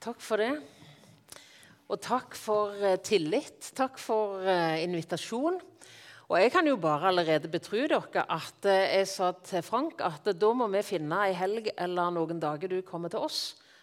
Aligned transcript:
Takk 0.00 0.22
for 0.24 0.40
det. 0.40 0.54
Og 1.92 1.98
takk 2.00 2.32
for 2.38 2.72
eh, 2.80 2.96
tillit. 3.04 3.66
Takk 3.76 3.98
for 4.00 4.40
eh, 4.48 4.78
invitasjon. 4.86 5.58
Og 6.30 6.36
jeg 6.40 6.52
kan 6.54 6.64
jo 6.64 6.78
bare 6.80 7.10
allerede 7.10 7.50
betro 7.52 7.82
dere 7.84 8.22
at 8.24 8.68
eh, 8.70 8.94
jeg 8.94 9.10
sa 9.10 9.28
til 9.44 9.60
Frank 9.66 10.00
at 10.00 10.30
da 10.40 10.52
må 10.56 10.70
vi 10.72 10.80
finne 10.88 11.18
ei 11.26 11.36
helg 11.36 11.68
eller 11.76 12.14
noen 12.16 12.40
dager 12.40 12.72
du 12.72 12.78
kommer 12.80 13.12
til 13.12 13.26
oss, 13.28 13.42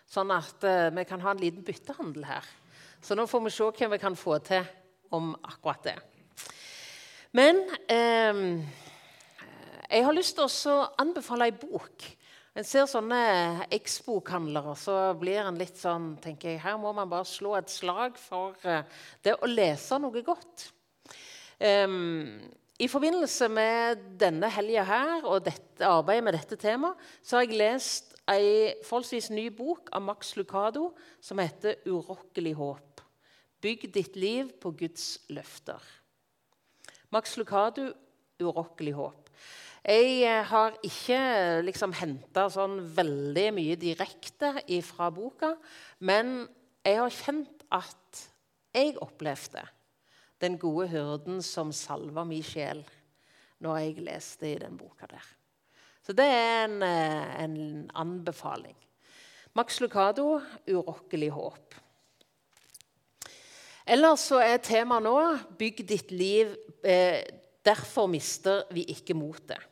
sånn 0.09 0.33
at 0.33 0.65
vi 0.95 1.05
kan 1.05 1.21
ha 1.21 1.35
en 1.35 1.43
liten 1.43 1.61
byttehandel 1.67 2.25
her. 2.25 2.49
Så 2.97 3.13
nå 3.13 3.27
får 3.29 3.45
vi 3.45 3.53
se 3.53 3.69
hva 3.69 3.93
vi 3.93 4.01
kan 4.01 4.17
få 4.17 4.39
til 4.41 4.65
om 5.13 5.35
akkurat 5.37 5.85
det. 5.85 5.97
Men 7.37 7.61
eh, 7.93 8.41
jeg 9.85 10.09
har 10.09 10.17
lyst 10.17 10.41
til 10.41 10.73
å 10.73 10.81
anbefale 10.97 11.51
ei 11.51 11.59
bok. 11.61 12.09
En 12.57 12.65
ser 12.65 12.87
sånne 12.89 13.67
eksbokhandlere, 13.75 14.71
så 14.81 14.93
blir 15.19 15.43
en 15.43 15.59
litt 15.59 15.77
sånn 15.77 16.15
tenker 16.23 16.55
jeg, 16.55 16.61
Her 16.63 16.79
må 16.81 16.89
man 16.95 17.09
bare 17.11 17.27
slå 17.29 17.51
et 17.53 17.69
slag 17.69 18.17
for 18.17 18.57
uh, 18.65 18.81
det 19.21 19.35
å 19.37 19.49
lese 19.49 19.99
noe 20.01 20.23
godt. 20.25 20.63
Um, 21.61 22.39
I 22.81 22.89
forbindelse 22.89 23.49
med 23.53 24.01
denne 24.17 24.49
helga 24.53 24.87
her 24.89 25.27
og 25.29 25.45
dette, 25.45 25.85
arbeidet 25.85 26.25
med 26.25 26.37
dette 26.37 26.57
temaet 26.57 26.97
så 27.21 27.37
har 27.37 27.45
jeg 27.45 27.61
lest 27.61 28.17
ei 28.33 28.73
forholdsvis 28.85 29.29
ny 29.37 29.47
bok 29.53 29.93
av 29.93 30.01
Max 30.09 30.33
Lucado 30.37 30.89
som 31.21 31.37
heter 31.37 31.77
'Urokkelig 31.85 32.55
håp'. 32.57 33.05
Bygg 33.61 33.85
ditt 33.93 34.17
liv 34.17 34.49
på 34.57 34.73
Guds 34.73 35.19
løfter. 35.29 35.81
Max 37.13 37.37
Lucado, 37.37 37.93
'Urokkelig 38.41 38.97
håp'. 38.97 39.26
Jeg 39.87 40.17
eh, 40.27 40.43
har 40.43 40.73
ikke 40.83 41.17
liksom 41.63 41.93
henta 41.95 42.49
sånn 42.51 42.81
veldig 42.91 43.45
mye 43.55 43.75
direkte 43.79 44.49
fra 44.83 45.07
boka, 45.15 45.53
men 46.03 46.41
jeg 46.83 46.97
har 46.99 47.13
kjent 47.15 47.63
at 47.71 48.23
jeg 48.75 48.97
opplevde 48.99 49.63
den 50.43 50.57
gode 50.59 50.89
hyrden 50.91 51.39
som 51.39 51.71
salva 51.71 52.25
min 52.27 52.43
sjel 52.43 52.81
når 53.63 53.79
jeg 53.79 54.03
leste 54.09 54.49
i 54.49 54.57
den 54.59 54.75
boka 54.75 55.07
der. 55.07 55.23
Så 56.03 56.11
det 56.11 56.27
er 56.35 56.65
en, 56.65 56.83
eh, 56.83 57.43
en 57.45 57.87
anbefaling. 57.95 58.75
Max 59.55 59.79
Lucado, 59.79 60.41
'Urokkelig 60.67 61.31
håp'. 61.31 61.79
Ellers 63.87 64.19
så 64.19 64.43
er 64.43 64.57
temaet 64.57 65.03
nå 65.03 65.15
'Bygg 65.57 65.87
ditt 65.87 66.11
liv'. 66.11 66.57
Eh, 66.83 67.23
derfor 67.63 68.07
mister 68.07 68.63
vi 68.71 68.83
ikke 68.83 69.13
motet. 69.13 69.63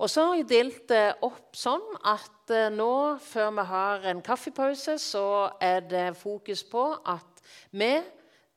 Og 0.00 0.08
så 0.08 0.22
har 0.24 0.38
jeg 0.38 0.48
delt 0.48 0.84
det 0.88 1.18
opp 1.26 1.56
sånn 1.60 1.84
at 2.08 2.52
eh, 2.56 2.70
nå, 2.72 3.18
før 3.20 3.50
vi 3.58 3.64
har 3.68 4.06
en 4.08 4.22
kaffepause, 4.24 4.94
så 4.96 5.50
er 5.60 5.82
det 5.84 6.06
fokus 6.16 6.62
på 6.64 6.86
at 7.04 7.42
vi, 7.76 7.98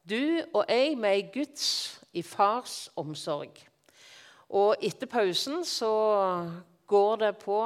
du 0.08 0.40
og 0.54 0.64
jeg, 0.72 0.94
vi 0.96 1.10
er 1.10 1.34
Guds 1.34 1.66
i 2.16 2.24
fars 2.24 2.86
omsorg. 2.96 3.60
Og 4.56 4.86
etter 4.86 5.10
pausen 5.12 5.66
så 5.68 5.92
går 6.88 7.20
det 7.26 7.34
på 7.42 7.58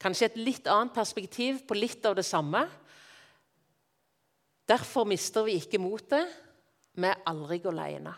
kanskje 0.00 0.30
et 0.30 0.38
litt 0.40 0.70
annet 0.70 0.94
perspektiv 0.96 1.60
på 1.68 1.76
litt 1.76 2.06
av 2.08 2.16
det 2.16 2.24
samme. 2.24 2.62
Derfor 4.64 5.04
mister 5.04 5.44
vi 5.44 5.58
ikke 5.60 5.82
motet. 5.82 6.30
Vi 6.96 7.10
er 7.10 7.20
aldri 7.28 7.60
alene. 7.68 8.14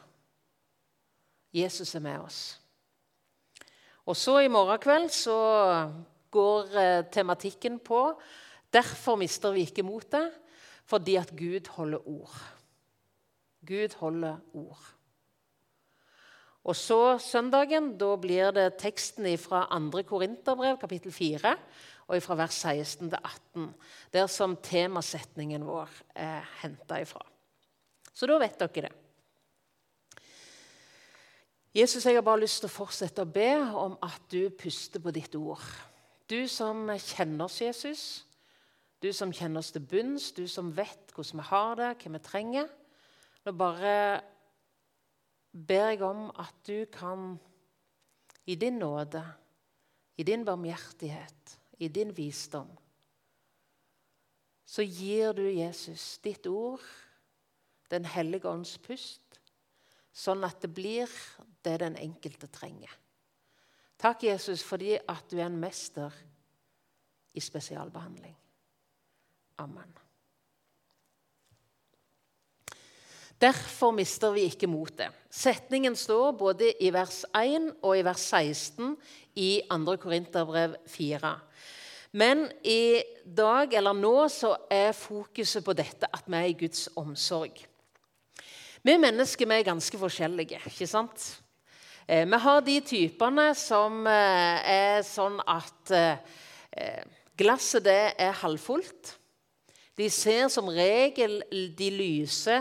Jesus 1.56 1.94
er 1.96 2.04
med 2.04 2.22
oss. 2.22 2.40
Og 4.06 4.16
så 4.16 4.38
i 4.44 4.50
morgen 4.52 4.78
kveld 4.82 5.08
så 5.14 5.36
går 6.30 6.76
eh, 6.78 7.04
tematikken 7.12 7.80
på 7.82 8.08
Derfor 8.72 9.16
mister 9.16 9.54
vi 9.54 9.62
ikke 9.64 9.84
motet, 9.86 10.34
fordi 10.84 11.14
at 11.16 11.30
Gud 11.38 11.68
holder 11.78 12.02
ord. 12.02 12.34
Gud 13.66 13.94
holder 14.00 14.36
ord. 14.54 14.82
Og 16.66 16.76
så 16.76 17.16
søndagen 17.22 17.92
da 17.98 18.10
blir 18.18 18.50
det 18.54 18.66
teksten 18.82 19.28
fra 19.38 19.62
2. 19.70 20.02
Korinterbrev, 20.08 20.76
kapittel 20.82 21.14
4, 21.14 21.54
og 22.10 22.22
fra 22.22 22.36
vers 22.42 22.58
16 22.66 23.08
til 23.10 23.18
18, 23.22 23.70
der 24.12 24.26
som 24.26 24.58
temasetningen 24.62 25.64
vår 25.66 25.90
er 26.14 26.42
henta 26.60 27.00
ifra. 27.02 27.22
Så 28.12 28.26
da 28.26 28.38
vet 28.42 28.58
dere 28.60 28.88
det. 28.88 28.92
Jesus, 31.76 32.06
jeg 32.06 32.16
har 32.16 32.24
bare 32.24 32.40
lyst 32.40 32.62
til 32.62 32.70
å 32.70 32.72
fortsette 32.72 33.20
å 33.20 33.28
be 33.28 33.50
om 33.76 33.98
at 34.00 34.22
du 34.32 34.48
puster 34.48 35.02
på 35.02 35.12
ditt 35.12 35.34
ord. 35.36 35.60
Du 36.24 36.48
som 36.48 36.86
kjenner 36.88 37.44
oss, 37.44 37.58
Jesus. 37.60 38.04
Du 39.02 39.10
som 39.12 39.32
kjenner 39.34 39.60
oss 39.60 39.74
til 39.74 39.84
bunns, 39.84 40.30
du 40.32 40.46
som 40.48 40.70
vet 40.72 41.12
hvordan 41.12 41.42
vi 41.42 41.46
har 41.50 41.74
det, 41.76 41.90
hva 42.00 42.12
vi 42.14 42.22
trenger. 42.24 42.70
Nå 43.44 43.52
bare 43.52 43.92
ber 45.52 45.90
jeg 45.92 46.00
om 46.08 46.30
at 46.40 46.56
du 46.64 46.86
kan, 46.92 47.34
i 48.48 48.56
din 48.56 48.80
nåde, 48.80 49.20
i 50.16 50.24
din 50.24 50.48
barmhjertighet, 50.48 51.58
i 51.76 51.92
din 51.92 52.16
visdom, 52.16 52.72
så 54.64 54.80
gir 54.80 55.36
du 55.36 55.44
Jesus 55.44 56.16
ditt 56.24 56.48
ord, 56.48 56.80
Den 57.86 58.02
hellige 58.02 58.50
ånds 58.50 58.72
pust, 58.82 59.36
sånn 60.10 60.42
at 60.42 60.58
det 60.58 60.72
blir 60.74 61.12
det 61.66 61.80
den 61.82 61.98
enkelte 62.00 62.48
trenger. 62.52 62.94
Takk, 63.98 64.24
Jesus, 64.28 64.62
fordi 64.64 64.96
at 64.96 65.24
du 65.30 65.38
er 65.38 65.48
en 65.48 65.60
mester 65.60 66.14
i 67.34 67.40
spesialbehandling. 67.40 68.36
Amen. 69.58 69.94
Derfor 73.40 73.92
mister 73.92 74.32
vi 74.32 74.46
ikke 74.48 74.68
motet. 74.68 75.12
Setningen 75.30 75.96
står 75.96 76.32
både 76.40 76.70
i 76.80 76.88
vers 76.92 77.24
1 77.36 77.74
og 77.84 77.98
i 77.98 78.04
vers 78.04 78.22
16 78.32 78.94
i 79.36 79.50
2. 79.68 79.96
Korinterbrev 80.00 80.76
4. 80.88 81.32
Men 82.16 82.46
i 82.64 83.02
dag, 83.36 83.74
eller 83.76 83.92
nå, 83.92 84.28
så 84.32 84.54
er 84.72 84.96
fokuset 84.96 85.64
på 85.64 85.74
dette 85.76 86.08
at 86.08 86.24
vi 86.24 86.38
er 86.38 86.48
i 86.48 86.56
Guds 86.56 86.86
omsorg. 86.96 87.60
Vi 88.86 88.96
mennesker 88.96 89.48
vi 89.48 89.58
er 89.58 89.68
ganske 89.68 89.98
forskjellige. 89.98 90.62
ikke 90.70 90.86
sant? 90.86 91.42
Eh, 92.08 92.22
vi 92.26 92.38
har 92.38 92.60
de 92.62 92.80
typene 92.86 93.48
som 93.58 94.04
eh, 94.06 94.66
er 94.70 95.00
sånn 95.02 95.40
at 95.42 95.90
eh, 95.90 97.00
glasset 97.34 97.82
det 97.82 98.02
er 98.22 98.36
halvfullt. 98.44 99.16
De 99.98 100.06
ser 100.12 100.46
som 100.52 100.70
regel 100.70 101.40
de 101.50 101.88
lyse, 101.90 102.60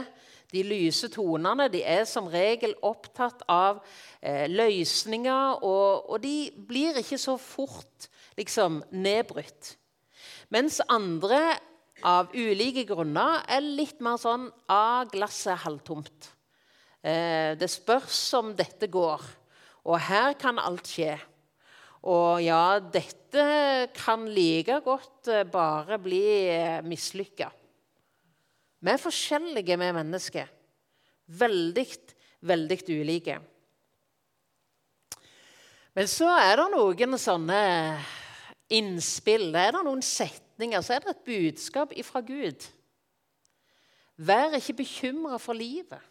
de 0.49 0.63
lyse 0.65 1.11
tonene. 1.13 1.67
De 1.69 1.83
er 1.85 2.07
som 2.09 2.25
regel 2.31 2.73
opptatt 2.81 3.43
av 3.51 3.83
løsninger, 4.49 5.61
og, 5.61 6.09
og, 6.09 6.17
de 6.23 6.49
blir 6.65 6.97
ikke 6.97 7.19
så 7.21 7.35
fort 7.37 8.07
liksom, 8.39 8.79
nedbrutt. 8.89 9.75
Mens 10.49 10.79
andre 10.89 11.41
av 12.07 12.31
ulike 12.33 12.87
grunner 12.87 13.43
er 13.51 13.61
litt 13.61 14.01
mer 14.01 14.17
sånn 14.21 14.47
ah, 14.71 15.03
glasset 15.11 15.59
halvtomt. 15.67 16.31
Eh, 17.05 17.53
det 17.59 17.69
spørs 17.69 18.17
om 18.39 18.53
dette 18.57 18.89
går. 18.89 19.21
Og 19.85 19.99
her 20.07 20.33
kan 20.41 20.57
alt 20.57 20.89
skje. 20.89 21.13
Og 22.05 22.41
ja, 22.41 22.79
dette 22.79 23.45
kan 23.93 24.25
like 24.29 24.79
godt 24.85 25.29
eh, 25.29 25.45
bare 25.45 25.99
bli 26.01 26.25
eh, 26.49 26.81
mislykka. 26.85 27.51
Vi 28.81 28.93
er 28.93 29.01
forskjellige, 29.01 29.77
vi 29.81 29.91
mennesker. 29.99 30.49
Veldig, 31.25 31.85
veldig 32.45 32.79
ulike. 32.89 33.37
Men 35.95 36.09
så 36.11 36.27
er 36.41 36.59
det 36.59 36.67
noen 36.73 37.17
sånne 37.21 37.61
innspill. 38.73 39.47
Er 39.55 39.77
det 39.77 39.85
noen 39.85 40.03
setninger, 40.05 40.81
så 40.81 40.97
er 40.97 41.05
det 41.05 41.13
et 41.13 41.23
budskap 41.29 41.93
fra 42.05 42.21
Gud. 42.25 42.65
Vær 44.17 44.57
ikke 44.57 44.81
bekymra 44.81 45.39
for 45.41 45.57
livet. 45.57 46.01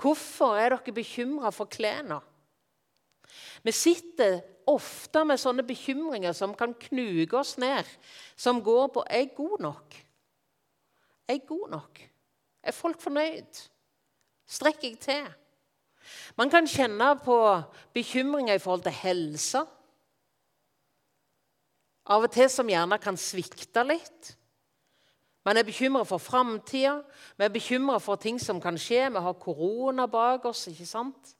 Hvorfor 0.00 0.56
er 0.58 0.74
dere 0.74 0.94
bekymra 0.94 1.52
for 1.54 1.70
klærne? 1.70 2.20
Vi 3.64 3.72
sitter 3.72 4.40
ofte 4.68 5.24
med 5.26 5.40
sånne 5.40 5.64
bekymringer 5.66 6.34
som 6.36 6.54
kan 6.56 6.74
knuge 6.88 7.36
oss 7.38 7.54
ned, 7.60 7.86
som 8.36 8.62
går 8.64 8.90
på 8.94 9.04
er 9.08 9.24
jeg 9.24 9.34
god 9.36 9.62
nok? 9.64 9.96
Er 11.28 11.38
jeg 11.38 11.46
god 11.48 11.70
nok? 11.72 12.02
Er 12.64 12.76
folk 12.76 13.00
fornøyd? 13.00 13.62
Strekker 14.46 14.88
jeg 14.88 15.00
til? 15.00 15.26
Man 16.36 16.50
kan 16.52 16.68
kjenne 16.68 17.14
på 17.24 17.38
bekymringer 17.96 18.58
i 18.58 18.62
forhold 18.62 18.84
til 18.84 18.98
helse. 18.98 19.64
Av 22.04 22.24
og 22.26 22.32
til 22.32 22.50
som 22.52 22.68
gjerne 22.68 22.98
kan 23.00 23.16
svikte 23.16 23.84
litt. 23.88 24.34
Man 25.44 25.56
er 25.56 25.66
bekymra 25.66 26.04
for 26.08 26.18
framtida, 26.18 27.02
vi 27.36 27.44
er 27.44 27.52
bekymra 27.52 27.98
for 28.00 28.16
ting 28.16 28.40
som 28.40 28.60
kan 28.60 28.78
skje. 28.80 29.10
Vi 29.12 29.20
har 29.20 29.40
korona 29.40 30.06
bak 30.06 30.44
oss. 30.48 30.66
ikke 30.66 30.86
sant? 30.86 31.34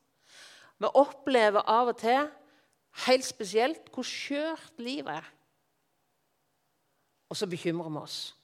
Vi 0.78 0.90
opplever 0.94 1.64
av 1.66 1.88
og 1.94 1.96
til 1.96 2.28
helt 3.06 3.24
spesielt 3.24 3.88
hvor 3.94 4.06
skjørt 4.06 4.74
livet 4.78 5.16
er. 5.16 5.30
Og 7.32 7.36
så 7.36 7.46
bekymrer 7.46 7.90
vi 7.90 8.02
oss. 8.02 8.34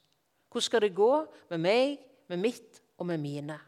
Hvordan 0.50 0.66
skal 0.66 0.80
det 0.80 0.94
gå 0.94 1.26
med 1.50 1.58
meg, 1.58 1.98
med 2.28 2.36
mitt 2.36 2.80
og 2.98 3.06
med 3.06 3.18
mine? 3.18 3.58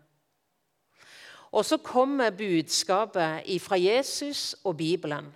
Og 1.52 1.64
så 1.64 1.76
kommer 1.76 2.30
budskapet 2.30 3.44
fra 3.60 3.76
Jesus 3.76 4.56
og 4.64 4.76
Bibelen 4.76 5.28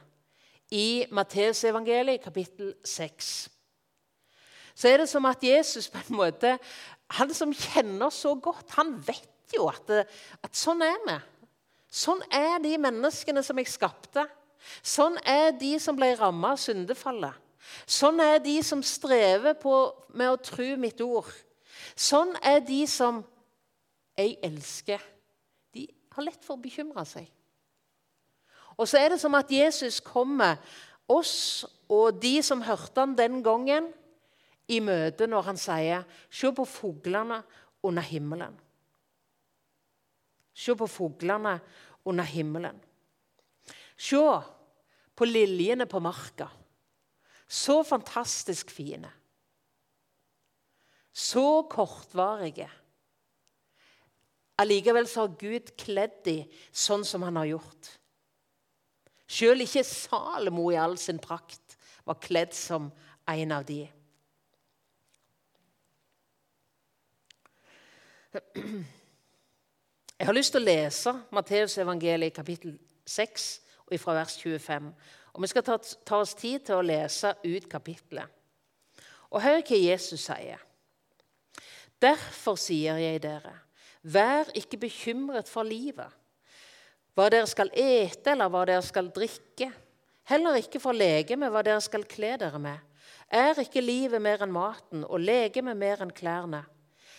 i 0.71 1.05
Matteusevangeliet 1.11 2.25
kapittel 2.25 2.75
6. 2.85 3.51
Så 4.77 4.91
er 4.91 5.01
det 5.01 5.09
som 5.09 5.25
at 5.29 5.43
Jesus 5.45 5.89
på 5.89 6.03
en 6.03 6.19
måte, 6.19 6.57
han 7.17 7.33
som 7.35 7.55
kjenner 7.55 8.13
så 8.13 8.35
godt, 8.35 8.75
han 8.77 8.93
vet 9.07 9.55
jo 9.57 9.71
at, 9.71 9.93
at 10.45 10.59
sånn 10.59 10.85
er 10.85 10.99
vi. 11.07 11.17
Sånn 11.97 12.21
er 12.35 12.59
de 12.61 12.75
menneskene 12.83 13.41
som 13.47 13.57
jeg 13.63 13.71
skapte. 13.73 14.27
Sånn 14.85 15.17
er 15.25 15.55
de 15.57 15.77
som 15.81 15.97
ble 15.97 16.11
rammet 16.19 16.57
av 16.57 16.61
syndefallet. 16.61 17.43
Sånn 17.89 18.21
er 18.23 18.39
de 18.43 18.59
som 18.63 18.83
strever 18.85 19.57
med 20.15 20.29
å 20.29 20.41
tro 20.43 20.69
mitt 20.81 21.01
ord. 21.03 21.31
Sånn 21.97 22.35
er 22.45 22.61
de 22.67 22.83
som 22.91 23.23
jeg 24.17 24.37
elsker. 24.45 25.01
De 25.75 25.87
har 26.17 26.27
lett 26.27 26.45
for 26.45 26.57
å 26.57 26.63
bekymre 26.63 27.05
seg. 27.09 27.27
Og 28.77 28.89
så 28.89 29.01
er 29.01 29.15
det 29.15 29.21
som 29.23 29.35
at 29.39 29.51
Jesus 29.53 30.03
kommer 30.05 30.61
oss 31.09 31.65
og 31.89 32.19
de 32.21 32.39
som 32.45 32.65
hørte 32.67 33.01
han 33.01 33.15
den 33.17 33.41
gangen, 33.45 33.89
i 34.69 34.81
møte 34.81 35.27
når 35.27 35.43
han 35.43 35.57
sier 35.57 36.05
'Se 36.31 36.53
på 36.53 36.65
fuglene 36.65 37.43
under 37.83 38.03
himmelen'. 38.03 38.57
Se 40.55 40.75
på 40.75 40.87
fuglene 40.87 41.61
under 42.05 42.25
himmelen. 42.25 42.81
Se 43.97 44.23
på 45.17 45.25
liljene 45.25 45.87
på 45.87 46.01
marka. 46.01 46.49
Så 47.49 47.83
fantastisk 47.83 48.71
fine. 48.71 49.11
Så 51.13 51.63
kortvarige. 51.71 52.69
Allikevel 54.59 55.07
så 55.09 55.27
har 55.27 55.37
Gud 55.39 55.73
kledd 55.77 56.23
dem 56.25 56.51
sånn 56.73 57.05
som 57.05 57.23
han 57.23 57.37
har 57.37 57.51
gjort. 57.55 57.91
Sjøl 59.27 59.65
ikke 59.65 59.85
Salomo 59.85 60.71
i 60.73 60.79
all 60.81 60.97
sin 61.01 61.19
prakt 61.19 61.77
var 62.07 62.21
kledd 62.23 62.55
som 62.57 62.91
en 63.27 63.53
av 63.53 63.65
de. 63.69 63.83
Jeg 70.19 70.27
har 70.29 70.37
lyst 70.37 70.55
til 70.55 70.63
å 70.63 70.67
lese 70.67 71.13
Matteusevangeliet 71.35 72.35
kapittel 72.37 72.77
6 73.09 73.47
fra 74.01 74.17
vers 74.17 74.37
25. 74.41 74.89
Og 75.37 75.43
Vi 75.45 75.51
skal 75.53 75.65
ta, 75.65 75.77
ta 75.79 76.21
oss 76.23 76.35
tid 76.37 76.65
til 76.67 76.79
å 76.79 76.85
lese 76.87 77.35
ut 77.45 77.69
kapittelet. 77.71 78.33
Og 79.31 79.43
hør 79.45 79.61
hva 79.61 79.79
Jesus 79.79 80.25
sier. 80.29 80.63
Derfor 82.03 82.59
sier 82.61 82.99
jeg 83.01 83.23
dere, 83.25 83.55
vær 84.03 84.51
ikke 84.57 84.81
bekymret 84.85 85.49
for 85.49 85.65
livet, 85.65 86.13
hva 87.17 87.31
dere 87.33 87.49
skal 87.49 87.73
ete 87.73 88.35
eller 88.35 88.53
hva 88.53 88.67
dere 88.69 88.85
skal 88.85 89.09
drikke. 89.15 89.71
Heller 90.29 90.59
ikke 90.61 90.81
for 90.83 90.97
legemet 90.97 91.53
hva 91.53 91.63
dere 91.65 91.81
skal 91.85 92.05
kle 92.09 92.35
dere 92.41 92.61
med. 92.61 92.77
Er 93.33 93.57
ikke 93.63 93.83
livet 93.83 94.23
mer 94.23 94.45
enn 94.45 94.53
maten 94.53 95.07
og 95.07 95.23
legemet 95.25 95.79
mer 95.79 96.05
enn 96.05 96.13
klærne? 96.15 96.67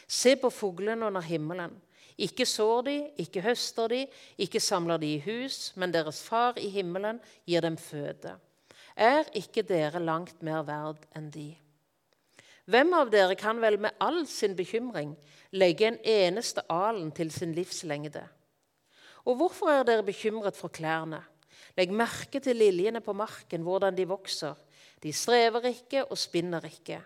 Se 0.07 0.36
på 0.39 0.50
fuglene 0.50 1.07
under 1.07 1.21
himmelen. 1.21 1.75
Ikke 2.18 2.48
sår 2.50 2.81
de, 2.88 2.95
ikke 3.21 3.44
høster 3.45 3.92
de, 3.92 4.01
ikke 4.42 4.59
samler 4.63 4.98
de 4.98 5.13
i 5.18 5.21
hus, 5.21 5.74
men 5.75 5.94
deres 5.94 6.24
far 6.25 6.57
i 6.57 6.69
himmelen 6.74 7.19
gir 7.45 7.62
dem 7.62 7.77
føde. 7.77 8.33
Er 8.98 9.27
ikke 9.38 9.62
dere 9.62 10.01
langt 10.01 10.42
mer 10.42 10.63
verd 10.65 11.04
enn 11.15 11.27
de? 11.30 11.51
Hvem 12.68 12.95
av 12.98 13.12
dere 13.13 13.38
kan 13.39 13.62
vel 13.62 13.77
med 13.80 13.95
all 14.04 14.24
sin 14.27 14.56
bekymring 14.57 15.13
legge 15.54 15.86
en 15.88 16.00
eneste 16.01 16.63
alen 16.74 17.13
til 17.15 17.30
sin 17.31 17.54
livslengde? 17.56 18.25
Og 19.27 19.38
hvorfor 19.38 19.69
er 19.71 19.86
dere 19.88 20.07
bekymret 20.07 20.57
for 20.57 20.74
klærne? 20.74 21.21
Legg 21.77 21.94
merke 21.94 22.42
til 22.42 22.57
liljene 22.57 23.04
på 23.06 23.13
marken, 23.13 23.62
hvordan 23.62 23.95
de 23.95 24.07
vokser. 24.09 24.57
De 25.04 25.13
strever 25.13 25.69
ikke 25.69 26.04
og 26.07 26.18
spinner 26.18 26.65
ikke. 26.65 27.04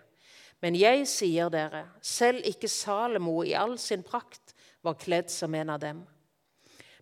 Men 0.62 0.78
jeg 0.78 1.06
sier 1.10 1.50
dere, 1.50 1.88
selv 2.00 2.46
ikke 2.46 2.70
Salomo 2.70 3.40
i 3.42 3.54
all 3.58 3.74
sin 3.82 4.04
prakt 4.06 4.54
var 4.82 4.98
kledd 5.00 5.30
som 5.30 5.54
en 5.58 5.72
av 5.74 5.80
dem. 5.82 6.04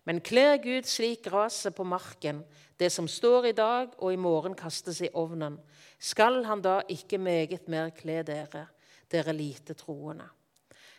Men 0.03 0.21
kler 0.25 0.57
Gud 0.61 0.87
slik 0.89 1.27
gresset 1.27 1.75
på 1.77 1.85
marken, 1.85 2.41
det 2.81 2.89
som 2.89 3.05
står 3.05 3.51
i 3.51 3.57
dag 3.57 3.93
og 3.99 4.13
i 4.13 4.17
morgen 4.17 4.55
kastes 4.57 5.03
i 5.05 5.11
ovnen, 5.13 5.59
skal 6.01 6.41
han 6.47 6.63
da 6.65 6.79
ikke 6.89 7.19
meget 7.21 7.67
mer 7.69 7.91
kle 7.93 8.23
dere, 8.25 8.65
dere 9.13 9.35
lite 9.37 9.77
troende. 9.77 10.25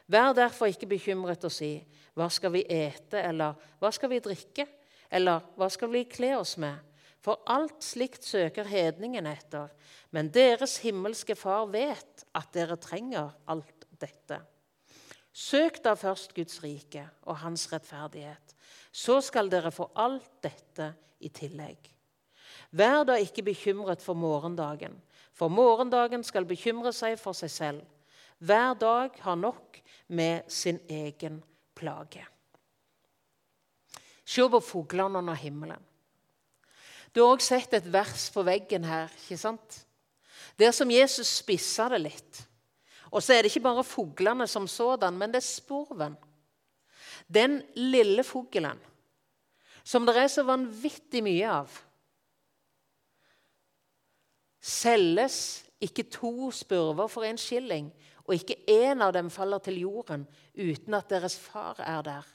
Vær 0.07 0.31
derfor 0.37 0.71
ikke 0.71 0.87
bekymret 0.87 1.43
og 1.47 1.51
si, 1.55 1.75
hva 2.15 2.29
skal 2.31 2.53
vi 2.55 2.63
ete, 2.63 3.19
eller 3.19 3.59
hva 3.81 3.91
skal 3.91 4.13
vi 4.13 4.23
drikke, 4.23 4.69
eller 5.11 5.43
hva 5.59 5.69
skal 5.73 5.91
vi 5.91 6.05
kle 6.07 6.37
oss 6.39 6.55
med? 6.63 6.79
For 7.23 7.39
alt 7.47 7.85
slikt 7.87 8.25
søker 8.27 8.67
hedningen 8.67 9.29
etter, 9.31 9.71
men 10.11 10.33
deres 10.35 10.81
himmelske 10.83 11.37
Far 11.39 11.69
vet 11.71 12.25
at 12.35 12.51
dere 12.55 12.77
trenger 12.83 13.31
alt 13.47 13.87
dette. 14.03 14.41
Søk 15.33 15.79
da 15.85 15.95
først 15.97 16.35
Guds 16.35 16.59
rike 16.65 17.05
og 17.23 17.39
Hans 17.45 17.69
rettferdighet. 17.73 18.57
Så 18.93 19.21
skal 19.25 19.49
dere 19.53 19.71
få 19.73 19.87
alt 19.97 20.29
dette 20.45 20.91
i 21.23 21.31
tillegg. 21.33 21.89
Vær 22.73 23.07
da 23.09 23.17
ikke 23.21 23.45
bekymret 23.47 24.03
for 24.03 24.19
morgendagen, 24.19 24.99
for 25.33 25.49
morgendagen 25.49 26.25
skal 26.25 26.45
bekymre 26.49 26.93
seg 26.93 27.17
for 27.21 27.37
seg 27.37 27.53
selv. 27.53 27.87
Hver 28.43 28.75
dag 28.75 29.17
har 29.23 29.39
nok 29.39 29.79
med 30.09 30.51
sin 30.51 30.81
egen 30.91 31.39
plage. 31.79 32.27
Se 34.25 34.45
på 34.49 34.61
fuglene 34.61 35.23
under 35.23 35.39
himmelen. 35.39 35.92
Du 37.13 37.21
har 37.21 37.35
også 37.35 37.55
sett 37.55 37.75
et 37.77 37.89
vers 37.93 38.31
på 38.33 38.45
veggen 38.47 38.85
her. 38.85 39.13
ikke 39.25 39.39
sant? 39.41 39.83
Der 40.59 40.73
som 40.73 40.91
Jesus 40.91 41.29
spissa 41.43 41.89
det 41.93 42.01
litt. 42.01 42.45
Og 43.13 43.23
så 43.23 43.35
er 43.35 43.43
det 43.43 43.53
ikke 43.53 43.67
bare 43.69 43.85
fuglene 43.85 44.47
som 44.49 44.69
sådan, 44.69 45.17
men 45.19 45.33
det 45.33 45.43
er 45.43 45.49
spurven. 45.49 46.17
Den 47.29 47.61
lille 47.77 48.25
fuglen 48.25 48.81
som 49.85 50.07
det 50.07 50.17
er 50.17 50.31
så 50.31 50.45
vanvittig 50.47 51.23
mye 51.25 51.49
av. 51.51 51.73
Selges 54.63 55.39
ikke 55.83 56.07
to 56.15 56.53
spurver 56.55 57.11
for 57.11 57.27
en 57.27 57.41
skilling, 57.41 57.91
og 58.23 58.37
ikke 58.37 58.61
én 58.71 59.03
av 59.03 59.11
dem 59.17 59.31
faller 59.35 59.63
til 59.65 59.81
jorden 59.83 60.29
uten 60.55 60.95
at 60.95 61.11
deres 61.11 61.35
far 61.43 61.81
er 61.83 62.05
der. 62.07 62.29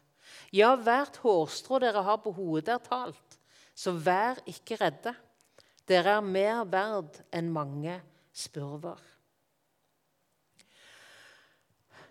Ja, 0.51 0.73
hvert 0.75 1.15
hårstrå 1.23 1.79
dere 1.79 2.03
har 2.03 2.19
på 2.23 2.33
hodet, 2.35 2.75
er 2.75 2.83
talt, 2.83 3.26
så 3.77 3.93
vær 3.93 4.41
ikke 4.49 4.79
redde. 4.81 5.13
Dere 5.87 6.17
er 6.17 6.25
mer 6.25 6.63
verd 6.67 7.21
enn 7.35 7.51
mange 7.53 7.99
spurver. 8.35 8.99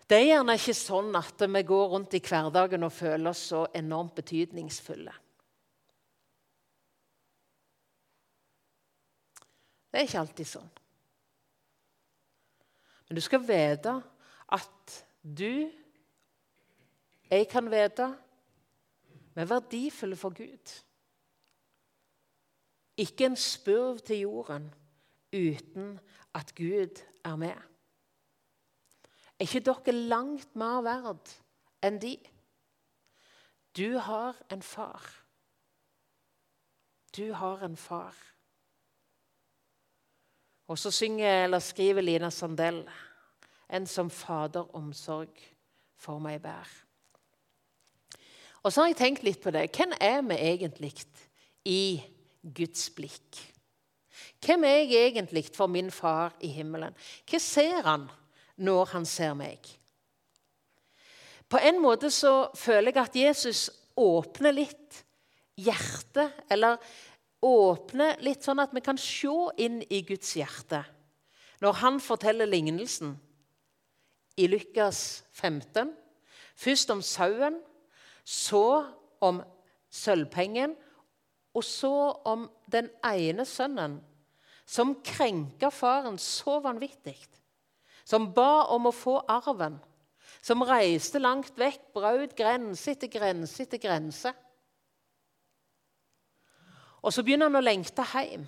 Det 0.07 0.15
er 0.21 0.29
gjerne 0.29 0.55
ikke 0.55 0.75
sånn 0.77 1.11
at 1.19 1.43
vi 1.51 1.61
går 1.67 1.89
rundt 1.91 2.15
i 2.15 2.23
hverdagen 2.23 2.87
og 2.87 2.95
føler 2.95 3.33
oss 3.33 3.49
så 3.51 3.65
enormt 3.75 4.15
betydningsfulle. 4.15 5.15
Det 9.91 9.99
er 9.99 10.07
ikke 10.07 10.21
alltid 10.23 10.47
sånn. 10.47 10.71
Men 13.07 13.19
du 13.19 13.23
skal 13.23 13.43
vite 13.43 13.97
at 14.55 14.97
du, 15.21 15.67
jeg 17.27 17.47
kan 17.51 17.67
vite, 17.71 18.07
vi 19.35 19.43
er 19.43 19.51
verdifulle 19.51 20.19
for 20.19 20.35
Gud. 20.35 20.77
Ikke 22.97 23.25
en 23.25 23.35
spurv 23.35 23.99
til 23.99 24.19
jorden 24.25 24.73
uten 25.33 25.99
at 26.33 26.55
Gud 26.55 27.03
er 27.25 27.35
med. 27.35 27.55
Er 29.39 29.45
ikke 29.45 29.59
dere 29.59 29.91
langt 29.91 30.55
mer 30.55 30.81
verd 30.81 31.33
enn 31.85 31.99
de? 32.01 32.15
Du 33.77 33.99
har 34.01 34.37
en 34.51 34.61
far. 34.61 35.03
Du 37.17 37.33
har 37.33 37.61
en 37.65 37.77
far. 37.77 38.15
Og 40.67 40.77
så 40.77 40.91
synger 40.91 41.43
eller 41.43 41.59
skriver 41.59 42.01
Lina 42.01 42.29
Sandell 42.29 42.89
en 43.69 43.87
som 43.87 44.09
fader 44.09 44.75
omsorg 44.75 45.39
for 45.97 46.19
meg 46.23 46.41
bær. 46.41 46.67
Og 48.63 48.73
så 48.73 48.81
har 48.81 48.91
jeg 48.91 48.99
tenkt 48.99 49.23
litt 49.23 49.41
på 49.43 49.51
det. 49.51 49.69
Hvem 49.75 49.93
er 50.01 50.21
vi 50.27 50.39
egentlig 50.49 50.93
i 51.65 51.81
Guds 52.55 52.89
blikk? 52.95 53.41
Hvem 54.43 54.63
er 54.63 54.83
jeg 54.83 55.11
egentlig 55.11 55.47
for 55.55 55.67
min 55.71 55.91
far 55.91 56.35
i 56.41 56.49
himmelen? 56.53 56.95
Hva 57.27 57.39
ser 57.41 57.83
han? 57.85 58.07
når 58.57 58.93
han 58.93 59.05
ser 59.05 59.35
meg. 59.37 59.61
På 61.47 61.59
en 61.63 61.79
måte 61.79 62.09
så 62.11 62.49
føler 62.57 62.91
jeg 62.91 63.03
at 63.03 63.19
Jesus 63.21 63.61
åpner 63.97 64.55
litt 64.55 65.03
hjertet, 65.57 66.33
eller 66.51 66.81
åpner 67.45 68.17
litt 68.25 68.43
sånn 68.45 68.59
at 68.61 68.73
vi 68.75 68.83
kan 68.83 68.97
se 68.99 69.31
inn 69.61 69.79
i 69.93 70.01
Guds 70.05 70.33
hjerte 70.37 70.81
når 71.61 71.77
han 71.79 71.95
forteller 72.01 72.49
lignelsen 72.49 73.15
i 74.37 74.45
Lukas 74.49 75.23
15. 75.33 75.89
Først 76.57 76.91
om 76.93 76.99
sauen, 77.01 77.55
så 78.21 78.85
om 79.25 79.39
sølvpengen, 79.89 80.75
og 81.57 81.65
så 81.65 81.93
om 82.29 82.45
den 82.69 82.89
ene 83.05 83.45
sønnen 83.49 83.97
som 84.67 84.97
krenka 85.01 85.71
faren 85.71 86.19
så 86.19 86.59
vanvittig. 86.61 87.17
Som 88.07 88.29
ba 88.35 88.67
om 88.75 88.89
å 88.89 88.95
få 88.95 89.17
arven. 89.31 89.79
Som 90.43 90.63
reiste 90.67 91.19
langt 91.19 91.55
vekk, 91.59 91.79
brøt 91.95 92.35
grense 92.37 92.91
etter 92.93 93.09
grense 93.11 93.63
etter 93.63 93.81
grense. 93.81 94.31
Og 97.01 97.15
så 97.15 97.23
begynner 97.23 97.49
han 97.49 97.59
å 97.59 97.63
lengte 97.63 98.03
hjem. 98.11 98.45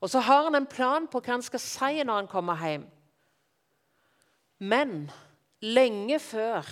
Og 0.00 0.10
så 0.10 0.22
har 0.24 0.48
han 0.48 0.58
en 0.58 0.68
plan 0.70 1.06
på 1.10 1.20
hva 1.20 1.36
han 1.36 1.46
skal 1.46 1.62
si 1.62 2.04
når 2.04 2.22
han 2.22 2.30
kommer 2.30 2.62
hjem. 2.66 2.86
Men 4.60 5.10
lenge 5.62 6.18
før 6.20 6.66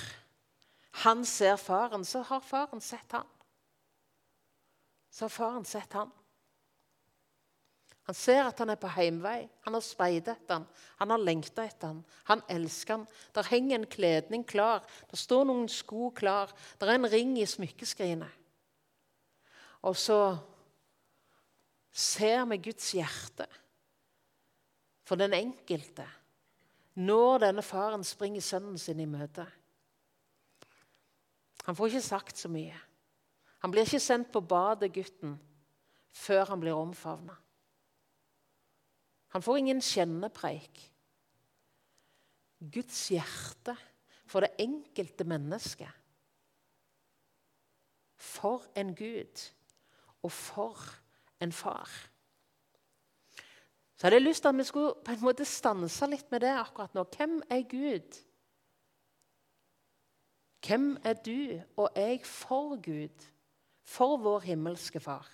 han 1.05 1.25
ser 1.29 1.57
faren, 1.61 2.05
så 2.05 2.25
har 2.27 2.45
faren 2.45 2.83
sett 2.83 3.15
han. 3.15 3.27
Så 5.11 5.25
har 5.25 5.35
faren 5.35 5.65
sett 5.65 5.93
han. 5.93 6.11
Han 8.09 8.17
ser 8.17 8.47
at 8.49 8.61
han 8.63 8.73
er 8.73 8.79
på 8.81 8.89
heimvei. 8.89 9.43
Han 9.67 9.77
har 9.77 9.85
speidet 9.85 10.33
etter 10.33 10.55
han. 10.55 10.67
Han 10.97 11.11
har 11.13 11.21
lengta 11.21 11.67
etter 11.69 11.91
han. 11.91 11.99
Han 12.31 12.43
elsker 12.49 12.97
han. 12.97 13.07
Der 13.37 13.51
henger 13.51 13.77
en 13.77 13.91
kledning 13.91 14.47
klar. 14.49 14.87
Der 15.11 15.21
står 15.21 15.45
noen 15.45 15.69
sko 15.69 16.09
klar. 16.17 16.55
Der 16.81 16.89
er 16.89 16.97
en 16.97 17.11
ring 17.13 17.35
i 17.37 17.45
smykkeskrinet. 17.45 18.33
Og 19.85 19.97
så 19.97 20.39
ser 21.93 22.47
vi 22.49 22.63
Guds 22.71 22.89
hjerte 22.97 23.45
for 25.05 25.21
den 25.21 25.37
enkelte 25.37 26.09
når 26.99 27.45
denne 27.45 27.63
faren 27.63 28.03
springer 28.05 28.43
sønnen 28.43 28.81
sin 28.81 29.05
i 29.05 29.07
møte. 29.07 29.45
Han 31.69 31.77
får 31.77 31.93
ikke 31.93 32.07
sagt 32.09 32.41
så 32.41 32.49
mye. 32.51 32.88
Han 33.59 33.73
blir 33.75 33.87
ikke 33.87 34.01
sendt 34.01 34.31
på 34.33 34.41
badet, 34.41 34.93
gutten, 34.95 35.35
før 36.15 36.45
han 36.53 36.61
blir 36.61 36.79
omfavna. 36.79 37.35
Han 39.35 39.45
får 39.45 39.61
ingen 39.61 39.81
kjennepreik. 39.85 40.83
Guds 42.59 43.09
hjerte 43.13 43.75
for 44.27 44.45
det 44.45 44.57
enkelte 44.63 45.27
mennesket. 45.29 45.91
For 48.19 48.65
en 48.77 48.95
Gud, 48.97 49.43
og 50.23 50.33
for 50.33 50.79
en 51.41 51.53
far. 51.53 51.91
Så 53.97 54.07
hadde 54.07 54.15
jeg 54.15 54.23
lyst 54.23 54.43
til 54.43 54.49
at 54.49 54.59
vi 54.59 54.65
skulle 54.65 54.95
på 55.05 55.13
en 55.15 55.23
måte 55.27 55.45
stanse 55.47 56.07
litt 56.07 56.31
med 56.31 56.43
det 56.47 56.55
akkurat 56.55 56.95
nå. 56.95 57.03
Hvem 57.17 57.41
er 57.51 57.65
Gud? 57.71 58.19
Hvem 60.67 60.93
er 61.05 61.19
du 61.23 61.61
og 61.77 61.89
jeg 61.97 62.21
for 62.27 62.77
Gud, 62.83 63.27
for 63.89 64.21
vår 64.21 64.45
himmelske 64.51 65.01
Far? 65.01 65.27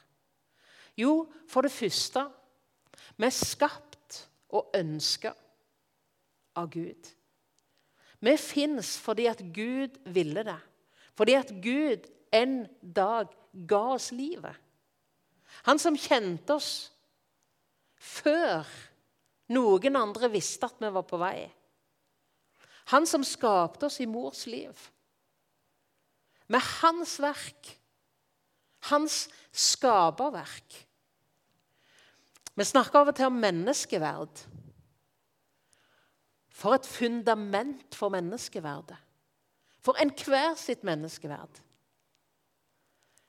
Jo, 0.96 1.26
for 1.50 1.66
det 1.66 1.74
første 1.74 2.28
vi 3.18 3.26
er 3.26 3.34
skapt 3.34 4.20
og 4.54 4.74
ønska 4.78 5.34
av 6.58 6.70
Gud. 6.70 7.10
Vi 8.24 8.36
fins 8.40 8.94
fordi 9.02 9.26
at 9.30 9.42
Gud 9.54 9.98
ville 10.14 10.44
det. 10.46 10.60
Fordi 11.14 11.34
at 11.38 11.50
Gud 11.62 12.06
en 12.34 12.64
dag 12.80 13.30
ga 13.68 13.82
oss 13.94 14.10
livet. 14.14 14.54
Han 15.68 15.78
som 15.78 15.98
kjente 15.98 16.56
oss 16.56 16.70
før 18.00 18.66
noen 19.54 20.00
andre 20.00 20.30
visste 20.32 20.66
at 20.66 20.80
vi 20.82 20.90
var 20.94 21.06
på 21.06 21.20
vei. 21.20 21.44
Han 22.92 23.06
som 23.08 23.24
skapte 23.24 23.86
oss 23.86 24.00
i 24.02 24.08
mors 24.10 24.44
liv. 24.50 24.74
Med 26.48 26.60
hans 26.82 27.16
verk. 27.22 27.70
Hans 28.90 29.28
skaperverk. 29.52 30.76
Vi 32.54 32.66
snakker 32.66 33.00
av 33.00 33.10
og 33.10 33.16
til 33.18 33.30
om 33.30 33.40
menneskeverd. 33.42 34.44
For 36.54 36.76
et 36.76 36.86
fundament 36.86 37.96
for 37.96 38.12
menneskeverdet. 38.14 38.98
For 39.84 39.98
enhver 40.00 40.54
sitt 40.58 40.84
menneskeverd. 40.86 41.60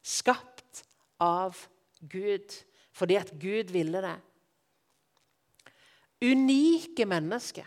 Skapt 0.05 0.85
av 1.19 1.57
Gud 1.99 2.53
fordi 2.95 3.17
at 3.19 3.33
Gud 3.35 3.73
ville 3.75 3.99
det 3.99 4.15
unike 6.23 7.05
mennesker. 7.05 7.65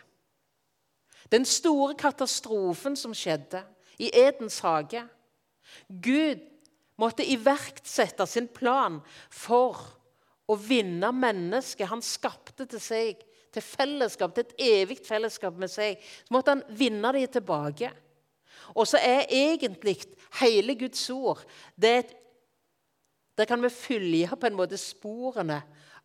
Den 1.33 1.45
store 1.45 1.95
katastrofen 1.99 2.97
som 2.97 3.15
skjedde 3.15 3.61
i 4.01 4.11
Edens 4.15 4.59
hage. 4.65 5.03
Gud 5.89 6.41
måtte 6.99 7.27
iverksette 7.27 8.27
sin 8.27 8.49
plan 8.51 8.99
for 9.31 9.79
å 10.49 10.57
vinne 10.59 11.11
mennesket 11.15 11.91
han 11.91 12.03
skapte 12.05 12.67
til 12.67 12.83
seg, 12.83 13.25
til 13.53 13.65
fellesskap, 13.65 14.35
til 14.35 14.47
et 14.47 14.61
evig 14.83 14.99
fellesskap 15.07 15.57
med 15.61 15.71
seg. 15.73 16.01
Så 16.27 16.35
måtte 16.35 16.57
han 16.57 16.65
vinne 16.75 17.13
dem 17.15 17.29
tilbake. 17.33 17.93
Og 18.75 18.89
så 18.89 19.01
er 19.01 19.29
egentlig 19.33 20.01
hele 20.41 20.75
Guds 20.77 21.05
ord 21.15 21.45
det 21.77 21.99
et 22.03 22.17
Der 23.39 23.47
kan 23.47 23.63
vi 23.63 23.69
følge 23.71 24.35
på 24.35 24.49
en 24.49 24.57
måte 24.59 24.75
sporene 24.75 25.61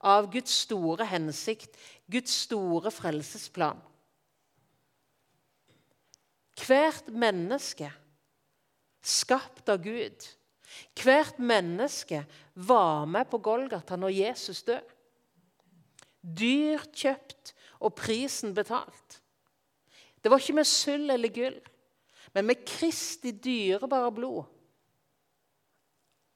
av 0.05 0.27
Guds 0.29 0.51
store 0.67 1.07
hensikt, 1.09 1.79
Guds 2.05 2.29
store 2.45 2.91
frelsesplan. 2.93 3.79
Hvert 6.61 7.09
menneske 7.09 7.89
skapt 9.01 9.71
av 9.73 9.81
Gud. 9.81 10.27
Hvert 11.03 11.39
menneske 11.39 12.23
var 12.55 13.05
med 13.05 13.29
på 13.31 13.39
Golgata 13.43 13.97
når 13.99 14.15
Jesus 14.17 14.63
døde. 14.63 14.83
Dyrt 16.23 16.93
kjøpt 16.95 17.53
og 17.83 17.95
prisen 17.99 18.53
betalt. 18.55 19.19
Det 20.23 20.31
var 20.31 20.39
ikke 20.39 20.55
med 20.55 20.69
sølv 20.69 21.11
eller 21.11 21.33
gull, 21.35 21.57
men 22.33 22.47
med 22.47 22.63
Kristi 22.65 23.33
dyrebare 23.43 24.11
blod 24.15 24.43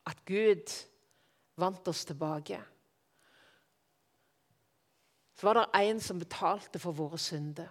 at 0.08 0.20
Gud 0.27 0.74
vant 1.56 1.88
oss 1.88 2.03
tilbake 2.08 2.60
så 5.38 5.46
var 5.46 5.53
det 5.60 5.82
en 5.86 6.00
som 6.01 6.20
betalte 6.20 6.79
for 6.82 6.98
våre 6.98 7.17
synder. 7.22 7.67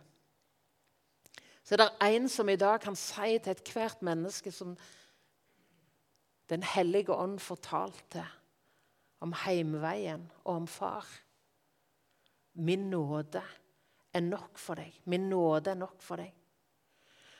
Så 1.67 1.75
er 1.75 1.81
det 1.83 2.15
en 2.15 2.29
som 2.31 2.49
i 2.49 2.59
dag 2.59 2.79
kan 2.81 2.95
si 2.95 3.39
til 3.43 3.57
ethvert 3.57 4.05
menneske 4.07 4.53
som 4.55 4.77
Den 6.49 6.63
hellige 6.63 7.15
ånd 7.15 7.39
fortalte 7.43 8.23
om 9.21 9.33
heimveien 9.45 10.27
og 10.45 10.55
om 10.55 10.67
far. 10.71 11.07
Min 12.55 12.91
nåde 12.91 13.43
er 14.13 14.21
nok 14.25 14.59
for 14.59 14.79
deg. 14.79 14.95
Min 15.05 15.29
nåde 15.31 15.71
er 15.71 15.79
nok 15.81 16.03
for 16.03 16.23
deg. 16.23 16.33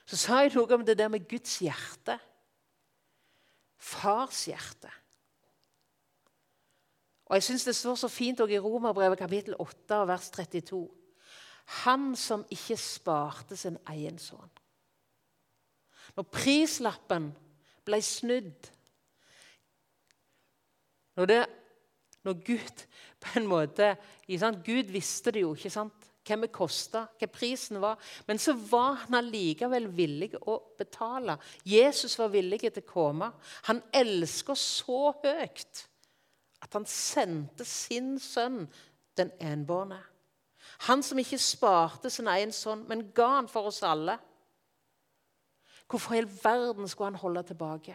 Så 0.07 0.19
sa 0.21 0.43
jeg 0.43 0.55
noe 0.55 0.75
om 0.75 0.85
det 0.87 0.99
der 0.99 1.11
med 1.11 1.27
Guds 1.29 1.59
hjerte. 1.63 2.19
Fars 3.77 4.45
hjerte. 4.47 4.91
Og 7.27 7.35
jeg 7.37 7.47
syns 7.49 7.65
det 7.67 7.75
står 7.75 7.99
så 7.99 8.09
fint 8.09 8.41
også 8.41 8.55
i 8.55 8.63
Romerbrevet 8.63 9.19
kapittel 9.19 9.57
8 9.59 10.03
vers 10.07 10.31
32. 10.31 10.85
Han 11.83 12.13
som 12.17 12.45
ikke 12.51 12.77
sparte 12.79 13.57
sin 13.59 13.79
egen 13.91 14.19
sønn. 14.23 14.53
Når 16.17 16.29
prislappen 16.31 17.33
ble 17.85 17.99
snudd 18.03 18.71
Når, 21.17 21.31
det, 21.31 21.39
når 22.25 22.41
Gud 22.47 22.85
på 23.23 23.39
en 23.41 23.49
måte 23.49 23.95
Gud 24.27 24.93
visste 24.93 25.33
det 25.33 25.43
jo, 25.45 25.55
ikke 25.57 25.73
sant? 25.73 26.13
Hvem 26.27 26.43
det 26.43 26.51
kosta, 26.51 27.05
hva 27.21 27.27
prisen 27.31 27.79
var. 27.79 28.01
Men 28.27 28.41
så 28.43 28.57
var 28.59 28.97
han 29.05 29.15
allikevel 29.21 29.87
villig 29.95 30.33
å 30.43 30.57
betale. 30.79 31.37
Jesus 31.63 32.17
var 32.19 32.33
villig 32.33 32.65
til 32.65 32.83
å 32.83 32.89
komme. 32.89 33.29
Han 33.69 33.79
elsker 33.95 34.59
så 34.59 35.13
høyt 35.23 35.85
at 36.67 36.75
han 36.75 36.87
sendte 36.91 37.65
sin 37.69 38.17
sønn, 38.19 38.65
den 39.17 39.31
enbårne. 39.39 40.01
Han 40.91 41.03
som 41.07 41.19
ikke 41.23 41.39
sparte 41.41 42.11
sin 42.11 42.27
egen 42.29 42.53
sønn, 42.53 42.83
men 42.89 43.07
ga 43.15 43.29
han 43.39 43.49
for 43.49 43.71
oss 43.71 43.85
alle. 43.87 44.19
Hvorfor 45.87 46.17
i 46.17 46.25
all 46.25 46.31
verden 46.43 46.89
skulle 46.91 47.13
han 47.13 47.23
holde 47.23 47.45
tilbake? 47.47 47.95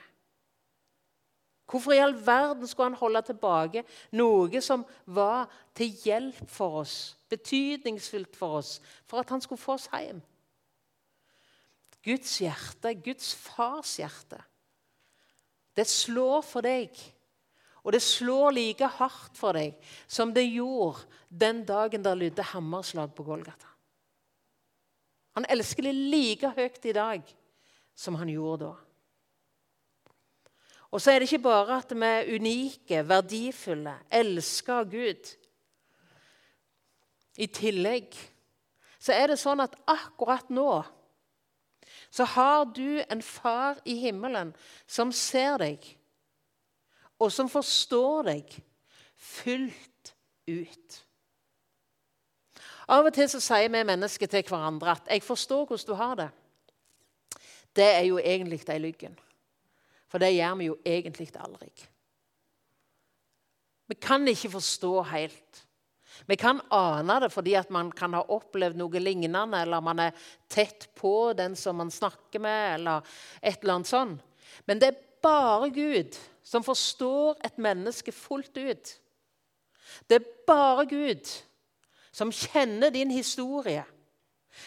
Hvorfor 1.71 1.95
i 1.95 2.01
all 2.03 2.17
verden 2.25 2.67
skulle 2.67 2.89
han 2.89 2.99
holde 2.99 3.21
tilbake 3.29 3.85
noe 4.19 4.61
som 4.63 4.83
var 5.07 5.47
til 5.77 5.93
hjelp 6.03 6.43
for 6.51 6.81
oss, 6.81 6.95
betydningsfullt 7.31 8.35
for 8.35 8.59
oss, 8.59 8.73
for 9.07 9.23
at 9.23 9.31
han 9.31 9.43
skulle 9.43 9.61
få 9.61 9.77
oss 9.77 9.87
hjem? 9.93 10.19
Guds 12.03 12.33
hjerte, 12.41 12.95
Guds 13.05 13.31
fars 13.37 13.95
hjerte, 14.01 14.41
det 15.77 15.87
slår 15.87 16.41
for 16.43 16.65
deg 16.65 16.91
og 17.81 17.95
det 17.95 18.01
slår 18.03 18.53
like 18.53 18.87
hardt 18.99 19.37
for 19.37 19.57
deg 19.57 19.77
som 20.05 20.33
det 20.33 20.45
gjorde 20.45 21.07
den 21.29 21.63
dagen 21.65 22.03
der 22.05 22.17
lydde 22.17 22.45
hammerslag 22.51 23.13
på 23.15 23.25
Golgata. 23.25 23.69
Han 25.37 25.47
elsker 25.49 25.87
det 25.87 25.95
like 25.95 26.51
høyt 26.57 26.85
i 26.85 26.93
dag 26.93 27.35
som 27.95 28.17
han 28.19 28.29
gjorde 28.29 28.67
da. 28.67 28.73
Og 30.91 31.01
så 31.01 31.11
er 31.11 31.19
det 31.19 31.29
ikke 31.31 31.45
bare 31.47 31.77
at 31.79 31.93
vi 31.95 32.07
er 32.07 32.33
unike, 32.35 33.03
verdifulle, 33.07 33.93
elsker 34.11 34.83
Gud. 34.91 35.29
I 37.39 37.47
tillegg 37.47 38.17
så 38.99 39.15
er 39.15 39.31
det 39.31 39.39
sånn 39.39 39.63
at 39.63 39.77
akkurat 39.89 40.51
nå 40.51 40.81
så 42.11 42.25
har 42.27 42.65
du 42.75 42.99
en 43.09 43.21
far 43.23 43.79
i 43.87 43.95
himmelen 44.01 44.51
som 44.87 45.13
ser 45.15 45.55
deg, 45.61 45.85
og 47.15 47.31
som 47.31 47.47
forstår 47.49 48.27
deg 48.27 48.51
fullt 49.15 50.11
ut. 50.51 50.99
Av 52.91 53.07
og 53.07 53.15
til 53.15 53.29
så 53.31 53.39
sier 53.39 53.71
vi 53.71 53.83
mennesker 53.87 54.27
til 54.27 54.43
hverandre 54.43 54.91
at 54.91 55.07
'jeg 55.07 55.23
forstår 55.23 55.65
hvordan 55.65 55.87
du 55.87 55.93
har 55.93 56.15
det'. 56.15 56.29
Det 57.75 57.89
er 57.95 58.05
jo 58.05 58.17
egentlig 58.17 58.67
den 58.67 58.81
lyggen. 58.81 59.19
For 60.11 60.19
det 60.19 60.33
gjør 60.35 60.57
vi 60.59 60.67
jo 60.67 60.77
egentlig 60.83 61.29
aldri. 61.39 61.71
Vi 63.91 63.97
kan 63.99 64.27
ikke 64.27 64.51
forstå 64.57 64.91
helt. 65.11 65.61
Vi 66.27 66.35
kan 66.39 66.59
ane 66.71 67.19
det 67.23 67.31
fordi 67.31 67.55
at 67.59 67.71
man 67.73 67.91
kan 67.95 68.13
ha 68.15 68.21
opplevd 68.35 68.77
noe 68.79 68.99
lignende, 69.01 69.61
eller 69.61 69.83
man 69.83 70.03
er 70.03 70.17
tett 70.51 70.89
på 70.95 71.31
den 71.37 71.55
som 71.59 71.79
man 71.79 71.91
snakker 71.91 72.43
med, 72.43 72.75
eller 72.75 73.07
et 73.41 73.61
eller 73.61 73.79
annet 73.79 73.91
sånt. 73.91 74.27
Men 74.67 74.81
det 74.81 74.91
er 74.91 74.99
bare 75.23 75.69
Gud 75.71 76.17
som 76.43 76.65
forstår 76.65 77.39
et 77.45 77.57
menneske 77.61 78.11
fullt 78.11 78.57
ut. 78.57 78.93
Det 80.09 80.19
er 80.19 80.29
bare 80.47 80.85
Gud 80.89 81.31
som 82.11 82.31
kjenner 82.31 82.91
din 82.91 83.11
historie, 83.11 83.85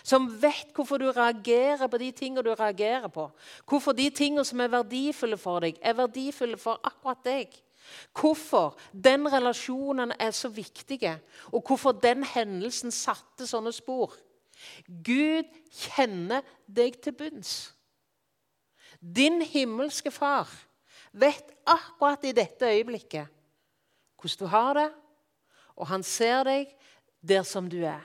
som 0.03 0.27
vet 0.43 0.73
hvorfor 0.75 0.99
du 0.99 1.11
reagerer 1.13 1.87
på 1.91 2.01
de 2.01 2.11
tingene 2.17 2.45
du 2.45 2.53
reagerer 2.55 3.09
på. 3.13 3.29
Hvorfor 3.69 3.93
de 3.97 4.09
tingene 4.11 4.45
som 4.45 4.61
er 4.61 4.73
verdifulle 4.73 5.39
for 5.41 5.65
deg, 5.65 5.79
er 5.83 5.97
verdifulle 5.99 6.59
for 6.61 6.81
akkurat 6.85 7.25
deg. 7.27 7.59
Hvorfor 8.17 8.79
den 8.93 9.29
relasjonen 9.33 10.15
er 10.19 10.31
så 10.33 10.49
viktig, 10.49 11.01
og 11.53 11.65
hvorfor 11.67 11.93
den 11.93 12.25
hendelsen 12.25 12.95
satte 12.95 13.47
sånne 13.47 13.73
spor. 13.77 14.17
Gud 14.87 15.51
kjenner 15.75 16.45
deg 16.67 16.97
til 17.05 17.17
bunns. 17.19 17.75
Din 19.01 19.43
himmelske 19.43 20.11
far 20.15 20.49
vet 21.13 21.51
akkurat 21.69 22.25
i 22.25 22.33
dette 22.33 22.71
øyeblikket 22.73 23.31
hvordan 24.25 24.41
du 24.41 24.47
har 24.49 24.75
det, 24.79 24.91
og 25.77 25.87
han 25.91 26.03
ser 26.03 26.47
deg 26.49 26.71
der 27.21 27.43
som 27.45 27.69
du 27.69 27.83
er. 27.85 28.01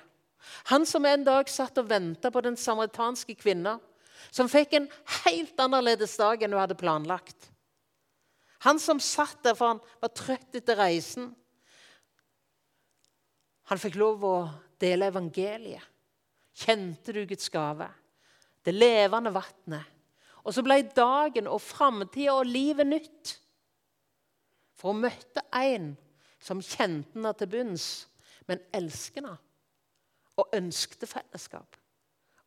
Han 0.72 0.86
som 0.86 1.06
en 1.06 1.24
dag 1.26 1.50
satt 1.50 1.78
og 1.82 1.90
venta 1.90 2.32
på 2.32 2.42
den 2.46 2.58
samaritanske 2.60 3.36
kvinna, 3.40 3.78
som 4.32 4.50
fikk 4.52 4.76
en 4.78 4.90
helt 5.24 5.60
annerledes 5.62 6.18
dag 6.20 6.44
enn 6.44 6.54
hun 6.54 6.62
hadde 6.62 6.78
planlagt. 6.80 7.50
Han 8.68 8.80
som 8.80 9.00
satt 9.00 9.40
der 9.46 9.56
for 9.56 9.74
han 9.74 9.84
var 10.02 10.12
trøtt 10.16 10.58
etter 10.60 10.80
reisen. 10.80 11.30
Han 13.72 13.80
fikk 13.80 13.96
lov 14.02 14.26
å 14.26 14.36
dele 14.82 15.08
evangeliet. 15.12 15.86
Kjente 16.60 17.14
du 17.16 17.22
Guds 17.24 17.48
gave? 17.54 17.88
Det 18.66 18.74
levende 18.76 19.32
vannet. 19.32 19.96
Og 20.44 20.52
så 20.56 20.64
ble 20.66 20.82
dagen 20.96 21.48
og 21.48 21.62
framtida 21.64 22.36
og 22.36 22.50
livet 22.50 22.88
nytt. 22.90 23.36
For 24.80 24.92
hun 24.92 25.06
møtte 25.06 25.44
en 25.56 25.94
som 26.44 26.64
kjente 26.64 27.16
henne 27.16 27.32
til 27.40 27.52
bunns, 27.52 27.88
men 28.48 28.64
elsket 28.76 29.22
henne 29.22 29.38
og 30.40 30.56
ønskte 30.56 31.10
fellesskap. 31.10 31.78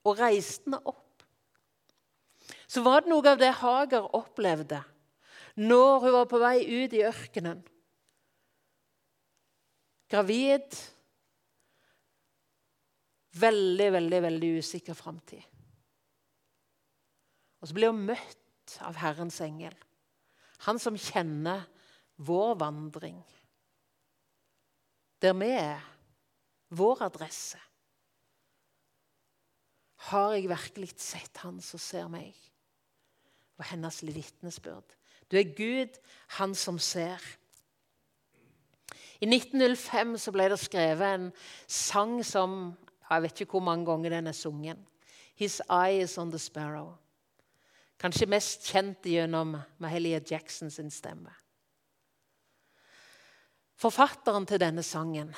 Og 0.02 0.18
reiste 0.18 0.66
henne 0.66 0.80
opp. 0.88 0.99
Så 2.66 2.82
var 2.82 3.04
det 3.04 3.12
noe 3.12 3.28
av 3.28 3.38
det 3.40 3.52
Hager 3.61 4.08
opplevde 4.16 4.81
når 5.61 5.98
hun 6.00 6.14
var 6.16 6.28
på 6.31 6.40
vei 6.40 6.57
ut 6.64 6.94
i 6.96 7.05
ørkenen. 7.05 7.61
Gravid. 10.12 10.76
Veldig, 13.40 13.88
veldig, 13.92 14.20
veldig 14.26 14.50
usikker 14.61 14.96
framtid. 14.96 15.44
Og 17.61 17.68
så 17.68 17.76
blir 17.76 17.92
hun 17.92 18.05
møtt 18.09 18.76
av 18.85 18.98
Herrens 19.00 19.38
engel. 19.44 19.76
Han 20.66 20.81
som 20.83 20.98
kjenner 20.98 21.64
vår 22.22 22.57
vandring. 22.61 23.20
Der 25.22 25.37
vi 25.38 25.52
er. 25.55 25.81
Vår 26.72 27.05
adresse. 27.07 27.61
Har 30.11 30.35
jeg 30.35 30.51
virkelig 30.51 30.95
sett 30.99 31.43
han 31.45 31.61
som 31.62 31.81
ser 31.81 32.09
meg? 32.11 32.35
Og 33.61 33.67
hennes 33.71 34.01
vitnesbyrd. 34.03 34.97
Du 35.31 35.38
er 35.38 35.55
Gud, 35.57 35.99
han 36.38 36.55
som 36.59 36.81
ser. 36.83 37.23
I 39.23 39.29
1905 39.29 40.17
så 40.19 40.33
ble 40.35 40.49
det 40.51 40.59
skrevet 40.59 41.15
en 41.15 41.29
sang 41.71 42.19
som 42.27 42.75
Jeg 43.12 43.23
vet 43.23 43.41
ikke 43.45 43.59
hvor 43.59 43.67
mange 43.67 43.85
ganger 43.85 44.11
den 44.11 44.27
er 44.27 44.33
sunget. 44.33 44.79
'His 45.37 45.61
Is 45.93 46.19
On 46.19 46.31
The 46.31 46.38
Sparrow'. 46.38 46.97
Kanskje 47.99 48.27
mest 48.27 48.65
kjent 48.67 49.05
gjennom 49.05 49.57
Mahalia 49.79 50.21
Jackson 50.31 50.71
sin 50.71 50.91
stemme. 50.91 51.31
Forfatteren 53.77 54.47
til 54.47 54.61
denne 54.62 54.83
sangen 54.83 55.35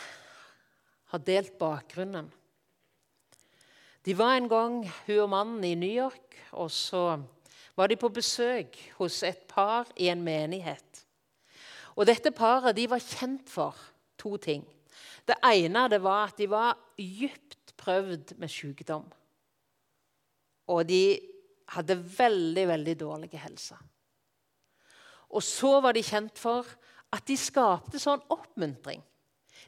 har 1.12 1.18
delt 1.18 1.58
bakgrunnen. 1.58 2.30
De 4.04 4.18
var 4.18 4.36
en 4.36 4.48
gang, 4.48 4.82
hun 5.06 5.22
og 5.24 5.30
mannen, 5.32 5.64
i 5.64 5.74
New 5.74 5.90
York, 5.90 6.36
og 6.52 6.70
så 6.70 7.22
var 7.76 7.88
de 7.88 7.96
på 7.96 8.10
besøk 8.12 8.76
hos 8.98 9.22
et 9.22 9.46
par 9.48 9.88
i 9.96 10.10
en 10.12 10.22
menighet. 10.22 11.04
Og 11.96 12.06
Dette 12.06 12.34
paret 12.34 12.76
de 12.76 12.88
var 12.90 13.02
kjent 13.02 13.48
for 13.50 13.78
to 14.18 14.36
ting. 14.36 14.64
Det 15.24 15.36
ene 15.46 15.86
det 15.88 16.02
var 16.04 16.28
at 16.28 16.38
de 16.38 16.50
var 16.50 16.76
dypt 16.98 17.72
prøvd 17.80 18.34
med 18.38 18.52
sykdom. 18.52 19.06
Og 20.68 20.84
de 20.88 21.18
hadde 21.74 21.96
veldig, 22.18 22.68
veldig 22.68 22.94
dårlig 23.00 23.40
helse. 23.40 23.76
Og 25.34 25.42
så 25.42 25.80
var 25.80 25.96
de 25.96 26.04
kjent 26.04 26.38
for 26.38 26.68
at 27.14 27.24
de 27.28 27.36
skapte 27.38 27.98
sånn 28.00 28.22
oppmuntring. 28.32 29.02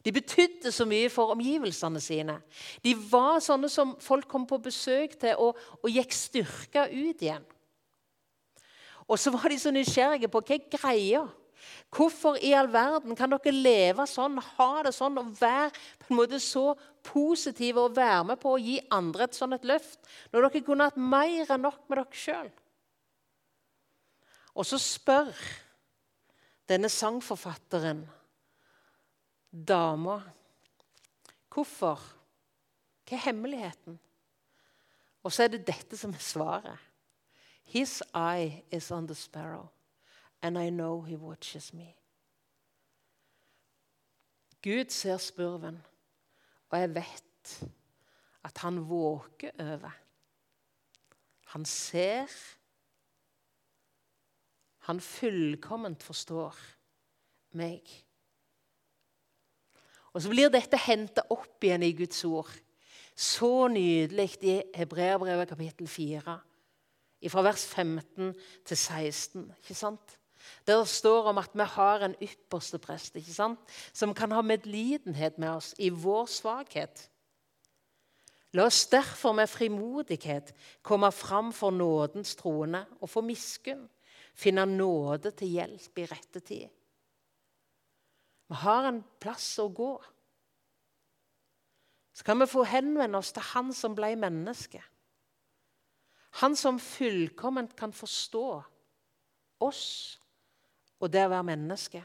De 0.07 0.13
betydde 0.15 0.71
så 0.71 0.87
mye 0.87 1.09
for 1.11 1.35
omgivelsene 1.35 2.01
sine. 2.03 2.37
De 2.85 2.93
var 3.11 3.41
sånne 3.43 3.67
som 3.73 3.97
folk 3.99 4.29
kom 4.31 4.45
på 4.47 4.61
besøk 4.63 5.17
til 5.19 5.35
og, 5.43 5.59
og 5.83 5.91
gikk 5.91 6.15
styrka 6.15 6.87
ut 6.93 7.25
igjen. 7.27 7.43
Og 9.07 9.19
så 9.19 9.33
var 9.35 9.51
de 9.51 9.59
så 9.59 9.73
nysgjerrige 9.75 10.31
på 10.31 10.43
hva 10.43 10.55
er 10.55 10.71
greia 10.71 11.27
Hvorfor 11.91 12.37
i 12.45 12.53
all 12.55 12.69
verden 12.71 13.17
kan 13.17 13.31
dere 13.33 13.53
leve 13.55 14.05
sånn, 14.11 14.37
ha 14.59 14.71
det 14.85 14.93
sånn 14.95 15.17
og 15.21 15.33
være 15.39 15.71
på 16.03 16.11
en 16.11 16.19
måte 16.19 16.41
så 16.43 16.75
positive 17.07 17.87
og 17.87 17.97
være 17.97 18.25
med 18.33 18.41
på 18.43 18.53
å 18.53 18.61
gi 18.61 18.77
andre 18.93 19.27
et 19.27 19.39
sånn 19.39 19.57
et 19.57 19.67
løft, 19.67 19.99
når 20.33 20.49
dere 20.49 20.65
kunne 20.67 20.89
hatt 20.89 20.99
mer 20.99 21.53
enn 21.55 21.65
nok 21.65 21.87
med 21.87 22.01
dere 22.03 22.21
sjøl? 22.23 22.51
Og 24.57 24.67
så 24.67 24.81
spør 24.83 25.33
denne 26.71 26.91
sangforfatteren 26.91 28.05
dama 29.65 30.21
hvorfor. 31.53 32.03
Hva 33.07 33.17
er 33.17 33.25
hemmeligheten? 33.29 33.99
Og 35.23 35.33
så 35.33 35.47
er 35.47 35.55
det 35.55 35.67
dette 35.67 35.97
som 35.97 36.13
er 36.15 36.23
svaret. 36.23 36.79
His 37.67 38.03
eye 38.15 38.63
is 38.71 38.91
on 38.91 39.07
the 39.07 39.15
sparrow, 39.15 39.69
and 40.43 40.59
I 40.59 40.71
know 40.71 41.03
he 41.03 41.17
watches 41.17 41.73
me. 41.73 41.95
Gud 44.63 44.91
ser 44.91 45.17
spurven, 45.17 45.83
og 46.71 46.79
jeg 46.81 46.95
vet 46.95 47.71
at 48.45 48.59
han 48.59 48.89
våker 48.89 49.51
over. 49.59 49.91
Han 51.47 51.65
ser. 51.65 52.31
Han 54.79 55.01
fullkomment 55.01 56.03
forstår 56.03 56.55
meg. 57.59 58.06
Og 60.17 60.23
Så 60.25 60.33
blir 60.33 60.49
dette 60.49 60.79
henta 60.81 61.27
opp 61.29 61.61
igjen 61.61 61.83
i 61.85 61.93
Guds 61.93 62.23
ord. 62.25 62.49
Så 63.13 63.69
nydelig 63.69 64.31
i 64.41 64.55
Hebreabrevet 64.77 65.51
kapittel 65.53 65.89
4 65.89 66.37
fra 67.27 67.43
vers 67.43 67.65
15 67.67 68.31
til 68.65 68.77
16. 68.77 69.43
ikke 69.59 69.75
sant? 69.75 70.15
Der 70.67 70.85
står 70.85 71.33
om 71.33 71.41
at 71.41 71.51
vi 71.53 71.65
har 71.69 72.05
en 72.05 72.15
ypperste 72.23 72.79
prest 72.79 73.17
ikke 73.19 73.35
sant? 73.35 73.61
som 73.93 74.15
kan 74.15 74.33
ha 74.33 74.41
medlidenhet 74.47 75.39
med 75.39 75.51
oss 75.51 75.75
i 75.79 75.91
vår 75.91 76.27
svakhet. 76.31 77.11
La 78.55 78.69
oss 78.71 78.87
derfor 78.87 79.35
med 79.37 79.51
frimodighet 79.51 80.55
komme 80.83 81.11
fram 81.13 81.53
for 81.53 81.75
nådens 81.75 82.37
trone 82.37 82.87
og 83.01 83.11
for 83.11 83.27
miskunn, 83.27 83.89
finne 84.35 84.65
nåde 84.67 85.35
til 85.37 85.59
hjelp 85.59 85.99
i 85.99 86.09
rette 86.09 86.41
tid. 86.41 86.69
Vi 88.47 88.59
har 88.63 88.87
en 88.89 89.01
plass 89.21 89.49
å 89.59 89.69
gå. 89.75 89.93
Så 92.17 92.25
kan 92.25 92.41
vi 92.41 92.49
få 92.49 92.65
henvende 92.65 93.19
oss 93.19 93.33
til 93.37 93.45
Han 93.53 93.75
som 93.77 93.93
ble 93.93 94.15
menneske 94.17 94.81
Han 96.41 96.55
som 96.57 96.79
fullkomment 96.81 97.75
kan 97.77 97.93
forstå 97.93 98.47
oss 99.67 99.85
og 101.01 101.13
det 101.13 101.27
å 101.27 101.33
være 101.33 101.49
menneske. 101.49 102.01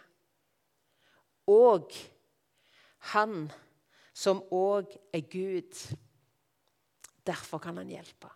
Og 1.52 1.94
han 3.12 3.46
som 4.14 4.42
òg 4.52 4.92
er 5.14 5.24
Gud. 5.32 5.72
Derfor 7.28 7.62
kan 7.64 7.80
han 7.80 7.92
hjelpe. 7.92 8.30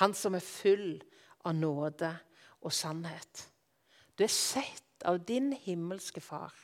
Han 0.00 0.14
som 0.16 0.36
er 0.36 0.44
full 0.44 0.96
av 1.44 1.56
nåde 1.56 2.10
og 2.60 2.72
sannhet. 2.72 3.46
Du 4.16 4.24
er 4.24 4.32
sett 4.32 4.85
av 5.04 5.20
din 5.24 5.52
himmelske 5.52 6.20
far. 6.20 6.54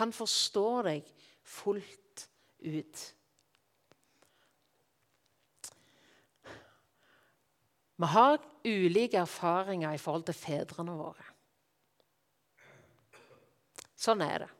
Han 0.00 0.12
forstår 0.12 0.86
deg 0.90 1.08
fullt 1.46 2.28
ut. 2.58 3.02
Vi 8.00 8.08
har 8.08 8.38
ulike 8.64 9.20
erfaringer 9.20 9.92
i 9.92 10.00
forhold 10.00 10.24
til 10.30 10.38
fedrene 10.38 10.94
våre. 10.96 11.26
Sånn 14.00 14.22
er 14.24 14.46
det. 14.46 14.54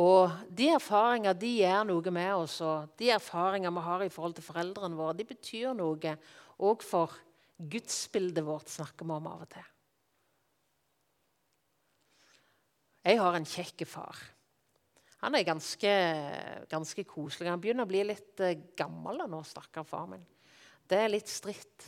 Og 0.00 0.32
de 0.48 0.70
erfaringer 0.72 1.36
de 1.36 1.50
gjør 1.58 1.82
noe 1.90 2.14
med 2.16 2.30
oss, 2.32 2.54
og 2.64 2.94
de 2.96 3.10
erfaringer 3.12 3.74
vi 3.76 3.82
har 3.84 4.04
i 4.06 4.12
forhold 4.12 4.38
til 4.38 4.46
foreldrene 4.46 4.96
våre, 4.96 5.18
de 5.18 5.28
betyr 5.28 5.76
noe 5.76 6.14
òg 6.62 6.86
for 6.86 7.12
gudsbildet 7.60 8.46
vårt, 8.46 8.72
snakker 8.72 9.04
vi 9.04 9.12
om 9.18 9.28
av 9.28 9.44
og 9.44 9.52
til. 9.52 9.68
Jeg 13.02 13.18
har 13.18 13.34
en 13.34 13.48
kjekk 13.48 13.82
far. 13.90 14.18
Han 15.22 15.34
er 15.38 15.46
ganske, 15.46 15.90
ganske 16.70 17.04
koselig. 17.06 17.50
Han 17.50 17.62
begynner 17.62 17.86
å 17.86 17.90
bli 17.90 18.02
litt 18.06 18.42
eh, 18.42 18.58
gammel 18.78 19.24
nå, 19.30 19.42
stakkar 19.46 19.86
far 19.86 20.08
min. 20.10 20.22
Det 20.86 20.98
er 20.98 21.12
litt 21.12 21.30
stritt. 21.30 21.86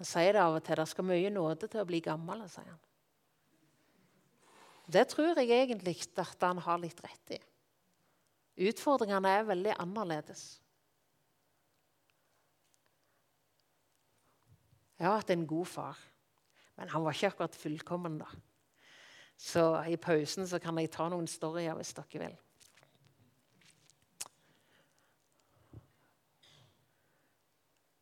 Han 0.00 0.08
sier 0.08 0.36
det 0.36 0.42
av 0.44 0.58
og 0.58 0.64
til. 0.64 0.80
Det 0.80 0.88
skal 0.90 1.08
mye 1.08 1.32
nåde 1.32 1.68
til 1.68 1.80
å 1.80 1.88
bli 1.88 2.02
gammel. 2.04 2.44
sier 2.52 2.68
han. 2.68 2.80
Det 4.92 5.06
tror 5.08 5.38
jeg 5.40 5.52
egentlig 5.56 5.96
at 6.20 6.44
han 6.44 6.60
har 6.60 6.80
litt 6.82 7.00
rett 7.04 7.36
i. 7.36 7.40
Utfordringene 8.68 9.30
er 9.38 9.48
veldig 9.48 9.76
annerledes. 9.80 10.42
Jeg 15.00 15.08
har 15.08 15.16
hatt 15.18 15.32
en 15.34 15.48
god 15.48 15.66
far, 15.66 16.00
men 16.76 16.90
han 16.92 17.02
var 17.02 17.16
ikke 17.16 17.32
akkurat 17.32 17.56
fullkommen. 17.58 18.20
da. 18.20 18.28
Så 19.42 19.84
i 19.90 19.96
pausen 19.96 20.46
så 20.46 20.60
kan 20.62 20.78
jeg 20.78 20.92
ta 20.94 21.08
noen 21.10 21.26
storyer 21.26 21.74
hvis 21.74 21.96
dere 21.96 22.20
vil. 22.22 22.36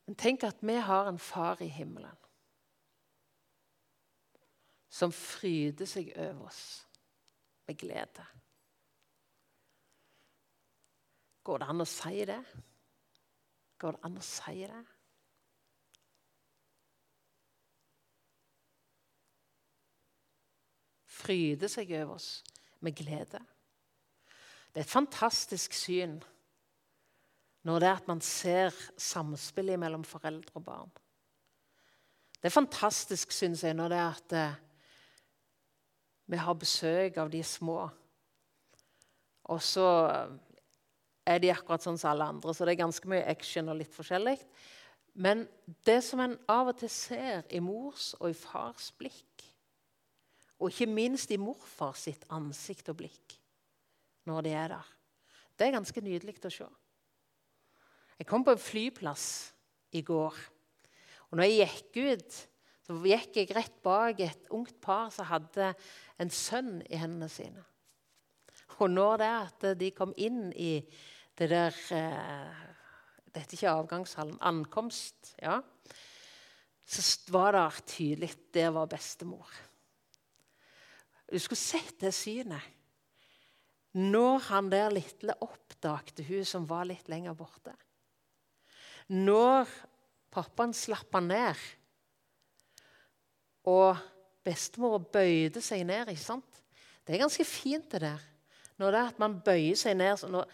Men 0.04 0.18
tenk 0.20 0.44
at 0.44 0.60
vi 0.60 0.74
har 0.84 1.08
en 1.08 1.22
far 1.22 1.62
i 1.64 1.70
himmelen 1.70 2.18
som 4.90 5.14
fryder 5.14 5.88
seg 5.88 6.10
over 6.18 6.50
oss 6.50 6.62
med 7.70 7.78
glede. 7.78 8.26
Går 11.46 11.62
det 11.62 11.68
an 11.72 11.84
å 11.86 11.88
si 11.88 12.24
det? 12.28 12.40
Går 13.80 13.96
det 13.96 14.04
an 14.10 14.18
å 14.20 14.26
si 14.26 14.58
det? 14.66 14.82
Fryde 21.20 21.68
seg 21.68 21.92
over 22.00 22.16
oss 22.16 22.30
med 22.80 22.96
glede. 22.96 23.40
Det 24.70 24.80
er 24.80 24.86
et 24.86 24.92
fantastisk 24.92 25.74
syn 25.76 26.20
når 27.66 27.82
det 27.82 27.88
er 27.90 27.98
at 27.98 28.08
man 28.08 28.22
ser 28.24 28.76
samspillet 28.96 29.76
mellom 29.80 30.04
foreldre 30.08 30.56
og 30.56 30.64
barn. 30.64 30.92
Det 32.40 32.48
er 32.48 32.54
fantastisk, 32.56 33.34
syns 33.36 33.66
jeg, 33.66 33.76
når 33.76 33.92
det 33.92 33.98
er 34.00 34.14
at 34.14 34.34
eh, 34.38 34.60
vi 36.32 36.38
har 36.40 36.56
besøk 36.56 37.18
av 37.20 37.28
de 37.28 37.42
små. 37.44 37.82
Og 39.52 39.60
så 39.60 39.88
er 41.28 41.42
de 41.42 41.50
akkurat 41.52 41.84
sånn 41.84 41.98
som 42.00 42.14
alle 42.14 42.30
andre, 42.32 42.54
så 42.54 42.64
det 42.64 42.74
er 42.74 42.84
ganske 42.86 43.10
mye 43.12 43.26
action 43.28 43.68
og 43.68 43.76
litt 43.82 43.92
forskjellig. 43.92 44.38
Men 45.20 45.44
det 45.84 45.98
som 46.06 46.22
en 46.22 46.38
av 46.48 46.70
og 46.70 46.78
til 46.80 46.92
ser 46.92 47.44
i 47.50 47.60
mors 47.60 48.14
og 48.20 48.30
i 48.30 48.38
fars 48.38 48.88
blikk, 48.96 49.29
og 50.60 50.68
ikke 50.68 50.90
minst 50.92 51.32
i 51.32 51.40
morfar 51.40 51.96
sitt 51.96 52.26
ansikt 52.32 52.92
og 52.92 53.00
blikk 53.00 53.36
når 54.28 54.44
de 54.44 54.52
er 54.54 54.68
der, 54.74 54.88
det 55.56 55.66
er 55.66 55.74
ganske 55.74 56.02
nydelig 56.04 56.36
å 56.44 56.52
se. 56.52 56.66
Jeg 58.20 58.28
kom 58.28 58.44
på 58.44 58.52
en 58.52 58.60
flyplass 58.60 59.24
i 59.96 60.02
går. 60.04 60.36
Og 61.30 61.38
når 61.38 61.48
jeg 61.48 61.68
gikk 61.70 61.98
ut, 62.12 62.38
så 62.84 62.96
gikk 63.04 63.38
jeg 63.40 63.54
rett 63.56 63.76
bak 63.84 64.20
et 64.20 64.50
ungt 64.52 64.76
par 64.82 65.08
som 65.14 65.28
hadde 65.28 65.72
en 66.20 66.32
sønn 66.32 66.80
i 66.88 67.00
hendene 67.00 67.30
sine. 67.32 67.64
Og 68.80 68.92
når 68.92 69.20
det 69.20 69.30
at 69.30 69.66
de 69.80 69.90
kom 69.96 70.12
inn 70.16 70.50
i 70.52 70.78
det 71.36 71.48
der 71.52 71.76
Det 73.30 73.38
Dette 73.38 73.54
er 73.54 73.58
ikke 73.60 73.70
avgangshallen. 73.70 74.38
Ankomst. 74.42 75.36
ja, 75.40 75.60
Så 76.84 77.30
var 77.30 77.52
det 77.52 77.86
tydelig 77.86 78.34
det 78.52 78.74
var 78.74 78.86
bestemor. 78.86 79.46
Du 81.30 81.38
skulle 81.38 81.60
sett 81.60 81.98
det 82.02 82.12
synet. 82.14 82.62
Når 83.92 84.38
han 84.50 84.70
der 84.70 84.92
lille 84.94 85.34
oppdagte 85.42 86.24
hun 86.28 86.46
som 86.46 86.66
var 86.70 86.86
litt 86.86 87.08
lenger 87.10 87.34
borte. 87.38 87.74
Når 89.10 89.66
pappaen 90.30 90.74
slapp 90.76 91.16
ned 91.22 91.58
og 93.66 93.98
bestemor 94.46 95.02
bøyde 95.12 95.62
seg 95.62 95.82
ned. 95.86 96.08
ikke 96.08 96.22
sant? 96.22 96.60
Det 97.04 97.14
er 97.14 97.24
ganske 97.24 97.44
fint, 97.44 97.90
det 97.90 98.00
der. 98.00 98.22
Når 98.78 98.90
det 98.90 99.00
er 99.00 99.10
at 99.10 99.18
man 99.20 99.40
bøyer 99.44 99.76
seg 99.76 99.96
ned 99.98 100.22
når, 100.30 100.46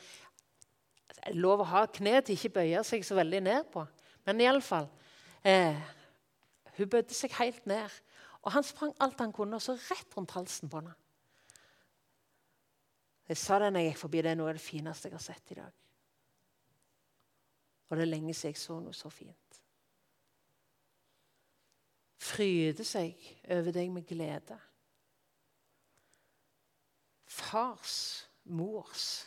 lov 1.36 1.62
å 1.62 1.68
ha 1.70 1.84
kne 1.90 2.20
til 2.24 2.36
ikke 2.36 2.54
bøye 2.58 2.82
seg 2.86 3.04
så 3.06 3.16
veldig 3.18 3.42
ned 3.44 3.68
på. 3.72 3.84
Men 4.26 4.42
iallfall 4.42 4.88
eh, 5.46 5.76
Hun 6.76 6.90
bøyde 6.90 7.14
seg 7.14 7.32
helt 7.38 7.64
ned. 7.68 7.92
Og 8.46 8.54
han 8.54 8.64
sprang 8.64 8.94
alt 9.02 9.20
han 9.20 9.34
kunne, 9.34 9.58
og 9.58 9.62
så 9.62 9.74
rett 9.74 10.16
rundt 10.16 10.36
halsen 10.36 10.70
på 10.70 10.80
henne. 10.80 10.94
Jeg 13.26 13.40
sa 13.42 13.58
det 13.58 13.72
når 13.72 13.82
jeg 13.82 13.90
gikk 13.90 14.02
forbi. 14.04 14.22
Det 14.22 14.30
er 14.30 14.38
noe 14.38 14.52
av 14.52 14.58
det 14.58 14.62
fineste 14.62 15.10
jeg 15.10 15.18
har 15.18 15.24
sett 15.24 15.50
i 15.50 15.58
dag. 15.58 15.82
Og 17.90 17.98
det 17.98 18.06
er 18.06 18.12
lenge 18.12 18.34
siden 18.34 18.54
jeg 18.54 18.62
så 18.62 18.78
noe 18.82 18.94
så 18.94 19.10
fint 19.10 19.46
fryde 22.26 22.84
seg 22.86 23.16
over 23.52 23.74
deg 23.74 23.92
med 23.92 24.06
glede. 24.08 24.56
Fars, 27.26 28.26
mors 28.48 29.26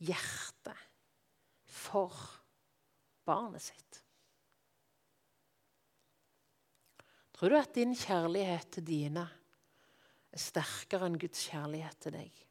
hjerte 0.00 0.74
for 1.68 2.14
barnet 3.28 3.62
sitt. 3.62 3.99
Tror 7.40 7.48
du 7.48 7.56
at 7.56 7.72
din 7.72 7.94
kjærlighet 7.96 8.66
til 8.68 8.84
dine 8.84 9.22
er 10.28 10.40
sterkere 10.42 11.06
enn 11.08 11.14
Guds 11.16 11.46
kjærlighet 11.48 11.96
til 12.04 12.12
deg? 12.12 12.42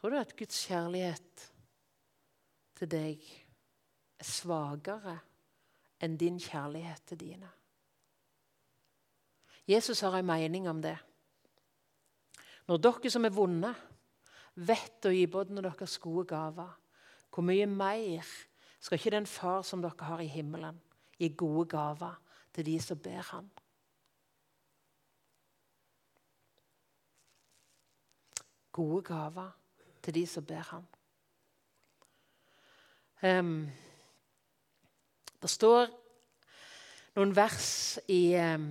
Tror 0.00 0.14
du 0.14 0.16
at 0.16 0.32
Guds 0.38 0.62
kjærlighet 0.64 1.44
til 2.80 2.88
deg 2.88 3.28
er 4.16 4.32
svakere 4.32 5.18
enn 6.00 6.16
din 6.16 6.40
kjærlighet 6.40 7.04
til 7.12 7.20
dine. 7.20 7.52
Jesus 9.68 10.00
har 10.00 10.16
en 10.16 10.32
mening 10.32 10.72
om 10.72 10.80
det. 10.80 10.96
Når 12.64 12.86
dere 12.88 13.12
som 13.12 13.28
er 13.28 13.36
vonde, 13.36 13.76
vet 14.56 15.04
å 15.04 15.12
gi 15.12 15.26
både 15.28 15.60
deres 15.60 16.00
gode 16.00 16.30
gaver, 16.32 16.78
hvor 17.28 17.44
mye 17.44 17.68
mer 17.68 18.38
skal 18.80 18.98
ikke 18.98 19.10
den 19.10 19.26
far 19.26 19.62
som 19.62 19.82
dere 19.82 20.08
har 20.08 20.20
i 20.20 20.26
himmelen, 20.26 20.80
gi 21.18 21.28
gode 21.36 21.68
gaver 21.68 22.20
til 22.54 22.66
de 22.66 22.80
som 22.80 22.98
ber 22.98 23.22
ham? 23.32 23.50
Gode 28.72 29.02
gaver 29.02 29.50
til 30.02 30.14
de 30.14 30.26
som 30.26 30.44
ber 30.44 30.62
ham. 30.70 30.86
Um, 33.22 33.70
det 35.42 35.50
står 35.50 35.90
noen 37.16 37.34
vers 37.36 37.98
i 38.08 38.32
um, 38.40 38.70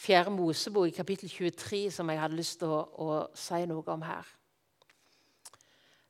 4. 0.00 0.30
Mosebok, 0.30 0.86
i 0.88 0.94
kapittel 0.94 1.28
23, 1.28 1.90
som 1.90 2.10
jeg 2.10 2.20
hadde 2.20 2.38
lyst 2.38 2.60
til 2.62 2.70
å, 2.70 2.78
å 3.02 3.16
si 3.34 3.58
noe 3.66 3.82
om 3.90 4.04
her. 4.06 4.30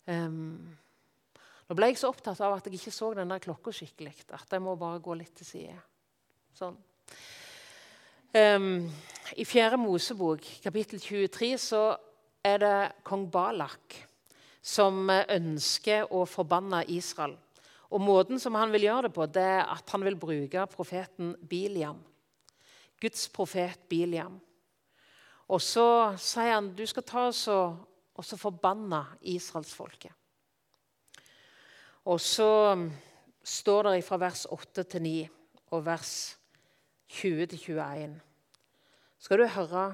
Um, 0.06 0.76
nå 1.70 1.76
ble 1.78 1.92
jeg 1.92 2.00
så 2.00 2.08
opptatt 2.10 2.40
av 2.42 2.56
at 2.56 2.64
jeg 2.66 2.80
ikke 2.80 2.90
så 2.90 3.12
den 3.14 3.30
der 3.30 3.42
klokka 3.44 3.70
skikkelig. 3.70 4.16
At 4.34 4.50
jeg 4.50 4.62
må 4.64 4.72
bare 4.74 4.98
gå 4.98 5.14
litt 5.14 5.36
til 5.38 5.46
side. 5.46 5.76
Sånn. 6.58 6.74
Um, 8.34 8.88
I 9.38 9.46
4. 9.46 9.78
Mosebok, 9.78 10.42
kapittel 10.64 10.98
23, 10.98 11.52
så 11.62 11.84
er 12.42 12.58
det 12.58 12.74
kong 13.06 13.28
Balak 13.30 14.00
som 14.58 15.06
ønsker 15.14 16.10
å 16.10 16.24
forbanne 16.26 16.82
Israel. 16.90 17.38
Og 17.94 18.02
Måten 18.02 18.42
som 18.42 18.58
han 18.58 18.74
vil 18.74 18.88
gjøre 18.88 19.06
det 19.06 19.14
på, 19.14 19.30
det 19.30 19.48
er 19.54 19.62
at 19.70 19.94
han 19.94 20.02
vil 20.10 20.18
bruke 20.18 20.66
profeten 20.74 21.36
Biliam. 21.38 22.02
Guds 22.98 23.28
profet 23.30 23.86
Biliam. 23.86 24.40
Og 25.46 25.62
så 25.62 26.16
sier 26.18 26.56
han 26.56 26.74
du 26.74 26.82
skal 26.90 27.06
ta 27.06 27.28
oss 27.30 27.46
og, 27.54 27.78
og 28.18 28.34
forbanne 28.42 29.04
israelsfolket. 29.22 30.18
Og 32.04 32.20
så 32.20 32.78
står 33.44 33.82
det 33.82 34.04
fra 34.04 34.16
vers 34.16 34.46
8 34.50 34.82
til 34.82 35.02
9 35.02 35.28
og 35.70 35.86
vers 35.86 36.38
20 37.08 37.46
til 37.46 37.58
21 37.58 38.20
skal 39.20 39.38
du 39.38 39.46
høre 39.52 39.84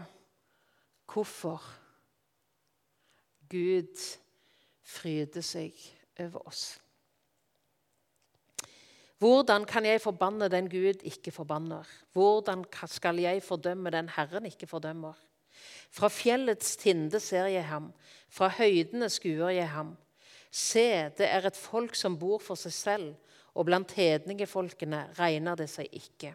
hvorfor 1.10 1.62
Gud 3.50 4.02
fryder 4.86 5.42
seg 5.42 5.74
over 6.22 6.46
oss. 6.46 6.64
Hvordan 9.18 9.64
kan 9.64 9.86
jeg 9.88 10.02
forbanne 10.04 10.48
den 10.52 10.68
Gud 10.70 11.02
ikke 11.02 11.32
forbanner? 11.32 11.88
Hvordan 12.12 12.64
skal 12.86 13.18
jeg 13.18 13.42
fordømme 13.42 13.90
den 13.90 14.08
Herren 14.08 14.46
ikke 14.46 14.66
fordømmer? 14.66 15.14
Fra 15.90 16.08
fjellets 16.08 16.76
tinde 16.76 17.20
ser 17.20 17.46
jeg 17.46 17.66
ham, 17.66 17.92
fra 18.28 18.48
høydene 18.48 19.08
skuer 19.10 19.54
jeg 19.56 19.70
ham. 19.70 19.96
Se, 20.56 21.10
det 21.18 21.26
er 21.28 21.44
et 21.44 21.58
folk 21.58 21.96
som 21.98 22.16
bor 22.16 22.40
for 22.40 22.56
seg 22.56 22.72
selv, 22.72 23.12
og 23.56 23.68
blant 23.68 23.92
hedningefolkene 23.96 25.02
regner 25.18 25.56
det 25.58 25.68
seg 25.72 25.92
ikke. 25.92 26.32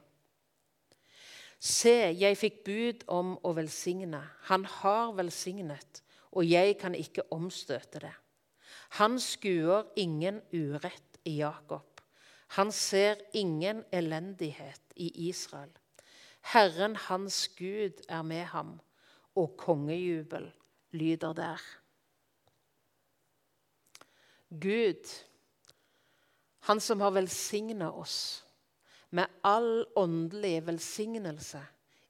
Se, 1.61 1.93
jeg 2.17 2.37
fikk 2.37 2.63
bud 2.65 3.03
om 3.13 3.35
å 3.45 3.53
velsigne. 3.57 4.21
Han 4.49 4.65
har 4.81 5.13
velsignet, 5.17 6.01
og 6.33 6.45
jeg 6.45 6.77
kan 6.81 6.97
ikke 6.97 7.25
omstøte 7.33 8.01
det. 8.05 8.13
Han 9.01 9.17
skuer 9.21 9.89
ingen 9.95 10.41
urett 10.53 11.21
i 11.25 11.39
Jakob. 11.39 12.01
Han 12.57 12.73
ser 12.75 13.21
ingen 13.37 13.85
elendighet 13.93 14.97
i 14.97 15.11
Israel. 15.29 15.71
Herren 16.53 16.97
hans 17.07 17.45
Gud 17.57 18.01
er 18.09 18.25
med 18.25 18.49
ham, 18.53 18.79
og 19.37 19.53
kongejubel 19.57 20.49
lyder 20.97 21.37
der. 21.37 21.61
Gud, 24.51 25.07
han 26.59 26.81
som 26.81 27.01
har 27.01 27.11
velsigna 27.11 27.91
oss 27.91 28.43
med 29.09 29.27
all 29.41 29.85
åndelig 29.95 30.65
velsignelse 30.67 31.61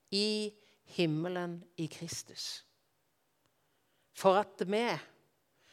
i 0.09 0.53
himmelen 0.83 1.63
i 1.75 1.87
Kristus. 1.87 2.65
For 4.13 4.41
at 4.41 4.61
vi 4.65 4.85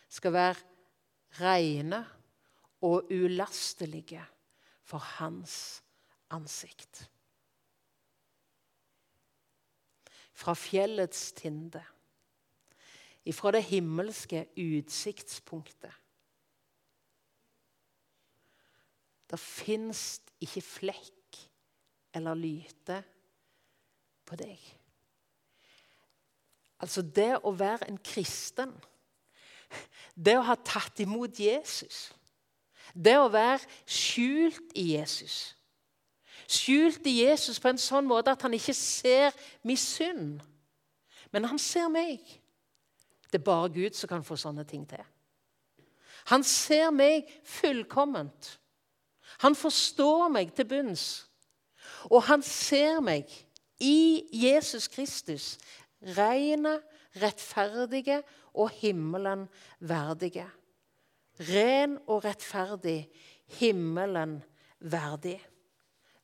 skal 0.09 0.33
være 0.33 1.41
rene 1.41 2.03
og 2.85 3.09
ulastelige 3.13 4.25
for 4.85 4.99
hans 5.19 5.83
ansikt. 6.31 7.09
Fra 10.33 10.55
fjellets 10.55 11.33
tinde, 11.33 11.83
ifra 13.25 13.53
det 13.57 13.65
himmelske 13.73 14.47
utsiktspunktet. 14.57 15.93
Det 19.29 19.39
fins 19.41 20.21
ikke 20.41 20.65
flekk 20.65 21.41
eller 22.17 22.39
lyte 22.39 23.03
på 24.29 24.39
deg. 24.41 24.61
Altså 26.79 27.03
det 27.03 27.35
å 27.43 27.53
være 27.53 27.91
en 27.91 27.99
kristen, 28.05 28.71
det 30.15 30.39
å 30.39 30.47
ha 30.47 30.55
tatt 30.65 31.03
imot 31.03 31.41
Jesus 31.43 32.09
det 32.95 33.17
å 33.19 33.29
være 33.33 33.65
skjult 33.89 34.75
i 34.79 34.93
Jesus. 34.95 35.55
Skjult 36.49 37.05
i 37.09 37.19
Jesus 37.21 37.61
på 37.61 37.71
en 37.71 37.81
sånn 37.81 38.09
måte 38.09 38.33
at 38.33 38.43
han 38.45 38.55
ikke 38.57 38.77
ser 38.77 39.37
min 39.67 39.79
synd. 39.81 40.39
Men 41.33 41.49
han 41.51 41.61
ser 41.61 41.91
meg. 41.93 42.23
Det 43.29 43.41
er 43.41 43.45
bare 43.45 43.73
Gud 43.75 43.97
som 43.97 44.09
kan 44.09 44.25
få 44.25 44.39
sånne 44.41 44.65
ting 44.69 44.87
til. 44.89 45.03
Han 46.33 46.45
ser 46.45 46.91
meg 46.93 47.29
fullkomment. 47.45 48.57
Han 49.45 49.55
forstår 49.55 50.29
meg 50.35 50.53
til 50.57 50.69
bunns. 50.69 51.07
Og 52.11 52.23
han 52.29 52.43
ser 52.43 53.01
meg 53.05 53.31
i 53.81 54.27
Jesus 54.35 54.89
Kristus, 54.91 55.57
rene, 56.03 56.79
rettferdige 57.19 58.23
og 58.55 58.71
himmelen 58.81 59.47
verdige 59.81 60.47
ren 61.47 61.99
og 62.09 62.25
rettferdig, 62.25 63.09
himmelen 63.59 64.39
verdig. 64.81 65.39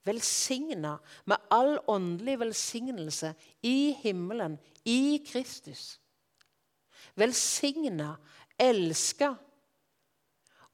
Velsigna 0.05 0.99
med 1.31 1.49
all 1.55 1.79
åndelig 1.89 2.39
velsignelse 2.41 3.33
i 3.63 3.95
himmelen, 4.03 4.59
i 4.85 5.25
Kristus. 5.27 6.01
Velsigna, 7.17 8.15
elska. 8.59 9.35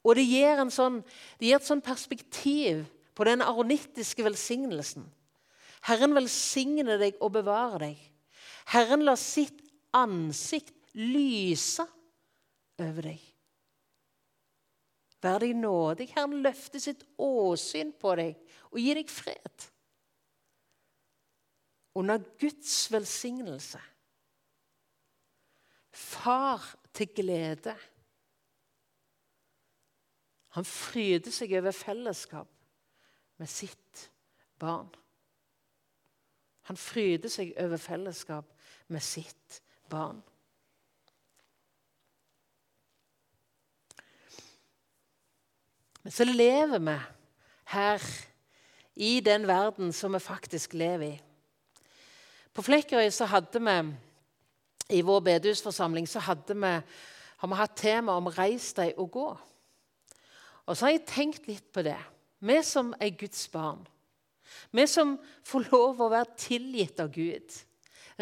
Og 0.06 0.16
det 0.16 0.24
gir, 0.24 0.62
sånn, 0.72 1.00
det 1.38 1.50
gir 1.50 1.58
et 1.58 1.66
sånn 1.66 1.82
perspektiv 1.84 2.86
på 3.16 3.26
den 3.28 3.44
aronittiske 3.44 4.24
velsignelsen. 4.24 5.04
Herren 5.88 6.16
velsigne 6.16 6.96
deg 7.00 7.18
og 7.20 7.34
bevare 7.36 7.82
deg. 7.84 7.98
Herren 8.72 9.04
lar 9.04 9.18
sitt 9.20 9.60
ansikt 9.96 10.94
lyse 10.96 11.84
over 12.80 13.10
deg. 13.10 13.20
Vær 15.20 15.42
deg 15.42 15.52
nådig. 15.56 16.08
Herren 16.14 16.40
løfter 16.44 16.80
sitt 16.80 17.04
åsyn 17.20 17.92
på 18.00 18.14
deg 18.16 18.38
og 18.70 18.80
gir 18.80 18.96
deg 18.96 19.12
fred. 19.12 19.66
Under 21.98 22.22
Guds 22.40 22.86
velsignelse. 22.92 23.80
Far 25.90 26.62
til 26.94 27.10
glede. 27.12 27.74
Han 30.56 30.66
fryder 30.66 31.30
seg 31.30 31.52
over 31.58 31.74
fellesskap 31.74 32.48
med 33.38 33.50
sitt 33.50 34.10
barn. 34.58 34.88
Han 36.70 36.78
fryder 36.78 37.30
seg 37.30 37.54
over 37.58 37.80
fellesskap 37.80 38.50
med 38.90 39.02
sitt 39.02 39.62
barn. 39.90 40.20
Men 46.02 46.12
så 46.12 46.24
lever 46.24 46.78
vi 46.78 46.98
her 47.70 48.04
i 48.94 49.20
den 49.20 49.46
verden 49.46 49.92
som 49.92 50.14
vi 50.14 50.18
faktisk 50.18 50.74
lever 50.74 51.06
i. 51.12 51.18
På 52.54 52.62
Flekkerøy 52.62 53.10
så 53.14 53.28
hadde 53.30 53.60
vi 53.62 53.76
i 54.90 55.02
vår 55.06 55.20
bedehusforsamling 55.20 56.08
så 56.08 56.18
hadde 56.18 56.56
vi, 56.56 56.72
har 57.36 57.48
vi 57.48 57.54
hatt 57.54 57.76
tema 57.76 58.16
om 58.18 58.26
'reis 58.26 58.72
deg 58.74 58.98
og 58.98 59.10
gå'. 59.14 59.49
Og 60.66 60.76
så 60.76 60.86
har 60.86 60.94
jeg 60.94 61.06
tenkt 61.08 61.48
litt 61.48 61.66
på 61.72 61.84
det. 61.86 61.98
Vi 62.40 62.56
som 62.64 62.92
er 63.00 63.16
Guds 63.20 63.42
barn, 63.52 63.82
vi 64.74 64.86
som 64.90 65.16
får 65.46 65.68
lov 65.70 66.00
å 66.00 66.10
være 66.10 66.38
tilgitt 66.40 67.00
av 67.02 67.10
Gud, 67.14 67.52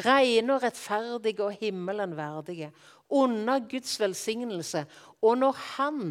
rene 0.04 0.54
og 0.54 0.64
rettferdige 0.64 1.46
og 1.46 1.60
himmelen 1.60 2.16
verdige, 2.18 2.72
under 3.08 3.62
Guds 3.70 3.94
velsignelse, 4.00 4.84
og 5.24 5.38
når 5.40 5.62
Han 5.76 6.02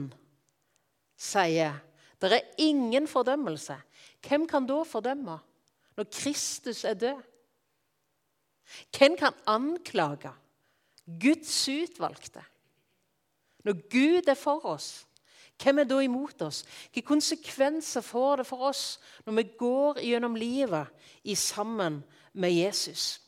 sier 1.18 1.78
det 2.18 2.34
er 2.34 2.56
ingen 2.58 3.06
fordømmelse. 3.08 3.76
Hvem 4.26 4.48
kan 4.50 4.66
da 4.66 4.82
fordømme 4.88 5.38
når 5.98 6.08
Kristus 6.13 6.84
er 6.86 6.98
død? 6.98 7.20
Hvem 8.98 9.18
kan 9.18 9.34
anklage 9.46 10.32
Guds 11.06 11.68
utvalgte? 11.70 12.42
Når 13.63 13.74
Gud 13.92 14.30
er 14.30 14.40
for 14.40 14.66
oss, 14.66 15.07
hvem 15.63 15.80
er 15.80 15.88
da 15.89 16.00
imot 16.00 16.41
oss? 16.46 16.63
Hvilke 16.91 17.08
konsekvenser 17.08 18.02
får 18.06 18.41
det 18.41 18.48
for 18.48 18.67
oss 18.70 19.00
når 19.26 19.39
vi 19.39 19.46
går 19.58 20.02
gjennom 20.06 20.36
livet 20.38 20.91
i 21.24 21.36
sammen 21.36 22.04
med 22.34 22.54
Jesus? 22.54 23.22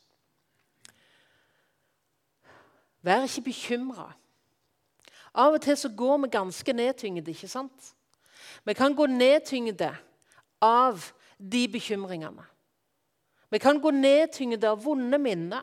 Vær 3.02 3.24
ikke 3.26 3.48
bekymra. 3.48 4.12
Av 5.34 5.54
og 5.54 5.62
til 5.62 5.76
så 5.78 5.90
går 5.96 6.18
vi 6.24 6.32
ganske 6.32 6.72
nedtyngde, 6.72 7.30
ikke 7.30 7.48
sant? 7.48 7.92
Vi 8.64 8.74
kan 8.74 8.94
gå 8.94 9.06
nedtyngde 9.06 9.90
av 10.62 11.04
de 11.38 11.68
bekymringene. 11.68 12.44
Vi 13.50 13.58
kan 13.58 13.80
gå 13.80 13.90
nedtyngde 13.90 14.68
av 14.68 14.82
vonde 14.84 15.18
minner. 15.18 15.62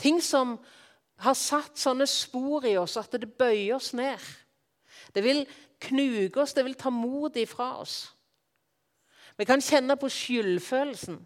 Ting 0.00 0.20
som 0.24 0.56
har 1.20 1.36
satt 1.36 1.76
sånne 1.76 2.06
spor 2.08 2.64
i 2.64 2.78
oss 2.80 2.96
at 2.96 3.12
det 3.20 3.28
bøyer 3.36 3.76
oss 3.76 3.92
ned. 3.92 4.20
Det 5.14 5.24
vil 5.24 5.44
knuge 5.80 6.40
oss, 6.42 6.54
det 6.54 6.64
vil 6.64 6.78
ta 6.78 6.90
motet 6.90 7.42
ifra 7.44 7.72
oss. 7.80 8.12
Vi 9.38 9.46
kan 9.48 9.62
kjenne 9.64 9.96
på 9.96 10.08
skyldfølelsen. 10.12 11.18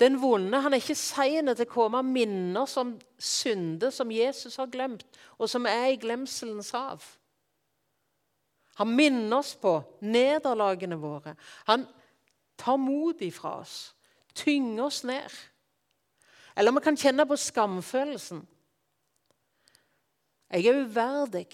Den 0.00 0.18
vonde 0.20 0.60
han 0.60 0.74
er 0.74 0.82
ikke 0.82 0.98
sein 0.98 1.48
til 1.48 1.64
å 1.64 1.72
komme 1.72 2.00
og 2.02 2.08
minne 2.08 2.60
oss 2.60 2.76
om 2.80 2.96
synder 3.18 3.92
som 3.94 4.10
Jesus 4.12 4.58
har 4.60 4.68
glemt, 4.68 5.06
og 5.38 5.48
som 5.48 5.68
er 5.70 5.94
i 5.94 6.00
glemselens 6.00 6.74
hav. 6.76 7.04
Han 8.76 8.92
minner 8.92 9.38
oss 9.38 9.54
på 9.56 9.78
nederlagene 10.04 10.98
våre. 11.00 11.32
Han 11.64 11.86
tar 12.60 12.76
mot 12.76 13.22
ifra 13.24 13.54
oss, 13.62 13.94
tynger 14.36 14.84
oss 14.90 15.00
ned. 15.08 15.32
Eller 16.56 16.76
vi 16.76 16.82
kan 16.84 16.98
kjenne 16.98 17.24
på 17.28 17.38
skamfølelsen. 17.40 18.42
Jeg 20.52 20.66
er 20.66 20.84
uverdig. 20.84 21.48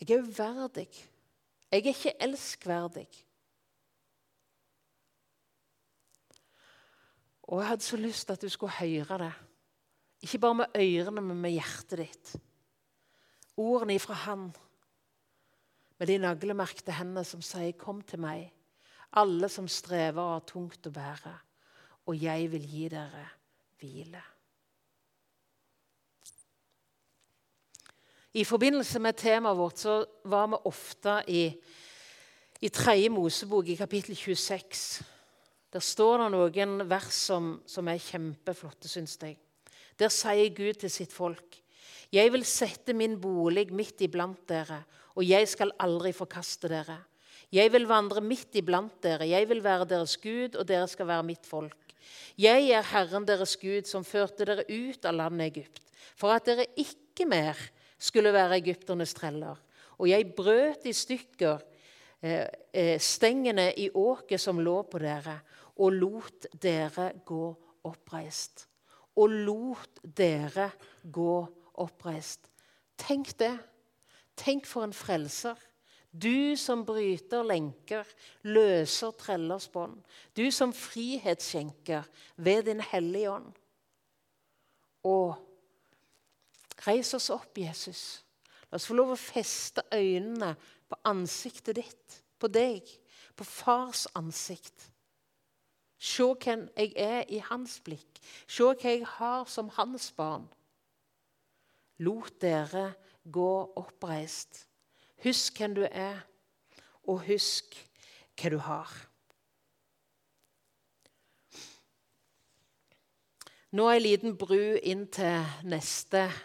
Jeg 0.00 0.10
er 0.10 0.22
uverdig. 0.22 0.88
Jeg 1.70 1.80
er 1.80 1.92
ikke 1.92 2.12
elskverdig. 2.22 3.08
Og 7.46 7.60
jeg 7.60 7.68
hadde 7.68 7.86
så 7.86 7.96
lyst 7.96 8.26
til 8.26 8.34
at 8.34 8.42
du 8.42 8.48
skulle 8.48 8.72
høre 8.72 9.18
det. 9.18 9.32
Ikke 10.20 10.38
bare 10.42 10.54
med 10.54 10.76
ørene, 10.76 11.20
men 11.20 11.40
med 11.40 11.54
hjertet 11.54 11.98
ditt. 11.98 12.36
Ordene 13.56 13.96
ifra 13.96 14.14
Han, 14.26 14.50
med 15.98 16.06
de 16.10 16.18
naglemerkte 16.18 16.92
hendene 16.92 17.24
som 17.24 17.42
sier, 17.42 17.72
'Kom 17.72 18.02
til 18.02 18.20
meg, 18.20 18.52
alle 19.12 19.48
som 19.48 19.68
strever 19.68 20.22
og 20.22 20.32
har 20.32 20.46
tungt 20.46 20.86
å 20.86 20.90
bære, 20.90 21.38
og 22.06 22.22
jeg 22.22 22.50
vil 22.52 22.66
gi 22.68 22.88
dere 22.88 23.28
hvile'. 23.80 24.35
I 28.36 28.44
forbindelse 28.44 29.00
med 29.00 29.16
temaet 29.16 29.56
vårt 29.56 29.80
så 29.80 29.92
var 30.28 30.50
vi 30.52 30.58
ofte 30.68 31.12
i, 31.32 31.44
i 32.60 32.68
3. 32.68 33.08
Mosebok, 33.08 33.70
i 33.72 33.76
kapittel 33.78 34.16
26. 34.16 34.82
Der 35.72 35.80
står 35.80 36.20
det 36.20 36.26
noen 36.34 36.82
vers 36.84 37.16
som, 37.16 37.54
som 37.64 37.88
er 37.88 38.02
kjempeflotte, 38.02 38.90
syns 38.92 39.14
jeg. 39.22 39.38
Der 39.96 40.12
sier 40.12 40.50
Gud 40.52 40.82
til 40.82 40.92
sitt 40.92 41.14
folk.: 41.16 41.62
Jeg 42.12 42.32
vil 42.34 42.44
sette 42.44 42.92
min 42.92 43.14
bolig 43.20 43.70
midt 43.72 44.04
iblant 44.04 44.42
dere, 44.48 44.82
og 45.16 45.24
jeg 45.24 45.48
skal 45.48 45.72
aldri 45.80 46.12
forkaste 46.12 46.68
dere. 46.68 46.98
Jeg 47.48 47.72
vil 47.72 47.88
vandre 47.88 48.20
midt 48.20 48.58
iblant 48.60 49.00
dere, 49.00 49.30
jeg 49.30 49.48
vil 49.48 49.64
være 49.64 49.88
deres 49.88 50.18
Gud, 50.20 50.60
og 50.60 50.68
dere 50.68 50.90
skal 50.92 51.08
være 51.08 51.24
mitt 51.24 51.46
folk. 51.46 51.96
Jeg 52.36 52.68
er 52.68 52.84
Herren 52.92 53.24
deres 53.24 53.56
Gud, 53.56 53.88
som 53.88 54.04
førte 54.04 54.44
dere 54.44 54.68
ut 54.68 55.08
av 55.08 55.16
landet 55.16 55.54
Egypt, 55.54 55.80
for 56.20 56.36
at 56.36 56.44
dere 56.44 56.68
ikke 56.76 57.24
mer 57.24 57.56
skulle 57.98 58.32
være 58.32 58.58
egypternes 58.60 59.14
treller. 59.14 59.56
Og 59.98 60.08
jeg 60.10 60.32
brøt 60.36 60.84
i 60.84 60.92
stykker 60.92 61.60
eh, 62.22 62.46
eh 62.72 63.00
stengene 63.00 63.72
i 63.74 63.90
åket 63.94 64.40
som 64.40 64.60
lå 64.60 64.82
på 64.82 64.98
dere, 64.98 65.40
og 65.76 65.92
lot 65.92 66.46
dere 66.62 67.12
gå 67.24 67.54
oppreist. 67.84 68.68
Og 69.16 69.30
lot 69.30 70.00
dere 70.02 70.70
gå 71.02 71.46
oppreist. 71.74 72.50
Tenk 72.98 73.38
det. 73.38 73.56
Tenk 74.36 74.66
for 74.66 74.84
en 74.84 74.92
frelser. 74.92 75.56
Du 76.12 76.56
som 76.56 76.84
bryter 76.86 77.44
lenker, 77.44 78.04
løser 78.42 79.12
trellers 79.20 79.68
bånd. 79.68 79.98
Du 80.36 80.48
som 80.50 80.72
frihetsskjenker 80.72 82.06
ved 82.36 82.62
din 82.70 82.80
Hellige 82.80 83.30
Ånd. 83.30 83.50
Og 85.04 85.36
reis 86.86 87.14
oss 87.14 87.30
opp, 87.30 87.56
Jesus. 87.58 88.24
La 88.70 88.76
oss 88.76 88.88
få 88.88 88.96
lov 88.98 89.14
å 89.14 89.20
feste 89.20 89.84
øynene 89.94 90.54
på 90.88 90.98
ansiktet 91.08 91.78
ditt, 91.78 92.20
på 92.38 92.50
deg, 92.52 92.84
på 93.36 93.46
fars 93.46 94.06
ansikt. 94.18 94.90
Se 95.96 96.26
hvem 96.26 96.66
jeg 96.76 96.92
er 97.00 97.24
i 97.32 97.40
hans 97.40 97.78
blikk. 97.80 98.20
Se 98.46 98.66
hva 98.66 98.76
jeg 98.92 99.06
har 99.16 99.46
som 99.48 99.72
hans 99.78 100.10
barn. 100.16 100.44
Lot 102.04 102.36
dere 102.42 102.90
gå 103.24 103.52
oppreist. 103.80 104.66
Husk 105.24 105.58
hvem 105.58 105.74
du 105.78 105.86
er, 105.88 106.20
og 107.08 107.24
husk 107.26 107.78
hva 108.36 108.52
du 108.52 108.58
har. 108.60 108.90
Nå 113.76 113.88
er 113.90 113.98
en 113.98 114.04
liten 114.04 114.36
bru 114.38 114.76
inn 114.78 115.06
til 115.12 115.42
neste, 115.66 116.28
eh, 116.28 116.36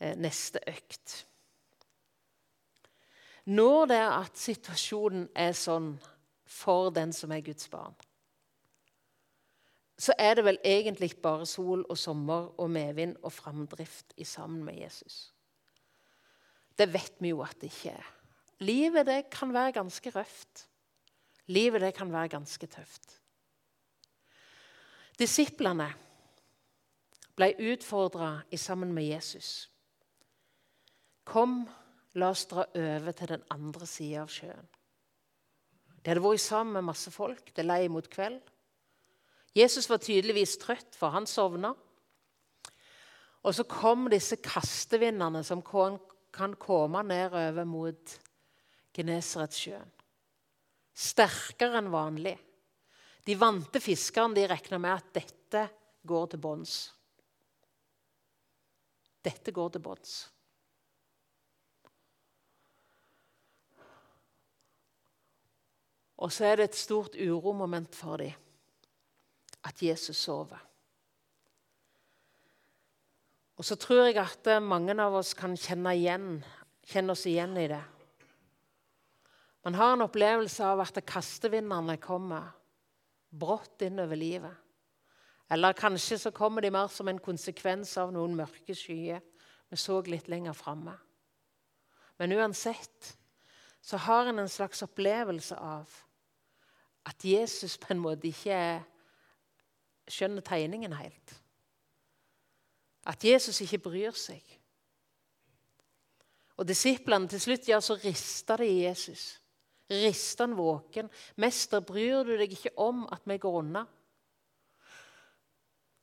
neste 0.00 0.60
økt. 0.68 1.24
Når 3.48 3.86
det 3.88 3.96
er 3.96 4.12
at 4.12 4.36
situasjonen 4.38 5.28
er 5.36 5.54
sånn 5.56 5.94
for 6.48 6.90
den 6.92 7.14
som 7.16 7.32
er 7.32 7.44
Guds 7.44 7.68
barn, 7.72 7.96
så 9.98 10.14
er 10.20 10.36
det 10.38 10.44
vel 10.46 10.60
egentlig 10.62 11.16
bare 11.22 11.46
sol 11.48 11.82
og 11.88 11.98
sommer 11.98 12.52
og 12.60 12.70
medvind 12.70 13.16
og 13.22 13.32
framdrift 13.34 14.14
i 14.16 14.24
sammen 14.24 14.62
med 14.64 14.78
Jesus. 14.78 15.32
Det 16.78 16.86
vet 16.92 17.16
vi 17.18 17.32
jo 17.32 17.42
at 17.42 17.56
det 17.58 17.72
ikke 17.72 17.96
er. 17.96 18.10
Livet 18.62 19.06
det 19.06 19.22
kan 19.34 19.52
være 19.54 19.72
ganske 19.80 20.10
røft. 20.14 20.68
Livet 21.46 21.82
det 21.82 21.94
kan 21.94 22.12
være 22.12 22.28
ganske 22.28 22.66
tøft. 22.66 23.16
Disiplene 25.18 25.88
ble 27.38 27.54
utfordra 27.72 28.42
sammen 28.56 28.92
med 28.94 29.08
Jesus. 29.08 29.70
Kom, 31.28 31.60
la 32.16 32.30
oss 32.32 32.46
dra 32.48 32.64
over 32.72 33.12
til 33.12 33.34
den 33.34 33.44
andre 33.52 33.86
sida 33.88 34.22
av 34.24 34.32
sjøen. 34.32 34.68
De 36.00 36.12
hadde 36.12 36.22
vært 36.24 36.40
sammen 36.40 36.78
med 36.78 36.86
masse 36.88 37.12
folk. 37.12 37.50
Det 37.52 37.66
lei 37.66 37.82
mot 37.92 38.06
kveld. 38.08 38.40
Jesus 39.56 39.88
var 39.90 40.00
tydeligvis 40.00 40.56
trøtt, 40.62 40.94
for 40.96 41.12
han 41.12 41.26
sovna. 41.28 41.74
Og 43.44 43.54
så 43.54 43.64
kom 43.68 44.08
disse 44.12 44.38
kastevindene 44.40 45.42
som 45.44 45.60
kan 45.64 46.56
komme 46.60 47.04
nedover 47.06 47.68
mot 47.68 48.14
Genesaretsjøen. 48.96 49.90
Sterkere 50.98 51.78
enn 51.78 51.92
vanlig. 51.92 52.34
De 53.28 53.36
vante 53.38 53.82
fiskerne 53.84 54.34
de 54.34 54.46
regna 54.48 54.80
med 54.80 54.96
at 54.96 55.12
dette 55.20 55.66
går 56.08 56.32
til 56.32 56.42
bunns. 56.42 56.74
Dette 59.22 59.52
går 59.54 59.76
til 59.76 59.84
bunns. 59.84 60.16
Og 66.18 66.32
så 66.34 66.48
er 66.48 66.58
det 66.58 66.70
et 66.70 66.78
stort 66.78 67.14
uromoment 67.14 67.94
for 67.94 68.18
dem 68.20 68.34
at 69.68 69.82
Jesus 69.82 70.16
sover. 70.16 70.58
Og 73.58 73.66
så 73.66 73.74
tror 73.74 74.06
jeg 74.06 74.18
at 74.22 74.50
mange 74.62 74.94
av 75.02 75.16
oss 75.18 75.32
kan 75.34 75.56
kjenne, 75.58 75.94
igjen, 75.98 76.44
kjenne 76.86 77.14
oss 77.14 77.26
igjen 77.26 77.56
i 77.58 77.66
det. 77.70 77.82
Man 79.66 79.74
har 79.74 79.92
en 79.92 80.06
opplevelse 80.06 80.64
av 80.64 80.80
at 80.84 81.00
kastevindene 81.06 81.98
kommer 82.00 82.54
brått 83.28 83.82
innover 83.84 84.16
livet. 84.16 84.54
Eller 85.50 85.76
kanskje 85.76 86.18
så 86.22 86.32
kommer 86.34 86.62
de 86.62 86.70
mer 86.70 86.88
som 86.92 87.08
en 87.10 87.18
konsekvens 87.18 87.96
av 87.98 88.12
noen 88.14 88.36
mørke 88.38 88.76
skyer 88.76 89.20
vi 89.68 89.76
så 89.76 89.98
litt 90.06 90.28
lenger 90.30 90.56
framme. 90.56 90.94
Men 92.18 92.34
uansett 92.38 93.16
så 93.80 94.00
har 94.06 94.26
en 94.26 94.38
en 94.38 94.48
slags 94.48 94.82
opplevelse 94.82 95.56
av 95.56 95.90
at 97.08 97.24
Jesus 97.24 97.78
på 97.80 97.92
en 97.94 98.02
måte 98.02 98.28
ikke 98.28 98.52
er 98.52 98.86
skjønner 100.08 100.44
tegningen 100.44 100.94
helt. 100.96 101.34
At 103.08 103.24
Jesus 103.24 103.60
ikke 103.64 103.80
bryr 103.88 104.16
seg. 104.16 104.42
Og 106.58 106.66
Disiplene 106.68 107.28
til 107.30 107.40
slutt 107.40 107.68
ja, 107.70 107.78
så 107.80 107.96
rista 108.02 108.56
de 108.58 108.66
i 108.66 108.82
Jesus. 108.82 109.38
Rista 109.88 110.44
han 110.44 110.56
våken. 110.58 111.08
'Mester, 111.36 111.80
bryr 111.80 112.24
du 112.26 112.34
deg 112.36 112.52
ikke 112.52 112.74
om 112.76 113.06
at 113.12 113.22
vi 113.24 113.38
går 113.38 113.62
unna?' 113.62 113.86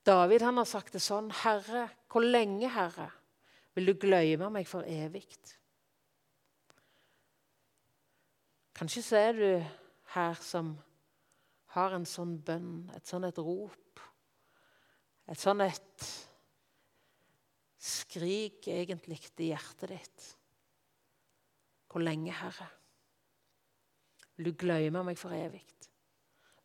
David 0.06 0.42
han 0.46 0.58
har 0.58 0.70
sagt 0.70 0.94
det 0.94 1.02
sånn. 1.02 1.30
'Herre, 1.32 1.90
hvor 2.10 2.22
lenge, 2.22 2.70
Herre, 2.70 3.12
vil 3.76 3.86
du 3.86 3.94
glemme 3.94 4.50
meg 4.50 4.68
for 4.68 4.82
evig?' 4.88 5.58
Kanskje 8.76 9.02
så 9.02 9.18
er 9.18 9.32
du 9.32 9.66
her 10.16 10.34
som 10.34 10.76
har 11.76 11.96
en 11.96 12.08
sånn 12.08 12.38
bønn, 12.46 12.90
et 12.96 13.08
sånn 13.08 13.28
et 13.28 13.40
rop 13.44 13.86
et 15.26 15.42
sånn 15.42 15.64
et 15.66 16.08
skrik 17.82 18.68
egentlig 18.70 19.20
i 19.42 19.50
hjertet 19.52 19.90
ditt. 19.90 20.26
Hvor 21.90 22.04
lenge, 22.04 22.34
Herre? 22.34 22.68
Vil 24.36 24.52
du 24.52 24.60
glemme 24.60 25.02
meg 25.08 25.18
for 25.18 25.34
evig? 25.34 25.64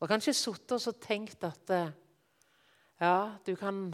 Og 0.00 0.08
kanskje 0.08 0.34
sittet 0.36 0.88
og 0.88 1.00
tenkt 1.00 1.44
at 1.44 1.72
eh, 1.76 1.92
ja, 3.00 3.36
du 3.44 3.52
kan 3.56 3.90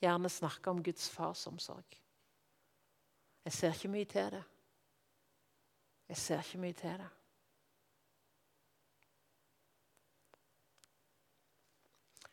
gjerne 0.00 0.30
snakke 0.30 0.72
om 0.72 0.82
Guds 0.82 1.08
farsomsorg. 1.10 1.98
Jeg 3.44 3.56
ser 3.56 3.74
ikke 3.74 3.92
mye 3.92 4.08
til 4.10 4.30
det. 4.34 4.42
Jeg 6.10 6.22
ser 6.22 6.42
ikke 6.42 6.62
mye 6.64 6.78
til 6.78 7.02
det. 7.02 7.10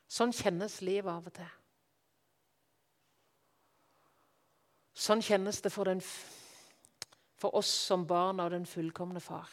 Sånn 0.08 0.32
kjennes 0.36 0.80
livet 0.82 1.12
av 1.12 1.28
og 1.28 1.36
til. 1.36 1.54
Sånn 4.98 5.22
kjennes 5.22 5.60
det 5.62 5.70
for, 5.70 5.86
den, 5.86 6.02
for 7.38 7.54
oss 7.60 7.70
som 7.70 8.08
barn 8.10 8.40
av 8.42 8.50
den 8.56 8.66
fullkomne 8.66 9.22
far. 9.22 9.52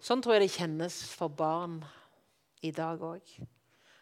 Sånn 0.00 0.20
tror 0.20 0.36
jeg 0.36 0.44
det 0.44 0.56
kjennes 0.56 0.98
for 1.16 1.32
barn 1.32 1.78
i 2.66 2.72
dag 2.74 3.00
òg. 3.00 3.32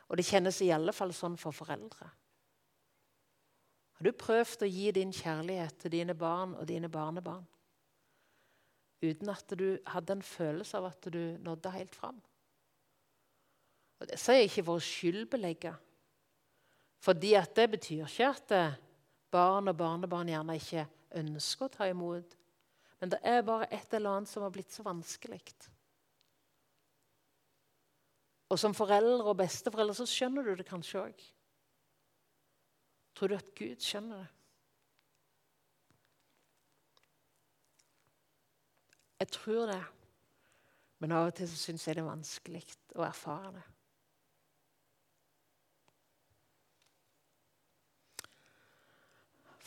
Og 0.08 0.18
det 0.18 0.26
kjennes 0.26 0.58
i 0.64 0.72
alle 0.74 0.94
fall 0.96 1.12
sånn 1.14 1.36
for 1.38 1.54
foreldre. 1.54 2.08
Har 3.98 4.06
du 4.06 4.14
prøvd 4.14 4.62
å 4.62 4.70
gi 4.70 4.90
din 4.94 5.12
kjærlighet 5.14 5.80
til 5.82 5.92
dine 5.96 6.14
barn 6.18 6.54
og 6.54 6.66
dine 6.70 6.90
barnebarn 6.90 7.46
uten 9.02 9.30
at 9.30 9.52
du 9.58 9.76
hadde 9.86 10.16
en 10.16 10.22
følelse 10.26 10.78
av 10.78 10.88
at 10.88 11.08
du 11.14 11.38
nådde 11.42 11.74
helt 11.74 11.94
fram? 11.94 12.18
Og 13.98 14.06
Det 14.06 14.18
sier 14.20 14.42
jeg 14.42 14.50
ikke 14.50 14.66
for 14.68 14.78
å 14.78 14.84
skyldbelegge, 14.84 15.72
fordi 17.02 17.32
at 17.38 17.54
det 17.54 17.70
betyr 17.72 18.04
ikke 18.06 18.28
at 18.30 18.54
barn 19.30 19.70
og 19.70 19.76
barnebarn 19.78 20.30
gjerne 20.30 20.56
ikke 20.58 20.86
ønsker 21.18 21.66
å 21.66 21.74
ta 21.74 21.88
imot. 21.90 22.36
Men 22.98 23.12
det 23.14 23.18
er 23.22 23.44
bare 23.46 23.68
et 23.74 23.94
eller 23.94 24.18
annet 24.18 24.30
som 24.30 24.42
har 24.42 24.54
blitt 24.54 24.74
så 24.74 24.82
vanskelig. 24.86 25.40
Og 28.48 28.58
som 28.58 28.74
foreldre 28.74 29.28
og 29.28 29.38
besteforeldre 29.38 29.94
så 29.98 30.08
skjønner 30.08 30.46
du 30.46 30.56
det 30.58 30.66
kanskje 30.66 31.04
òg. 31.04 31.22
Tror 33.18 33.30
du 33.30 33.36
at 33.38 33.54
Gud 33.58 33.82
skjønner 33.82 34.24
det? 34.24 34.34
Jeg 39.18 39.30
tror 39.34 39.66
det. 39.66 39.82
Men 40.98 41.14
av 41.14 41.28
og 41.28 41.34
til 41.34 41.48
så 41.50 41.58
syns 41.58 41.86
jeg 41.86 41.98
det 41.98 42.02
er 42.02 42.10
vanskelig 42.10 42.62
å 42.98 43.04
erfare 43.06 43.50
det. 43.54 43.66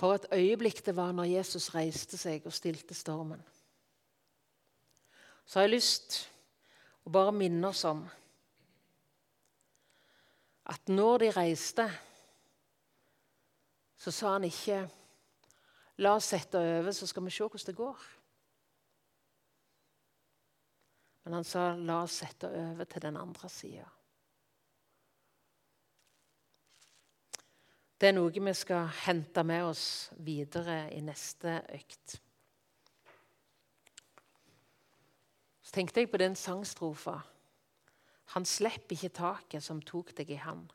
For 0.01 0.15
et 0.17 0.25
øyeblikk 0.33 0.85
det 0.85 0.95
var 0.95 1.11
når 1.13 1.29
Jesus 1.29 1.75
reiste 1.75 2.17
seg 2.17 2.45
og 2.49 2.53
stilte 2.53 2.95
stormen. 2.97 3.41
Så 5.45 5.59
har 5.59 5.67
jeg 5.67 5.75
lyst 5.75 6.15
å 7.05 7.13
bare 7.13 7.35
minne 7.37 7.69
oss 7.69 7.83
om 7.85 8.01
at 10.73 10.89
når 10.89 11.21
de 11.21 11.29
reiste, 11.35 11.85
så 14.01 14.11
sa 14.11 14.33
han 14.33 14.49
ikke 14.49 14.87
'La 15.97 16.15
oss 16.15 16.33
sette 16.33 16.57
over, 16.57 16.91
så 16.91 17.07
skal 17.07 17.25
vi 17.25 17.29
se 17.29 17.43
hvordan 17.43 17.65
det 17.67 17.75
går'. 17.75 18.09
Men 21.23 21.33
han 21.33 21.43
sa 21.43 21.75
'La 21.75 22.01
oss 22.03 22.11
sette 22.11 22.49
over 22.49 22.83
til 22.83 23.01
den 23.01 23.17
andre 23.17 23.49
sida'. 23.49 24.00
Det 28.01 28.09
er 28.09 28.15
noe 28.17 28.33
vi 28.33 28.51
skal 28.57 28.87
hente 29.03 29.43
med 29.45 29.61
oss 29.61 30.09
videre 30.25 30.87
i 30.89 31.03
neste 31.05 31.59
økt. 31.69 32.15
Så 35.61 35.75
tenkte 35.75 36.01
jeg 36.01 36.09
på 36.09 36.17
den 36.17 36.33
sangstrofa. 36.33 37.19
Han 38.33 38.47
slipper 38.49 38.95
ikke 38.95 39.13
taket 39.13 39.61
som 39.61 39.83
tok 39.85 40.15
deg 40.17 40.33
i 40.33 40.39
hand. 40.41 40.71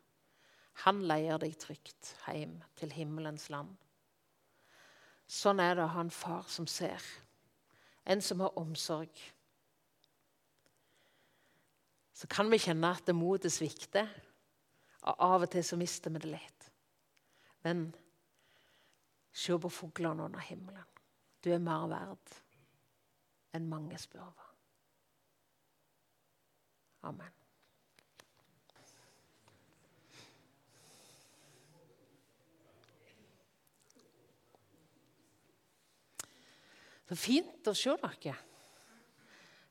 Han 0.87 1.03
leier 1.09 1.43
deg 1.43 1.57
trygt 1.59 2.13
hjem 2.29 2.61
til 2.79 2.95
himmelens 2.95 3.49
land. 3.51 3.75
Sånn 5.27 5.59
er 5.59 5.75
det 5.75 5.83
å 5.83 5.95
ha 5.97 6.05
en 6.07 6.15
far 6.15 6.47
som 6.47 6.69
ser, 6.71 7.03
en 8.07 8.23
som 8.23 8.45
har 8.45 8.55
omsorg. 8.61 9.11
Så 12.15 12.31
kan 12.31 12.47
vi 12.55 12.63
kjenne 12.63 12.95
at 12.95 13.11
motet 13.11 13.51
svikter, 13.51 14.07
og 15.11 15.27
av 15.27 15.49
og 15.49 15.51
til 15.51 15.67
så 15.67 15.75
mister 15.81 16.15
vi 16.15 16.23
det 16.23 16.33
litt. 16.37 16.56
Men 17.67 17.89
se 19.35 19.57
på 19.59 19.69
fuglene 19.69 20.29
under 20.29 20.45
himmelen. 20.47 20.85
Du 21.43 21.51
er 21.51 21.63
mer 21.63 21.89
verd 21.91 22.37
enn 23.57 23.67
mange 23.67 23.99
spurver. 23.99 24.53
Amen. 27.07 27.35
Så 37.07 37.19
fint 37.19 37.69
å 37.71 37.75
se 37.75 37.95
dere. 38.03 38.35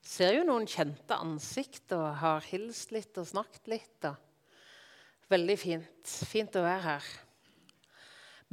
Ser 0.06 0.38
jo 0.38 0.46
noen 0.46 0.68
kjente 0.68 1.16
ansikt 1.16 1.92
og 1.96 2.10
har 2.20 2.44
hilst 2.52 2.92
litt 2.92 3.16
og 3.20 3.28
snakket 3.28 3.72
litt. 3.72 4.08
Veldig 5.32 5.56
fint. 5.60 6.18
Fint 6.30 6.56
å 6.56 6.64
være 6.64 6.84
her. 6.92 7.14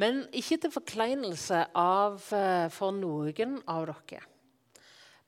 Men 0.01 0.23
ikke 0.33 0.57
til 0.63 0.73
forkleinelse 0.73 1.59
av, 1.77 2.17
eh, 2.33 2.69
for 2.73 2.91
noen 2.91 3.59
av 3.67 3.85
dere. 3.85 4.23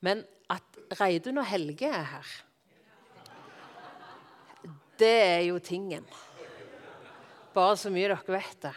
Men 0.01 0.23
at 0.49 0.63
Reidun 0.99 1.37
og 1.37 1.45
Helge 1.45 1.89
er 1.89 2.03
her, 2.03 2.31
det 4.97 5.15
er 5.21 5.41
jo 5.49 5.59
tingen. 5.59 6.05
Bare 7.53 7.77
så 7.77 7.91
mye 7.91 8.09
dere 8.09 8.35
vet 8.39 8.61
det. 8.61 8.73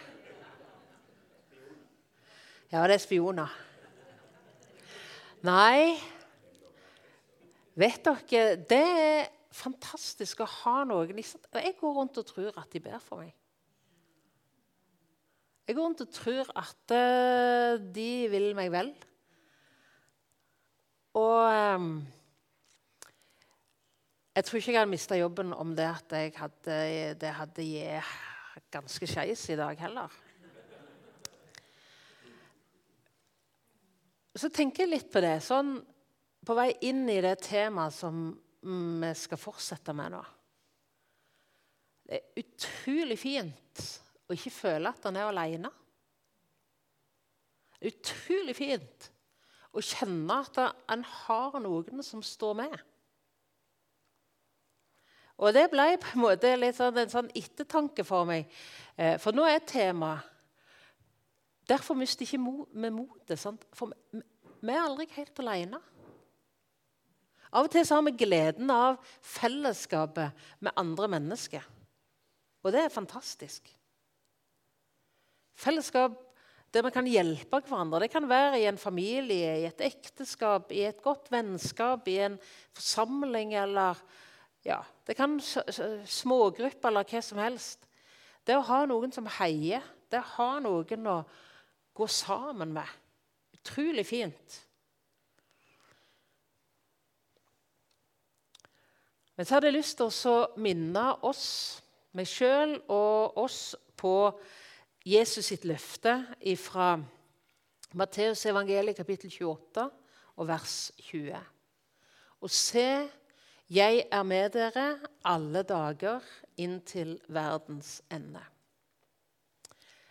Ja, 2.72 2.84
det 2.86 2.98
er 2.98 3.02
spioner. 3.02 3.48
Nei 5.46 5.96
Vet 7.78 8.02
dere, 8.02 8.56
det 8.66 8.78
er 8.82 9.28
fantastisk 9.54 10.40
å 10.42 10.48
ha 10.50 10.80
noen 10.82 11.14
Jeg 11.14 11.76
går 11.78 11.92
rundt 11.94 12.18
og 12.18 12.26
tror 12.26 12.56
at 12.58 12.72
de 12.74 12.80
ber 12.82 12.98
for 12.98 13.22
meg. 13.22 13.30
Jeg 15.68 15.76
går 15.76 15.84
rundt 15.84 16.00
og 16.00 16.12
tror 16.16 16.48
at 16.56 16.92
uh, 16.96 17.74
de 17.92 18.12
vil 18.32 18.54
meg 18.56 18.70
vel. 18.72 18.88
Og 21.20 21.42
um, 21.76 21.90
jeg 24.32 24.46
tror 24.46 24.62
ikke 24.62 24.72
jeg 24.72 24.80
hadde 24.80 24.92
mista 24.94 25.18
jobben 25.20 25.52
om 25.52 25.76
det 25.76 25.90
at 25.90 26.16
jeg 26.16 26.32
hadde, 26.38 26.78
det 27.20 27.34
hadde 27.36 27.68
gitt 27.68 28.72
ganske 28.72 29.10
skeis 29.12 29.44
i 29.52 29.58
dag 29.60 29.76
heller. 29.84 30.16
Så 34.40 34.48
tenker 34.48 34.86
jeg 34.86 34.94
litt 34.94 35.12
på 35.12 35.20
det, 35.20 35.36
sånn 35.44 35.76
på 36.48 36.56
vei 36.56 36.70
inn 36.88 37.04
i 37.12 37.20
det 37.20 37.36
temaet 37.44 37.92
som 37.92 38.28
vi 38.64 39.14
skal 39.20 39.44
fortsette 39.44 39.92
med 39.92 40.16
nå. 40.16 40.26
Det 42.08 42.22
er 42.22 42.44
utrolig 42.46 43.20
fint 43.20 43.88
og 44.28 44.36
ikke 44.36 44.52
føle 44.52 44.90
at 44.92 45.06
han 45.08 45.16
er 45.16 45.30
alene. 45.30 45.70
Utrolig 47.88 48.56
fint 48.58 49.08
å 49.72 49.82
kjenne 49.84 50.40
at 50.42 50.58
han 50.88 51.04
har 51.06 51.58
noen 51.62 52.02
som 52.04 52.22
står 52.24 52.56
med. 52.58 52.78
Og 55.38 55.54
det 55.54 55.68
ble 55.70 55.92
på 56.02 56.16
en 56.16 56.24
måte 56.24 56.50
sånn, 56.74 56.98
en 56.98 57.12
sånn 57.12 57.30
ettertanke 57.38 58.02
for 58.06 58.26
meg. 58.26 58.48
Eh, 58.98 59.14
for 59.22 59.36
nå 59.36 59.46
er 59.46 59.62
temaet 59.66 60.34
Derfor 61.68 61.98
mister 62.00 62.24
ikke 62.24 62.38
vi 62.40 62.88
motet. 62.88 63.42
For 63.76 63.90
vi, 63.92 64.22
er 64.72 64.78
aldri 64.80 65.04
helt 65.12 65.40
alene. 65.42 65.80
Av 67.52 67.66
og 67.66 67.72
til 67.72 67.84
har 67.84 68.06
vi 68.06 68.14
gleden 68.22 68.72
av 68.72 68.96
fellesskapet 69.20 70.46
med 70.64 70.80
andre 70.80 71.10
mennesker. 71.12 71.66
Og 72.64 72.72
det 72.72 72.86
er 72.86 72.94
fantastisk. 72.94 73.68
Fellesskap 75.58 76.16
der 76.74 76.84
vi 76.84 76.92
kan 76.92 77.08
hjelpe 77.08 77.62
hverandre. 77.64 78.02
Det 78.04 78.10
kan 78.12 78.28
være 78.28 78.60
i 78.60 78.66
en 78.68 78.78
familie, 78.78 79.54
i 79.62 79.66
et 79.68 79.80
ekteskap, 79.86 80.72
i 80.72 80.84
et 80.84 81.00
godt 81.02 81.30
vennskap, 81.32 82.08
i 82.08 82.18
en 82.26 82.38
forsamling 82.76 83.54
eller 83.56 84.00
ja, 84.66 84.82
Det 85.06 85.16
kan 85.16 85.38
smågrupper 85.40 86.90
eller 86.90 87.06
hva 87.08 87.20
som 87.24 87.38
helst. 87.40 87.86
Det 88.44 88.56
å 88.56 88.64
ha 88.68 88.82
noen 88.88 89.12
som 89.14 89.28
heier, 89.38 89.84
det 90.10 90.20
å 90.20 90.32
ha 90.34 90.48
noen 90.60 91.06
å 91.08 91.18
gå 91.96 92.06
sammen 92.10 92.74
med. 92.76 92.88
Utrolig 93.54 94.04
fint. 94.06 94.58
Men 99.36 99.46
så 99.46 99.54
hadde 99.54 99.70
jeg 99.70 99.78
lyst 99.78 100.00
til 100.00 100.10
å 100.28 100.38
minne 100.58 101.04
oss, 101.22 101.46
meg 102.12 102.28
sjøl 102.28 102.74
og 102.90 103.38
oss, 103.38 103.76
på 103.98 104.14
Jesus 105.08 105.46
sitt 105.48 105.64
løfte 105.64 106.12
fra 106.60 106.98
Matteus 107.96 108.42
evangeliet 108.50 108.98
kapittel 108.98 109.30
28 109.32 109.84
og 110.36 110.48
vers 110.50 110.74
20. 111.06 111.38
Og 112.44 112.52
se, 112.52 113.08
jeg 113.72 114.02
er 114.12 114.26
med 114.28 114.50
dere 114.52 114.88
alle 115.24 115.62
dager 115.64 116.26
inntil 116.60 117.14
verdens 117.32 118.02
ende. 118.12 118.42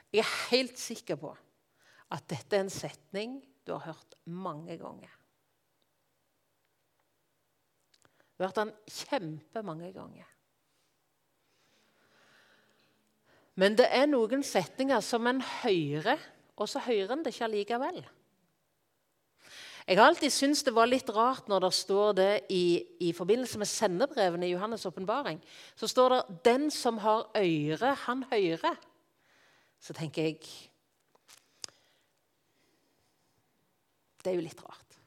Jeg 0.09 0.23
er 0.23 0.33
helt 0.49 0.79
sikker 0.81 1.19
på 1.21 1.35
at 2.15 2.25
dette 2.31 2.57
er 2.57 2.65
en 2.65 2.73
setning 2.73 3.37
du 3.67 3.75
har 3.75 3.91
hørt 3.91 4.17
mange 4.25 4.79
ganger. 4.81 5.13
Du 8.33 8.41
har 8.41 8.49
hørt 8.49 8.63
den 8.63 8.73
kjempemange 8.87 9.91
ganger. 9.93 10.36
Men 13.57 13.77
det 13.77 13.87
er 13.89 14.05
noen 14.09 14.43
setninger 14.45 15.01
som 15.01 15.25
en 15.29 15.41
hører, 15.41 16.21
og 16.57 16.69
så 16.69 16.81
hører 16.85 17.15
en 17.15 17.25
det 17.25 17.33
ikke 17.33 17.47
allikevel. 17.47 18.03
Jeg 19.87 19.95
har 19.95 20.09
alltid 20.11 20.33
syntes 20.35 20.65
det 20.67 20.73
var 20.75 20.89
litt 20.89 21.07
rart 21.15 21.47
når 21.47 21.63
det 21.63 21.71
står 21.77 22.15
det 22.17 22.31
i, 22.51 22.83
i 23.07 23.13
forbindelse 23.15 23.57
med 23.61 23.69
sendebrevene 23.71 24.49
i 24.49 24.51
Johannes' 24.51 24.83
åpenbaring. 24.89 25.39
Så 25.79 25.87
står 25.87 26.09
det 26.09 26.43
'Den 26.43 26.71
som 26.71 26.97
har 26.97 27.29
øre, 27.33 27.93
han 27.95 28.25
hører'. 28.31 28.77
Så 29.79 29.93
tenker 29.93 30.23
jeg 30.23 30.39
Det 34.23 34.33
er 34.33 34.35
jo 34.35 34.41
litt 34.41 34.63
rart. 34.63 34.99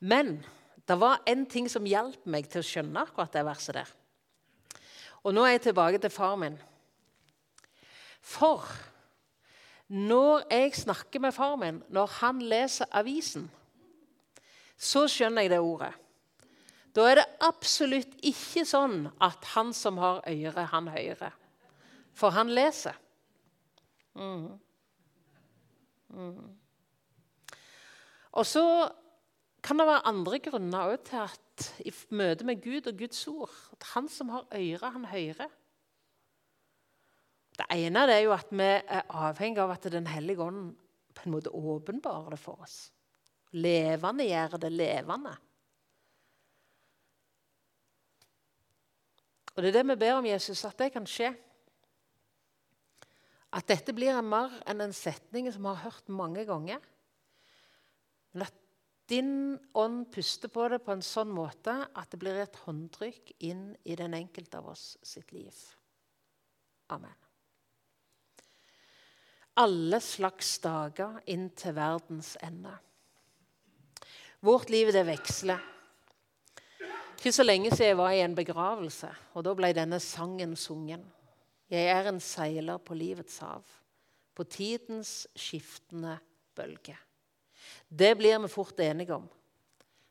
Men 0.00 0.44
det 0.88 1.00
var 1.00 1.22
en 1.26 1.46
ting 1.46 1.70
som 1.70 1.86
hjalp 1.86 2.26
meg 2.26 2.48
til 2.50 2.58
å 2.58 2.66
skjønne 2.66 3.00
akkurat 3.00 3.32
det 3.32 3.44
verset 3.44 3.74
der. 3.74 3.92
Og 5.22 5.34
nå 5.34 5.44
er 5.44 5.56
jeg 5.56 5.60
tilbake 5.60 5.98
til 5.98 6.10
far 6.10 6.36
min. 6.36 6.58
For 8.26 8.64
når 9.86 10.48
jeg 10.50 10.74
snakker 10.74 11.22
med 11.22 11.34
far 11.34 11.54
min, 11.60 11.78
når 11.94 12.10
han 12.18 12.42
leser 12.42 12.90
avisen, 12.90 13.46
så 14.76 15.06
skjønner 15.08 15.46
jeg 15.46 15.54
det 15.54 15.62
ordet. 15.62 15.92
Da 16.96 17.04
er 17.06 17.20
det 17.20 17.26
absolutt 17.44 18.14
ikke 18.24 18.64
sånn 18.66 19.06
at 19.22 19.44
han 19.52 19.72
som 19.76 20.00
har 20.00 20.22
øre, 20.26 20.64
han 20.72 20.88
hører. 20.90 21.34
For 22.16 22.32
han 22.32 22.50
leser. 22.50 22.96
Mm. 24.16 24.56
Mm. 26.16 26.54
Og 28.32 28.46
så 28.48 28.64
kan 29.64 29.78
det 29.80 29.86
være 29.88 30.06
andre 30.08 30.40
grunner 30.40 30.96
til 31.04 31.20
at 31.26 31.68
i 31.84 31.92
møte 32.16 32.46
med 32.48 32.62
Gud 32.64 32.88
og 32.88 32.98
Guds 32.98 33.22
ord 33.28 33.52
at 33.76 33.86
han 33.94 34.08
som 34.12 34.32
har 34.32 34.48
øre, 34.56 34.90
han 34.96 35.04
hører. 35.12 35.52
Det 37.56 37.66
ene 37.72 38.04
er 38.12 38.20
jo 38.20 38.34
at 38.36 38.50
vi 38.52 38.66
er 38.66 39.06
avhengig 39.08 39.62
av 39.62 39.72
at 39.72 39.88
Den 39.92 40.08
hellige 40.10 40.44
ånd 40.44 40.74
på 41.16 41.24
en 41.24 41.32
måte 41.32 41.52
åpenbarer 41.52 42.34
det 42.34 42.40
for 42.40 42.60
oss. 42.60 42.90
Levende 43.56 44.26
gjør 44.26 44.58
det 44.60 44.72
levende. 44.72 45.32
Og 49.54 49.62
Det 49.62 49.70
er 49.70 49.78
det 49.78 49.86
vi 49.88 49.96
ber 49.96 50.18
om 50.18 50.28
Jesus, 50.28 50.64
at 50.68 50.76
det 50.76 50.90
kan 50.92 51.08
skje. 51.08 51.32
At 53.56 53.64
dette 53.70 53.94
blir 53.96 54.20
mer 54.20 54.52
enn 54.68 54.84
en 54.84 54.92
setning 54.92 55.48
som 55.48 55.64
vi 55.64 55.72
har 55.72 55.86
hørt 55.86 56.12
mange 56.12 56.44
ganger. 56.44 56.82
Men 58.34 58.44
at 58.44 58.58
din 59.08 59.56
ånd 59.72 60.10
puster 60.12 60.52
på 60.52 60.66
det 60.68 60.82
på 60.84 60.92
en 60.92 61.04
sånn 61.04 61.32
måte 61.32 61.78
at 61.94 62.10
det 62.12 62.20
blir 62.20 62.42
et 62.42 62.64
håndtrykk 62.66 63.32
inn 63.48 63.70
i 63.86 63.96
den 63.96 64.18
enkelte 64.18 64.60
av 64.60 64.74
oss 64.74 64.90
sitt 65.00 65.32
liv. 65.32 65.54
Amen 66.92 67.25
alle 69.56 70.00
slags 70.04 70.58
dager 70.60 71.20
inn 71.32 71.48
til 71.56 71.76
verdens 71.76 72.34
ende. 72.44 72.74
Vårt 74.44 74.70
liv 74.70 74.92
det 74.92 75.06
veksler. 75.08 75.62
Ikke 77.16 77.32
så 77.32 77.46
lenge 77.46 77.70
siden 77.72 77.94
jeg 77.94 77.98
var 77.98 78.12
i 78.12 78.20
en 78.20 78.36
begravelse, 78.36 79.08
og 79.34 79.46
da 79.46 79.54
ble 79.56 79.72
denne 79.74 79.98
sangen 80.02 80.52
sungen. 80.60 81.02
Jeg 81.72 81.88
er 81.90 82.10
en 82.10 82.20
seiler 82.22 82.78
på 82.78 82.94
livets 82.94 83.40
hav, 83.42 83.64
på 84.36 84.44
tidens 84.44 85.24
skiftende 85.34 86.18
bølge. 86.54 86.94
Det 87.88 88.12
blir 88.18 88.38
vi 88.44 88.52
fort 88.52 88.80
enige 88.84 89.16
om. 89.16 89.24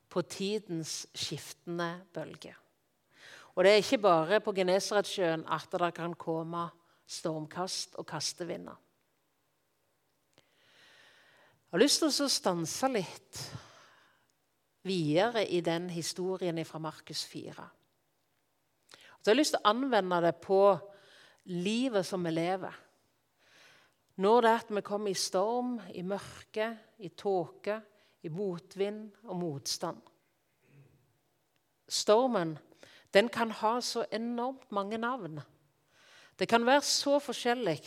På 0.09 0.21
tidens 0.21 1.05
skiftende 1.13 2.01
bølge. 2.13 2.55
Og 3.55 3.63
det 3.63 3.71
er 3.71 3.83
ikke 3.83 4.01
bare 4.03 4.41
på 4.43 4.51
Genesaretsjøen 4.55 5.45
at 5.47 5.71
det 5.71 5.93
kan 5.95 6.15
komme 6.19 6.65
stormkast 7.07 7.95
og 8.01 8.07
kastevinder. 8.09 8.75
Jeg 11.75 11.81
har 11.81 11.89
lyst 11.89 11.99
til 11.99 12.23
å 12.23 12.31
stanse 12.31 12.87
litt 12.87 13.39
videre 14.87 15.41
i 15.43 15.57
den 15.59 15.89
historien 15.91 16.61
fra 16.63 16.79
Markus 16.79 17.25
4. 17.27 17.65
Så 18.95 19.27
jeg 19.27 19.33
har 19.33 19.35
lyst 19.35 19.57
til 19.57 19.59
å 19.59 19.73
anvende 19.73 20.21
det 20.23 20.31
på 20.39 20.61
livet 21.51 22.07
som 22.07 22.23
vi 22.23 22.31
lever. 22.31 22.79
Når 24.23 24.39
det 24.39 24.53
er 24.53 24.63
at 24.63 24.73
vi 24.77 24.85
kommer 24.87 25.11
i 25.11 25.19
storm, 25.19 25.75
i 25.91 26.05
mørke, 26.07 26.69
i 27.03 27.11
tåke, 27.11 27.81
i 28.23 28.31
motvind 28.31 29.19
og 29.27 29.35
motstand. 29.43 29.99
Stormen 31.91 32.55
den 33.11 33.27
kan 33.27 33.51
ha 33.51 33.81
så 33.83 34.07
enormt 34.15 34.71
mange 34.71 35.03
navn. 35.03 35.43
Det 36.39 36.47
kan 36.47 36.63
være 36.63 36.87
så 36.87 37.19
forskjellig 37.19 37.81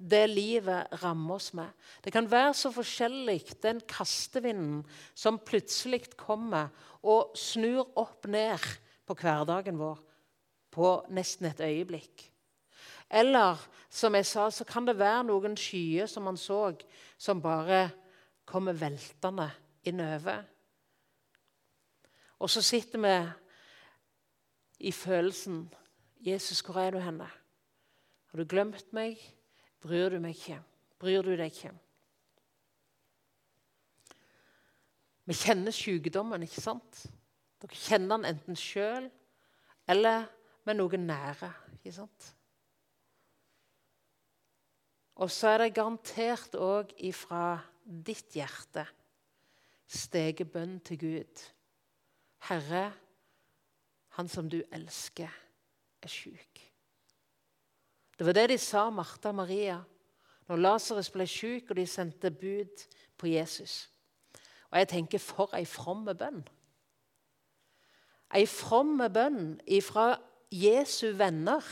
det 0.00 0.24
livet 0.30 0.88
rammer 1.02 1.36
oss 1.36 1.50
med. 1.56 1.68
Det 2.00 2.12
kan 2.12 2.28
være 2.30 2.54
så 2.56 2.70
forskjellig, 2.72 3.42
den 3.62 3.82
kastevinden 3.88 4.80
som 5.14 5.40
plutselig 5.44 6.06
kommer 6.16 6.70
og 7.04 7.36
snur 7.36 7.90
opp 8.00 8.24
ned 8.30 8.64
på 9.04 9.16
hverdagen 9.20 9.80
vår 9.80 10.00
på 10.72 10.92
nesten 11.12 11.50
et 11.50 11.60
øyeblikk. 11.66 12.24
Eller 13.10 13.58
som 13.90 14.14
jeg 14.14 14.26
sa, 14.28 14.46
så 14.54 14.64
kan 14.64 14.86
det 14.86 14.96
være 14.98 15.26
noen 15.26 15.56
skyer 15.58 16.08
som 16.08 16.24
man 16.28 16.38
så, 16.38 16.70
som 17.18 17.42
bare 17.42 17.88
kommer 18.46 18.78
veltende 18.78 19.50
innover. 19.84 20.46
Og 22.40 22.48
så 22.50 22.62
sitter 22.62 23.02
vi 23.02 23.16
i 24.88 24.92
følelsen 24.92 25.68
'Jesus, 26.20 26.60
hvor 26.60 26.80
er 26.80 26.90
du 26.90 26.98
henne?' 26.98 27.30
Har 28.30 28.38
du 28.38 28.44
glemt 28.44 28.92
meg? 28.92 29.18
Bryr 29.80 30.12
du 30.12 30.18
meg 30.20 30.36
ikke? 30.36 30.58
Bryr 31.00 31.24
du 31.24 31.32
deg 31.32 31.52
ikke? 31.52 31.72
Vi 35.30 35.36
kjenner 35.38 35.74
sykdommen, 35.74 36.42
ikke 36.44 36.62
sant? 36.64 37.04
Dere 37.60 37.76
kjenner 37.76 38.18
den 38.18 38.28
enten 38.32 38.58
sjøl 38.58 39.08
eller 39.90 40.26
med 40.66 40.78
noen 40.80 41.06
nære. 41.08 41.52
ikke 41.78 41.92
sant? 41.96 42.30
Og 45.20 45.30
så 45.30 45.52
er 45.52 45.64
det 45.64 45.74
garantert 45.76 46.56
òg 46.56 46.94
ifra 46.96 47.60
ditt 47.84 48.36
hjerte 48.36 48.86
steget 49.90 50.50
bønn 50.52 50.78
til 50.86 50.98
Gud. 51.00 51.44
Herre, 52.48 52.92
han 54.16 54.28
som 54.28 54.48
du 54.50 54.60
elsker, 54.72 55.30
er 56.02 56.08
sjuk. 56.08 56.69
Det 58.20 58.26
var 58.26 58.32
det 58.32 58.48
de 58.50 58.58
sa, 58.58 58.90
Martha 58.90 59.28
og 59.28 59.34
Maria, 59.34 59.78
når 60.44 60.58
Lasarus 60.60 61.08
ble 61.08 61.24
syk 61.24 61.70
og 61.70 61.78
de 61.78 61.86
sendte 61.88 62.28
bud 62.30 62.82
på 63.16 63.30
Jesus. 63.32 63.88
Og 64.68 64.78
jeg 64.78 64.88
tenker, 64.90 65.18
for 65.18 65.48
ei 65.56 65.64
fromme 65.64 66.12
bønn. 66.12 66.42
Ei 68.36 68.44
fromme 68.44 69.08
bønn 69.08 69.54
ifra 69.64 70.18
Jesu 70.52 71.14
venner. 71.16 71.64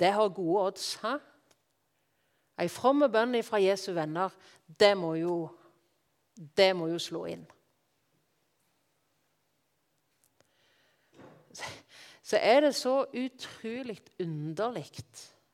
Det 0.00 0.14
har 0.16 0.32
gode 0.32 0.62
odds. 0.62 0.94
hæ? 1.04 1.12
Ei 2.64 2.72
fromme 2.72 3.10
bønn 3.12 3.34
ifra 3.34 3.60
Jesu 3.60 3.92
venner, 3.92 4.32
det 4.80 4.96
må 4.96 5.12
jo, 5.20 5.36
det 6.56 6.72
må 6.76 6.88
jo 6.88 6.98
slå 6.98 7.26
inn. 7.34 7.44
Så 12.32 12.38
er 12.40 12.62
det 12.64 12.74
så 12.74 13.02
utrolig 13.12 13.98
underlig 14.20 14.86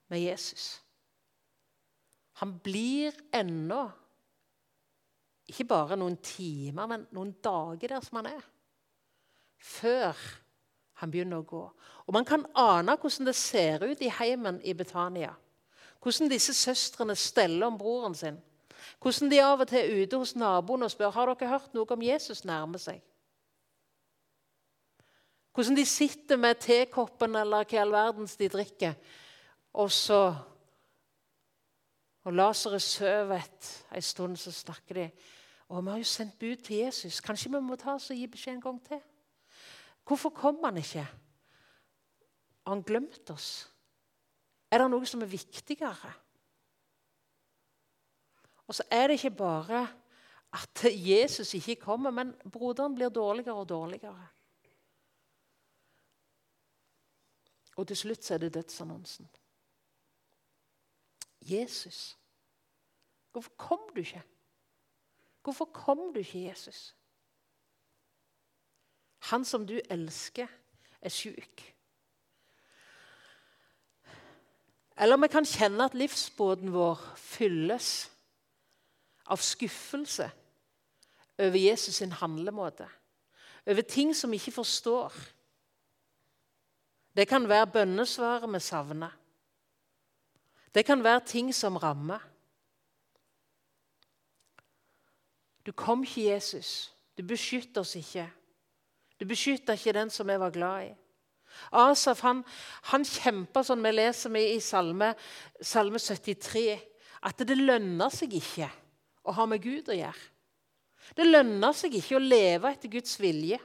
med 0.09 0.21
Jesus. 0.23 0.79
Han 2.39 2.53
blir 2.63 3.17
ennå 3.35 3.81
ikke 5.49 5.65
bare 5.67 5.97
noen 5.99 6.21
timer, 6.23 6.87
men 6.87 7.07
noen 7.17 7.33
dager 7.43 7.97
der 7.97 8.05
som 8.05 8.21
han 8.21 8.29
er. 8.31 8.45
Før 9.59 10.15
han 11.01 11.11
begynner 11.11 11.43
å 11.43 11.49
gå. 11.49 11.65
Og 12.07 12.15
Man 12.15 12.29
kan 12.29 12.47
ane 12.55 12.95
hvordan 12.95 13.27
det 13.27 13.35
ser 13.35 13.83
ut 13.83 14.01
i 14.05 14.13
heimen 14.21 14.61
i 14.63 14.77
Betania. 14.77 15.33
Hvordan 15.99 16.31
disse 16.31 16.55
søstrene 16.55 17.17
steller 17.19 17.67
om 17.67 17.79
broren 17.81 18.15
sin. 18.15 18.39
Hvordan 19.03 19.33
de 19.33 19.43
av 19.43 19.65
og 19.65 19.69
til 19.69 19.83
er 19.83 20.05
ute 20.05 20.21
hos 20.21 20.37
naboen 20.39 20.87
og 20.87 20.95
spør 20.95 21.11
har 21.17 21.33
dere 21.33 21.51
hørt 21.57 21.75
noe 21.75 21.91
om 21.91 22.07
Jesus 22.07 22.45
nærme 22.47 22.79
seg. 22.79 23.03
Hvordan 25.59 25.77
de 25.77 25.87
sitter 25.87 26.39
med 26.39 26.61
tekoppen 26.63 27.35
eller 27.35 27.65
hva 27.67 27.75
i 27.75 27.79
all 27.83 27.91
verdens 27.91 28.37
de 28.39 28.47
drikker. 28.47 28.93
Og 29.75 29.91
så 29.91 30.21
Og 32.25 32.33
lasere 32.33 32.79
sover 32.81 33.43
en 33.95 34.03
stund, 34.03 34.37
så 34.37 34.53
snakker 34.53 34.95
de. 34.95 35.11
Og 35.69 35.85
vi 35.85 35.91
har 35.91 35.99
jo 35.99 36.05
sendt 36.05 36.39
bud 36.39 36.57
til 36.63 36.77
Jesus. 36.77 37.21
Kanskje 37.21 37.51
vi 37.51 37.61
må 37.61 37.77
ta 37.77 37.95
oss 37.95 38.11
og 38.11 38.17
gi 38.17 38.27
beskjed 38.27 38.55
en 38.55 38.61
gang 38.61 38.79
til? 38.87 39.01
Hvorfor 40.07 40.31
kom 40.31 40.63
han 40.65 40.77
ikke? 40.77 41.07
Har 42.67 42.75
han 42.75 42.83
glemt 42.83 43.31
oss? 43.31 43.69
Er 44.71 44.79
det 44.79 44.91
noe 44.91 45.07
som 45.07 45.23
er 45.23 45.33
viktigere? 45.33 46.15
Og 48.69 48.75
så 48.75 48.87
er 48.91 49.09
det 49.09 49.19
ikke 49.19 49.37
bare 49.43 49.87
at 50.53 50.85
Jesus 50.93 51.55
ikke 51.55 51.81
kommer, 51.83 52.11
men 52.11 52.37
broderen 52.47 52.95
blir 52.95 53.09
dårligere 53.09 53.57
og 53.57 53.69
dårligere. 53.69 54.29
Og 57.79 57.87
til 57.87 57.97
slutt 57.97 58.25
så 58.27 58.35
er 58.35 58.43
det 58.43 58.55
dødsannonsen. 58.55 59.29
Jesus. 61.41 62.19
Hvorfor 63.33 63.53
kom 63.57 63.85
du 63.95 64.01
ikke? 64.01 64.23
Hvorfor 65.43 65.65
kom 65.65 66.13
du 66.15 66.19
ikke, 66.19 66.49
Jesus? 66.49 66.95
Han 69.31 69.45
som 69.45 69.67
du 69.67 69.79
elsker, 69.91 70.47
er 71.01 71.09
sjuk. 71.09 71.63
Eller 74.99 75.17
vi 75.23 75.31
kan 75.31 75.47
kjenne 75.47 75.85
at 75.87 75.95
livsbåten 75.95 76.73
vår 76.75 76.99
fylles 77.17 78.11
av 79.31 79.39
skuffelse 79.39 80.31
over 81.39 81.59
Jesus 81.59 82.01
sin 82.01 82.13
handlemåte. 82.13 82.89
Over 83.67 83.87
ting 83.87 84.17
som 84.17 84.31
vi 84.31 84.41
ikke 84.41 84.59
forstår. 84.59 85.15
Det 87.19 87.27
kan 87.27 87.49
være 87.51 87.67
bønnesvaret 87.75 88.47
vi 88.53 88.61
savner. 88.63 89.15
Det 90.75 90.85
kan 90.87 91.03
være 91.03 91.25
ting 91.27 91.55
som 91.55 91.77
rammer. 91.77 92.23
Du 95.67 95.73
kom 95.73 96.05
ikke, 96.07 96.29
Jesus. 96.31 96.93
Du 97.19 97.25
beskytter 97.27 97.81
oss 97.81 97.97
ikke. 97.99 98.29
Du 99.19 99.27
beskytter 99.27 99.75
ikke 99.75 99.93
den 99.93 100.11
som 100.15 100.31
jeg 100.31 100.41
var 100.41 100.55
glad 100.55 100.85
i. 100.87 100.93
Asaf 101.75 102.21
han, 102.23 102.45
han 102.93 103.05
kjempa 103.05 103.65
sånn 103.67 103.83
vi 103.83 103.91
leser 103.97 104.31
med 104.31 104.53
i 104.53 104.61
salme, 104.63 105.09
salme 105.59 105.99
73, 105.99 106.77
at 107.27 107.43
det 107.43 107.57
lønner 107.59 108.15
seg 108.15 108.37
ikke 108.39 108.69
å 109.27 109.35
ha 109.35 109.49
med 109.51 109.65
Gud 109.65 109.91
å 109.91 109.97
gjøre. 109.99 110.29
Det 111.19 111.27
lønner 111.27 111.75
seg 111.75 111.99
ikke 111.99 112.21
å 112.21 112.23
leve 112.23 112.71
etter 112.71 112.93
Guds 112.93 113.19
vilje. 113.19 113.59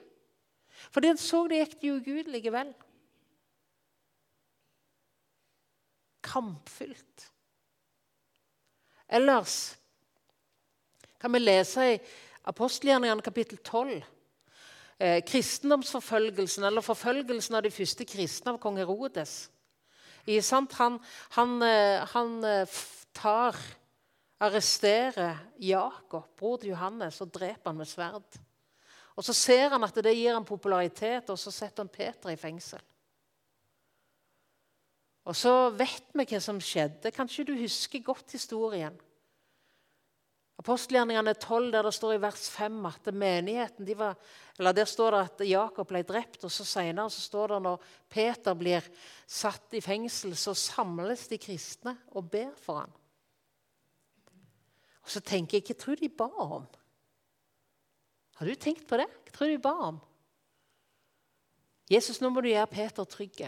Fordi 0.89 1.11
han 1.11 1.21
så 1.21 1.43
det 1.51 1.61
gikk 1.61 1.77
det 1.83 1.93
Gud 2.07 2.33
likevel. 2.33 2.73
Kampfylt. 6.23 7.29
Ellers 9.13 9.75
kan 11.21 11.33
vi 11.33 11.39
lese 11.39 11.85
i 11.93 11.99
apostelgjerningene 12.49 13.23
kapittel 13.23 13.59
12 13.63 14.01
eh, 14.97 15.23
kristendomsforfølgelsen, 15.27 16.63
eller 16.67 16.83
forfølgelsen 16.83 17.57
av 17.57 17.65
de 17.65 17.71
første 17.71 18.07
kristne 18.07 18.53
av 18.53 18.59
kong 18.63 18.79
Herodes. 18.81 19.49
Han, 20.27 20.99
han, 21.35 21.57
eh, 21.67 22.03
han 22.13 22.37
eh, 22.47 22.79
tar, 23.15 23.59
arresterer 24.43 25.37
Jakob, 25.59 26.31
bror 26.39 26.57
til 26.59 26.73
Johannes, 26.73 27.21
og 27.21 27.31
dreper 27.31 27.71
han 27.71 27.79
med 27.79 27.87
sverd. 27.87 28.39
Og 29.15 29.23
Så 29.23 29.33
ser 29.33 29.69
han 29.69 29.83
at 29.83 29.95
det 29.95 30.15
gir 30.15 30.33
han 30.33 30.45
popularitet, 30.45 31.29
og 31.29 31.39
så 31.39 31.51
setter 31.51 31.83
han 31.83 31.91
Peter 31.93 32.33
i 32.33 32.39
fengsel. 32.39 32.81
Og 35.23 35.35
Så 35.35 35.53
vet 35.79 36.11
vi 36.11 36.25
hva 36.27 36.39
som 36.43 36.59
skjedde. 36.59 37.13
Kanskje 37.15 37.47
du 37.47 37.53
husker 37.55 38.03
godt 38.03 38.35
historien. 38.35 38.95
Apostelgjerningene 40.59 41.33
12, 41.33 41.71
der 41.73 41.87
det 41.87 41.93
står 41.95 42.13
i 42.13 42.21
vers 42.21 42.43
5 42.53 42.75
at 42.85 43.07
menigheten 43.11 43.87
de 43.87 43.95
var, 43.97 44.19
eller 44.59 44.73
Der 44.73 44.85
står 44.85 45.11
det 45.11 45.21
at 45.23 45.41
Jakob 45.49 45.87
ble 45.89 46.03
drept, 46.03 46.43
og 46.43 46.51
så 46.51 46.63
senere 46.63 47.09
så 47.09 47.21
står 47.21 47.55
det 47.55 47.61
når 47.63 47.87
Peter 48.09 48.53
blir 48.53 48.85
satt 49.27 49.73
i 49.73 49.81
fengsel, 49.81 50.35
så 50.37 50.53
samles 50.53 51.27
de 51.27 51.37
kristne 51.41 51.97
og 52.13 52.29
ber 52.29 52.53
for 52.55 52.83
ham. 52.83 52.93
Og 55.03 55.09
Så 55.09 55.19
tenker 55.19 55.57
jeg 55.57 55.67
hva 55.67 55.75
tror 55.79 55.95
de 55.95 56.09
ba 56.09 56.29
om? 56.37 56.67
Har 58.35 58.45
du 58.45 58.55
tenkt 58.55 58.87
på 58.87 58.97
det? 58.97 59.09
Hva 59.09 59.35
tror 59.35 59.47
de 59.47 59.57
ba 59.57 59.73
om? 59.89 59.99
Jesus, 61.89 62.21
nå 62.21 62.29
må 62.29 62.41
du 62.41 62.47
gjøre 62.47 62.71
Peter 62.71 63.03
trygg. 63.03 63.41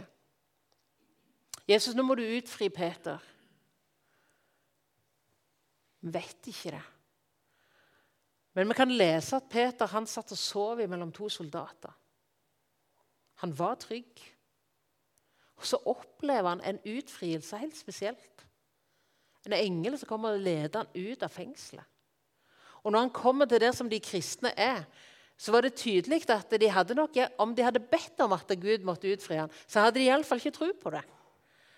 Jesus, 1.69 1.95
nå 1.97 2.03
må 2.05 2.17
du 2.17 2.23
utfri 2.23 2.69
Peter. 2.69 3.21
Vi 6.05 6.13
vet 6.13 6.51
ikke 6.51 6.75
det. 6.75 6.83
Men 8.55 8.69
vi 8.69 8.77
kan 8.77 8.93
lese 8.93 9.39
at 9.39 9.49
Peter 9.51 9.89
han 9.91 10.05
satt 10.07 10.31
og 10.31 10.39
sov 10.39 10.83
mellom 10.87 11.11
to 11.11 11.27
soldater. 11.33 11.91
Han 13.43 13.51
var 13.57 13.75
trygg. 13.81 14.21
Og 15.59 15.65
så 15.67 15.79
opplever 15.89 16.53
han 16.53 16.63
en 16.63 16.79
utfrielse 16.85 17.57
helt 17.59 17.77
spesielt. 17.77 18.45
En 19.45 19.57
engel 19.57 19.97
som 19.99 20.09
kommer 20.09 20.37
og 20.37 20.45
leder 20.45 20.85
han 20.85 20.93
ut 20.95 21.25
av 21.25 21.33
fengselet. 21.33 21.85
Og 22.85 22.93
når 22.93 23.07
han 23.07 23.13
kommer 23.13 23.49
til 23.49 23.61
det 23.63 23.73
som 23.75 23.89
de 23.89 23.99
kristne 23.99 24.51
er, 24.53 24.85
så 25.37 25.51
var 25.51 25.65
det 25.65 25.75
tydelig 25.75 26.21
at 26.29 26.53
de 26.61 26.69
hadde 26.69 26.95
nok, 26.95 27.17
om 27.41 27.55
de 27.55 27.65
hadde 27.65 27.81
bedt 27.81 28.21
om 28.23 28.33
at 28.37 28.51
Gud 28.61 28.85
måtte 28.87 29.09
utfri 29.11 29.39
ham, 29.41 29.51
så 29.67 29.83
hadde 29.83 29.99
de 29.99 30.05
iallfall 30.05 30.39
ikke 30.39 30.53
tro 30.55 30.69
på 30.81 30.93
det. 30.93 31.01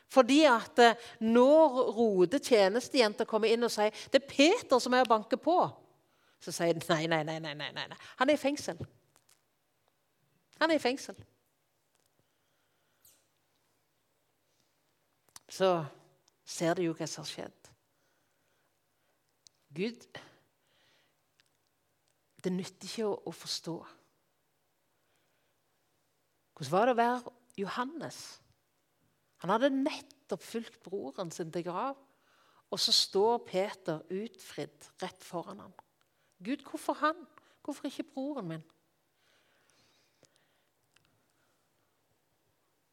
Fordi 0.08 0.44
at 0.48 0.80
eh, 0.80 1.08
når 1.20 1.82
Rode 1.98 2.40
tjenestejenta 2.40 3.26
kommer 3.28 3.52
inn 3.52 3.68
og 3.68 3.74
sier 3.74 3.92
det 4.12 4.22
er 4.22 4.30
Peter 4.30 4.80
som 4.80 4.96
er 4.96 5.04
og 5.04 5.12
banker 5.12 5.40
på, 5.42 5.58
så 6.40 6.54
sier 6.54 6.78
de 6.78 6.86
nei, 6.88 7.08
nei, 7.12 7.24
nei, 7.28 7.40
nei, 7.44 7.72
nei, 7.76 7.88
nei. 7.92 7.98
Han 8.22 8.30
er 8.30 8.38
i 8.38 8.42
fengsel. 8.42 8.80
Han 10.62 10.72
er 10.72 10.80
i 10.80 10.84
fengsel. 10.84 11.18
Så 15.50 15.72
ser 16.48 16.78
de 16.78 16.88
jo 16.88 16.96
hva 16.96 17.08
som 17.10 17.24
har 17.26 17.32
skjedd. 17.32 17.72
Gud 19.78 20.08
Det 22.44 22.52
nytter 22.54 22.88
ikke 22.88 23.08
å, 23.10 23.16
å 23.28 23.32
forstå. 23.36 23.74
Hvordan 26.56 26.72
var 26.72 26.86
det 26.88 26.94
å 26.94 26.98
være 26.98 27.34
Johannes? 27.60 28.20
Han 29.44 29.54
hadde 29.54 29.70
nettopp 29.74 30.44
fulgt 30.44 30.80
broren 30.86 31.32
sin 31.32 31.52
til 31.54 31.66
grav, 31.68 31.98
og 32.72 32.80
så 32.82 32.92
står 32.92 33.44
Peter 33.48 34.02
utfridd 34.12 34.90
rett 35.02 35.24
foran 35.24 35.62
ham. 35.62 35.76
Gud, 36.44 36.66
hvorfor 36.70 36.98
han? 37.00 37.22
Hvorfor 37.64 37.88
ikke 37.88 38.04
broren 38.04 38.48
min? 38.48 38.66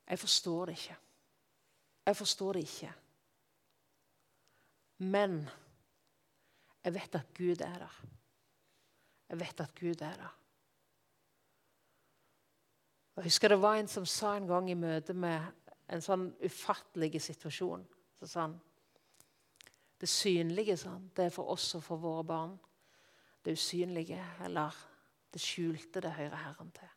Jeg 0.06 0.18
forstår 0.18 0.66
det 0.66 0.76
ikke. 0.78 0.96
Jeg 2.06 2.16
forstår 2.16 2.52
det 2.52 2.60
ikke. 2.60 2.92
Men 4.98 5.48
jeg 6.84 6.94
vet 6.94 7.14
at 7.14 7.34
Gud 7.34 7.60
er 7.64 7.78
der. 7.78 8.00
Jeg 9.28 9.40
vet 9.40 9.60
at 9.60 9.74
Gud 9.80 10.00
er 10.00 10.16
der. 10.16 10.34
Jeg 13.16 13.24
husker 13.24 13.48
det 13.48 13.62
var 13.62 13.78
en 13.78 13.88
som 13.88 14.06
sa 14.06 14.36
en 14.36 14.46
gang 14.46 14.70
i 14.70 14.74
møte 14.74 15.14
med 15.14 15.40
en 15.92 16.02
sånn 16.02 16.30
ufattelig 16.44 17.20
situasjon 17.22 17.84
så 18.20 18.28
sa 18.28 18.46
han, 18.46 18.60
Det 20.00 20.08
synlige 20.10 20.76
sånn, 20.76 21.06
det 21.16 21.28
er 21.28 21.32
for 21.32 21.48
oss 21.54 21.76
og 21.78 21.82
for 21.86 22.00
våre 22.02 22.24
barn. 22.28 22.56
Det 23.44 23.54
usynlige 23.54 24.20
eller 24.44 24.74
det 25.32 25.40
skjulte, 25.40 26.02
det 26.02 26.10
hører 26.12 26.36
Herren 26.36 26.72
til. 26.74 26.90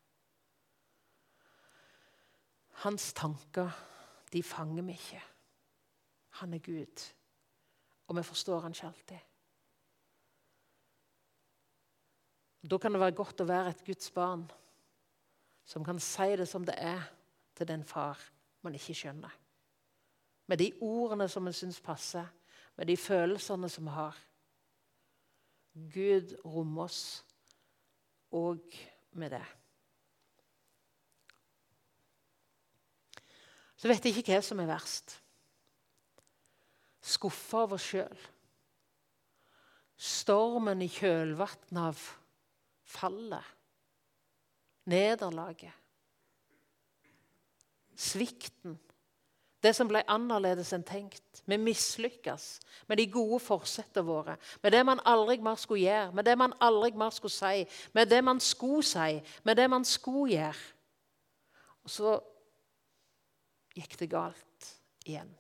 Hans 2.84 3.14
tanker, 3.14 3.72
de 4.34 4.42
fanger 4.44 4.84
vi 4.90 4.98
ikke. 4.98 5.22
Han 6.42 6.54
er 6.54 6.60
Gud, 6.66 7.06
og 8.08 8.18
vi 8.18 8.24
forstår 8.28 8.66
han 8.66 8.76
ikke 8.76 8.88
alltid. 8.88 9.24
Da 12.68 12.78
kan 12.78 12.92
det 12.92 13.02
være 13.02 13.16
godt 13.16 13.42
å 13.42 13.48
være 13.48 13.72
et 13.72 13.86
Guds 13.88 14.12
barn 14.12 14.44
som 15.68 15.86
kan 15.86 16.00
si 16.04 16.34
det 16.36 16.48
som 16.50 16.66
det 16.66 16.76
er 16.76 17.08
til 17.56 17.70
den 17.70 17.86
far 17.88 18.20
man 18.68 18.76
ikke 18.78 18.96
skjønner. 18.98 19.34
Med 20.48 20.60
de 20.62 20.72
ordene 20.84 21.28
som 21.32 21.48
en 21.48 21.56
syns 21.56 21.80
passer, 21.84 22.28
med 22.78 22.88
de 22.88 22.98
følelsene 23.00 23.70
som 23.72 23.88
vi 23.88 23.96
har. 23.96 24.18
Gud 25.94 26.36
rommer 26.46 26.88
oss 26.88 27.02
òg 28.34 28.76
med 29.18 29.34
det. 29.36 29.46
Så 33.78 33.90
vet 33.90 34.06
jeg 34.06 34.18
ikke 34.18 34.34
hva 34.36 34.44
som 34.46 34.62
er 34.62 34.70
verst. 34.70 35.18
Skuffa 37.08 37.66
oss 37.70 37.86
sjøl. 37.92 38.24
Stormen 39.98 40.82
i 40.82 40.90
kjølvannet 40.92 41.82
av 41.82 42.02
fallet. 42.98 43.54
Nederlaget. 44.90 45.87
Svikten. 47.98 48.78
Det 49.64 49.74
som 49.74 49.90
ble 49.90 50.04
annerledes 50.06 50.70
enn 50.76 50.86
tenkt. 50.86 51.42
Vi 51.50 51.58
mislykkes 51.58 52.46
med 52.88 53.02
de 53.02 53.08
gode 53.10 53.40
forsettene 53.42 54.06
våre. 54.06 54.36
Med 54.62 54.76
det 54.76 54.84
man 54.86 55.02
aldri 55.06 55.40
mer 55.42 55.58
skulle 55.58 55.88
gjøre, 55.88 56.14
med 56.14 56.28
det 56.30 56.38
man 56.38 56.54
aldri 56.62 56.92
mer 56.94 57.16
skulle 57.16 57.34
si, 57.34 57.66
med 57.98 58.12
det 58.12 58.22
man 58.24 58.40
skulle 58.44 58.86
si, 58.86 59.18
med 59.44 59.58
det 59.58 59.70
man 59.74 59.86
skulle 59.86 60.36
gjøre. 60.36 60.66
Og 61.84 61.94
så 61.96 62.16
gikk 63.78 63.98
det 64.00 64.10
galt 64.12 64.72
igjen. 65.08 65.34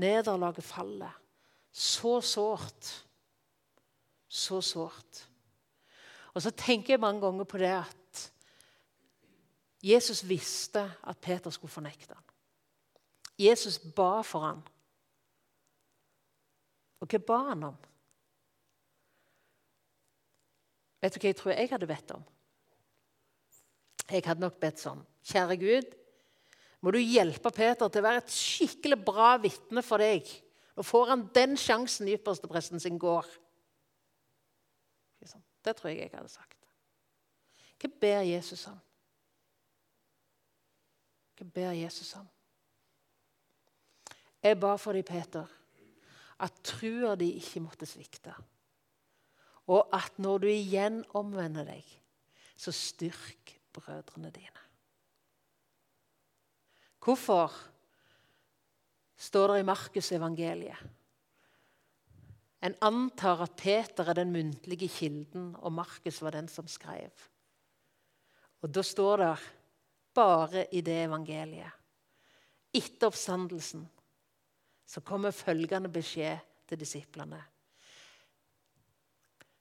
Nederlaget 0.00 0.64
faller. 0.64 1.18
Så 1.72 2.20
sårt. 2.24 2.92
Så 4.28 4.60
sårt. 4.64 5.26
Og 6.32 6.42
så 6.42 6.50
tenker 6.56 6.94
jeg 6.94 7.00
mange 7.00 7.20
ganger 7.20 7.44
på 7.44 7.60
det 7.60 7.74
at 7.76 7.96
Jesus 9.82 10.22
visste 10.28 10.84
at 11.02 11.18
Peter 11.18 11.50
skulle 11.50 11.72
fornekte 11.72 12.14
ham. 12.14 12.24
Jesus 13.38 13.78
ba 13.78 14.20
for 14.22 14.46
ham. 14.46 14.60
Og 17.02 17.08
hva 17.10 17.18
ba 17.26 17.38
han 17.48 17.64
om? 17.72 17.80
Vet 21.02 21.16
du 21.16 21.18
hva 21.18 21.32
jeg 21.32 21.38
tror 21.40 21.54
jeg 21.56 21.72
hadde 21.72 21.90
bedt 21.90 22.14
om? 22.14 22.22
Jeg 24.06 24.22
hadde 24.26 24.44
nok 24.44 24.60
bedt 24.62 24.78
sånn. 24.82 25.02
Kjære 25.26 25.56
Gud, 25.58 25.96
må 26.82 26.92
du 26.94 26.98
hjelpe 26.98 27.50
Peter 27.54 27.88
til 27.88 28.02
å 28.02 28.06
være 28.06 28.22
et 28.22 28.34
skikkelig 28.34 28.98
bra 29.02 29.34
vitne 29.42 29.82
for 29.86 30.02
deg. 30.02 30.28
Nå 30.76 30.84
får 30.86 31.10
han 31.10 31.26
den 31.34 31.56
sjansen 31.58 32.10
ypperstepresten 32.10 32.80
sin 32.82 33.00
går. 33.02 33.26
Det 35.62 35.76
tror 35.78 35.92
jeg 35.92 36.00
jeg 36.00 36.10
hadde 36.14 36.30
sagt. 36.30 36.58
Hva 37.78 37.90
ber 38.02 38.24
Jesus 38.26 38.66
om? 38.70 38.78
Hva 41.38 41.48
ber 41.54 41.74
Jesus 41.76 42.14
om? 42.18 42.28
Jeg 44.42 44.58
ba 44.58 44.74
for 44.80 44.96
deg, 44.96 45.06
Peter, 45.06 45.46
at 46.42 46.62
trua 46.66 47.14
di 47.18 47.30
ikke 47.38 47.62
måtte 47.62 47.86
svikte. 47.86 48.34
Og 49.70 49.86
at 49.94 50.18
når 50.18 50.42
du 50.42 50.48
igjen 50.50 51.02
omvender 51.14 51.68
deg, 51.68 51.86
så 52.58 52.74
styrk 52.74 53.54
brødrene 53.72 54.32
dine. 54.34 54.64
Hvorfor 57.02 57.54
står 59.18 59.52
det 59.52 59.62
i 59.62 59.66
Markusevangeliet? 59.66 60.82
En 62.62 62.76
antar 62.86 63.40
at 63.42 63.56
Peter 63.58 64.06
er 64.06 64.14
den 64.14 64.30
muntlige 64.34 64.86
kilden, 64.88 65.56
og 65.58 65.72
Markus 65.74 66.20
var 66.22 66.36
den 66.36 66.48
som 66.48 66.68
skrev. 66.70 67.10
Og 68.62 68.74
Da 68.74 68.82
står 68.82 69.16
det 69.16 69.32
bare 70.14 70.66
i 70.72 70.80
det 70.84 71.04
evangeliet 71.06 71.78
Etter 72.72 73.10
oppstandelsen 73.10 73.82
så 74.88 75.00
kommer 75.04 75.32
følgende 75.32 75.90
beskjed 75.92 76.40
til 76.68 76.80
disiplene. 76.80 77.38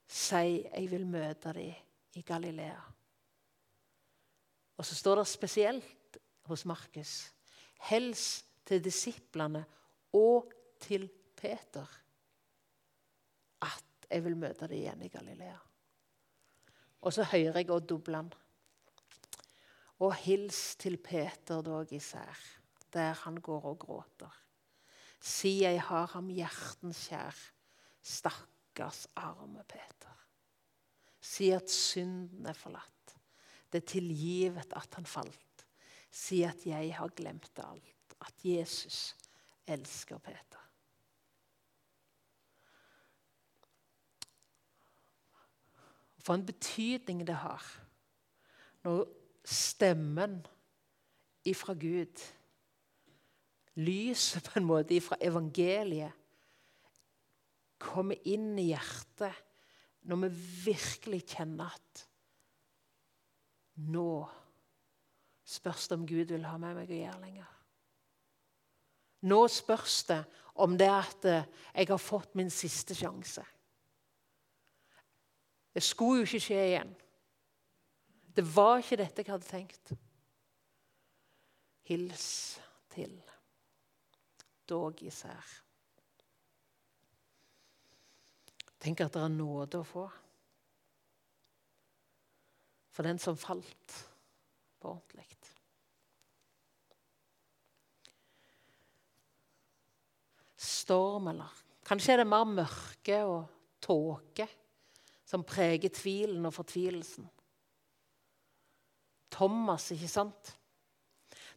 Si, 0.08 0.64
jeg 0.64 0.88
vil 0.91 1.06
møte 1.08 1.52
dem 1.56 2.16
i 2.20 2.24
Galilea. 2.24 2.80
Og 4.78 4.88
så 4.88 4.95
står 4.95 5.22
det 5.22 5.28
spesielt 5.28 6.18
hos 6.47 6.66
Markus 6.66 7.14
Hels 7.88 8.26
til 8.66 8.84
disiplene 8.84 9.64
og 10.16 10.52
til 10.80 11.08
Peter 11.36 11.88
at 13.62 14.08
jeg 14.10 14.24
vil 14.26 14.38
møte 14.38 14.68
dem 14.68 14.78
igjen 14.80 15.04
i 15.06 15.12
Galilea. 15.12 15.58
Og 17.02 17.14
så 17.14 17.24
hører 17.24 17.62
jeg 17.62 17.72
òg 17.72 17.88
Dobland. 17.88 18.36
Og 20.02 20.16
hils 20.24 20.76
til 20.82 20.97
Peter 20.97 21.62
dog 21.62 21.91
især, 21.93 22.38
der 22.93 23.14
han 23.24 23.38
går 23.38 23.68
og 23.74 23.80
gråter. 23.80 24.38
Si 25.22 25.62
jeg 25.62 25.78
har 25.86 26.08
ham 26.16 26.32
hjertens 26.34 27.04
kjær, 27.12 27.38
stakkars 28.02 29.06
arme 29.16 29.62
Peter. 29.70 30.16
Si 31.22 31.52
at 31.54 31.70
synden 31.70 32.49
er 32.49 32.58
forlatt, 32.58 33.14
det 33.72 33.84
er 33.84 33.91
tilgivet 33.93 34.74
at 34.74 34.97
han 34.97 35.06
falt. 35.06 35.66
Si 36.12 36.41
at 36.43 36.66
jeg 36.66 36.95
har 36.97 37.14
glemt 37.16 37.62
alt, 37.62 38.18
at 38.22 38.45
Jesus 38.45 39.14
elsker 39.70 40.18
Peter. 40.18 40.58
For 46.22 46.34
en 46.34 46.45
betydning 46.45 47.24
det 47.28 47.36
har 47.36 47.66
når 48.84 49.06
stemmen 49.52 50.39
ifra 51.47 51.74
Gud, 51.74 52.22
lyset 53.82 54.47
på 54.47 54.60
en 54.60 54.68
måte 54.68 54.95
ifra 54.95 55.18
evangeliet, 55.22 56.18
kommer 57.82 58.20
inn 58.30 58.54
i 58.62 58.70
hjertet 58.70 59.34
når 60.06 60.20
vi 60.24 60.30
virkelig 60.68 61.24
kjenner 61.34 61.72
at 61.74 62.04
nå 63.89 64.22
spørs 65.52 65.88
det 65.89 65.97
om 65.97 66.06
Gud 66.08 66.34
vil 66.34 66.45
ha 66.45 66.60
med 66.62 66.78
meg 66.78 66.91
å 66.91 66.99
gjøre 66.99 67.22
lenger. 67.24 67.49
Nå 69.26 69.39
spørs 69.52 69.97
det 70.10 70.20
om 70.62 70.78
det 70.78 70.89
at 70.89 71.26
jeg 71.26 71.89
har 71.89 72.02
fått 72.02 72.38
min 72.38 72.49
siste 72.54 72.95
sjanse. 72.97 73.43
Det 75.72 75.84
skulle 75.86 76.22
jo 76.22 76.28
ikke 76.30 76.43
skje 76.45 76.62
igjen. 76.68 76.93
Det 78.36 78.45
var 78.55 78.79
ikke 78.79 78.99
dette 79.01 79.23
jeg 79.23 79.32
hadde 79.34 79.49
tenkt. 79.49 79.93
Hils 81.89 82.29
til 82.93 83.17
dog 84.69 85.01
især. 85.03 85.57
Tenk 88.82 89.03
at 89.03 89.13
det 89.13 89.25
er 89.25 89.34
nåde 89.36 89.82
å 89.82 89.88
få. 89.88 90.05
For 92.91 93.07
den 93.07 93.19
som 93.21 93.38
falt 93.39 93.97
på 94.82 94.95
ordentlig. 94.95 95.27
Storm, 100.61 101.29
eller 101.32 101.49
kanskje 101.88 102.13
er 102.13 102.21
det 102.21 102.29
mer 102.29 102.47
mørke 102.49 103.19
og 103.25 103.45
tåke 103.82 104.47
som 105.25 105.45
preger 105.47 105.93
tvilen 105.93 106.45
og 106.45 106.53
fortvilelsen. 106.53 107.29
Thomas, 109.32 109.89
ikke 109.93 110.09
sant? 110.11 110.55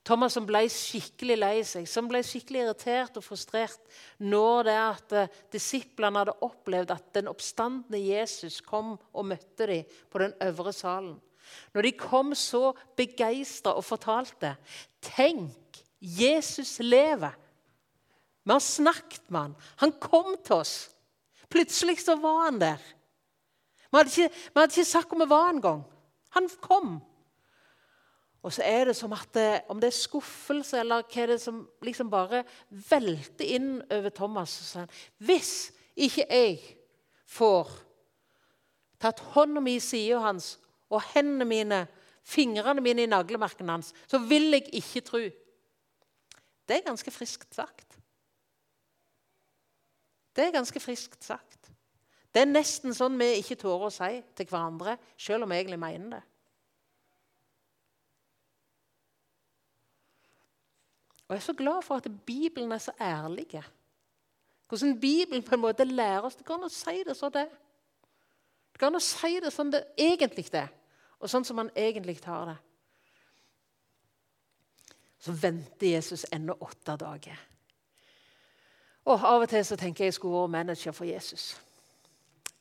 Thomas 0.05 0.35
som 0.37 0.45
ble 0.45 0.66
skikkelig 0.68 1.37
lei 1.39 1.55
seg, 1.64 1.87
som 1.89 2.09
ble 2.11 2.20
skikkelig 2.27 2.61
irritert 2.66 3.14
og 3.16 3.25
frustrert 3.25 3.95
når 4.20 4.66
det 4.66 4.75
er 4.75 4.89
at 4.91 5.14
eh, 5.16 5.37
disiplene 5.55 6.20
hadde 6.20 6.35
opplevd 6.45 6.93
at 6.93 7.07
den 7.16 7.31
oppstandende 7.31 8.03
Jesus 8.03 8.59
kom 8.64 8.99
og 9.14 9.31
møtte 9.31 9.68
dem 9.70 9.95
på 10.12 10.20
den 10.20 10.35
øvre 10.45 10.75
salen. 10.77 11.14
Når 11.72 11.87
de 11.87 11.93
kom 11.97 12.35
så 12.37 12.72
begeistra 12.97 13.72
og 13.77 13.85
fortalte 13.85 14.55
Tenk, 15.05 15.81
Jesus 16.01 16.79
lever! 16.85 17.33
Vi 18.45 18.53
har 18.53 18.61
snakket 18.61 19.31
med 19.33 19.41
han. 19.41 19.57
Han 19.81 19.93
kom 20.01 20.35
til 20.45 20.61
oss. 20.61 20.75
Plutselig 21.49 22.03
så 22.05 22.18
var 22.20 22.43
han 22.45 22.61
der. 22.61 22.83
Vi 23.89 23.97
hadde 23.97 24.12
ikke, 24.12 24.29
vi 24.29 24.61
hadde 24.61 24.72
ikke 24.75 24.91
sagt 24.91 25.09
hvor 25.09 25.22
vi 25.22 25.31
var 25.31 25.53
engang. 25.55 25.85
Han 26.37 26.49
kom. 26.61 26.99
Og 28.45 28.53
så 28.53 28.65
er 28.69 28.91
det 28.91 28.97
som 28.97 29.13
at 29.17 29.31
det, 29.33 29.49
om 29.73 29.81
det 29.81 29.89
er 29.89 29.97
skuffelse 29.97 30.77
eller 30.83 31.07
hva 31.09 31.23
er 31.23 31.33
det 31.33 31.41
som 31.41 31.63
liksom 31.85 32.11
bare 32.13 32.43
velter 32.69 33.55
inn 33.57 33.79
over 33.89 34.13
Thomas 34.13 34.53
så 34.59 34.67
sier 34.69 34.99
Hvis 35.25 35.55
ikke 35.97 36.27
jeg 36.29 36.59
får 37.25 37.73
tatt 39.01 39.23
hånda 39.33 39.63
mi 39.65 39.79
i 39.79 39.83
sida 39.83 40.21
hans 40.27 40.59
og 40.93 41.01
hendene 41.15 41.49
mine, 41.49 41.81
fingrene 42.25 42.85
mine 42.85 43.07
i 43.07 43.11
naglemerkene 43.11 43.79
hans, 43.79 43.95
så 44.07 44.21
vil 44.21 44.53
jeg 44.53 44.69
ikke 44.77 45.03
tro. 45.09 45.23
Det 46.69 46.77
er 46.77 46.87
ganske 46.87 47.11
friskt 47.11 47.57
sagt. 47.57 47.97
Det 50.37 50.45
er 50.45 50.55
ganske 50.55 50.81
friskt 50.81 51.25
sagt. 51.25 51.71
Det 52.35 52.43
er 52.43 52.51
nesten 52.51 52.95
sånn 52.95 53.17
vi 53.19 53.39
ikke 53.39 53.59
tårer 53.61 53.89
å 53.89 53.95
si 53.95 54.13
til 54.37 54.49
hverandre, 54.51 54.97
selv 55.17 55.47
om 55.47 55.53
vi 55.53 55.61
egentlig 55.61 55.81
mener 55.81 56.17
det. 56.19 56.23
Og 61.35 61.37
Jeg 61.37 61.43
er 61.43 61.47
så 61.47 61.53
glad 61.53 61.82
for 61.82 61.95
at 61.95 62.07
Bibelen 62.26 62.72
er 62.72 62.78
så 62.78 62.93
ærlig. 63.01 63.62
Hvordan 64.68 65.01
Bibelen 65.01 65.43
på 65.43 65.55
en 65.55 65.61
måte 65.61 65.85
lærer 65.85 66.20
oss 66.20 66.37
Det 66.37 66.47
går 66.47 66.55
an 66.55 66.68
å 66.68 66.68
si 66.68 67.03
det 67.03 67.16
sånn 67.18 67.32
det 67.35 67.49
Det 68.70 68.78
går 68.78 68.87
an 68.87 68.99
å 69.01 69.01
si 69.03 69.41
det 69.43 69.51
sånn 69.51 69.72
det 69.74 69.80
egentlig 69.99 70.47
er, 70.55 70.70
og 71.18 71.30
sånn 71.30 71.45
som 71.45 71.57
man 71.57 71.72
egentlig 71.74 72.20
har 72.24 72.47
det. 72.47 72.57
Så 75.18 75.32
venter 75.32 75.87
Jesus 75.97 76.24
ennå 76.30 76.55
åtte 76.61 76.97
dager. 77.03 77.43
Og 79.05 79.18
Av 79.18 79.43
og 79.43 79.49
til 79.51 79.64
så 79.66 79.76
tenker 79.76 80.05
jeg 80.05 80.14
jeg 80.14 80.20
skulle 80.20 80.39
vært 80.39 80.55
manager 80.55 80.93
for 80.93 81.05
Jesus. 81.05 81.57